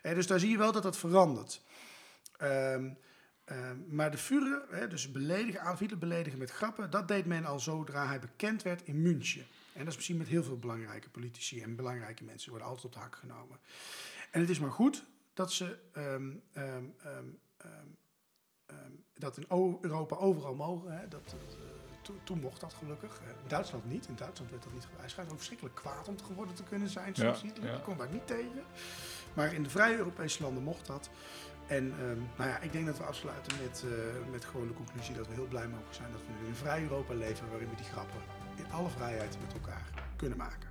[0.04, 1.62] Uh, dus daar zie je wel dat dat verandert.
[2.42, 2.98] Um,
[3.46, 7.46] um, maar de Führer, hè, dus beledigen, Adolf Hitler beledigen met grappen, dat deed men
[7.46, 9.46] al zodra hij bekend werd in München.
[9.74, 12.94] En dat is misschien met heel veel belangrijke politici en belangrijke mensen, worden altijd op
[12.94, 13.60] de hak genomen.
[14.32, 16.44] En het is maar goed dat ze um,
[19.14, 19.46] dat in
[19.82, 20.98] Europa overal mogen.
[20.98, 21.36] Hè, dat,
[22.02, 23.22] to, toen mocht dat gelukkig.
[23.22, 24.08] Uh, in Duitsland niet.
[24.08, 27.16] In Duitsland werd dat niet schijnt ook verschrikkelijk kwaad om te geworden te kunnen zijn.
[27.16, 27.76] Zoals ja.
[27.76, 28.64] Ik kon daar niet tegen.
[29.34, 31.10] Maar in de vrije Europese landen mocht dat.
[31.68, 33.92] En um, nou ja, ik denk dat we afsluiten met, uh,
[34.32, 36.56] met gewoon de conclusie dat we heel blij mogen zijn dat we nu in een
[36.56, 38.22] vrij Europa leven waarin we die grappen
[38.56, 40.70] in alle vrijheid met elkaar kunnen maken.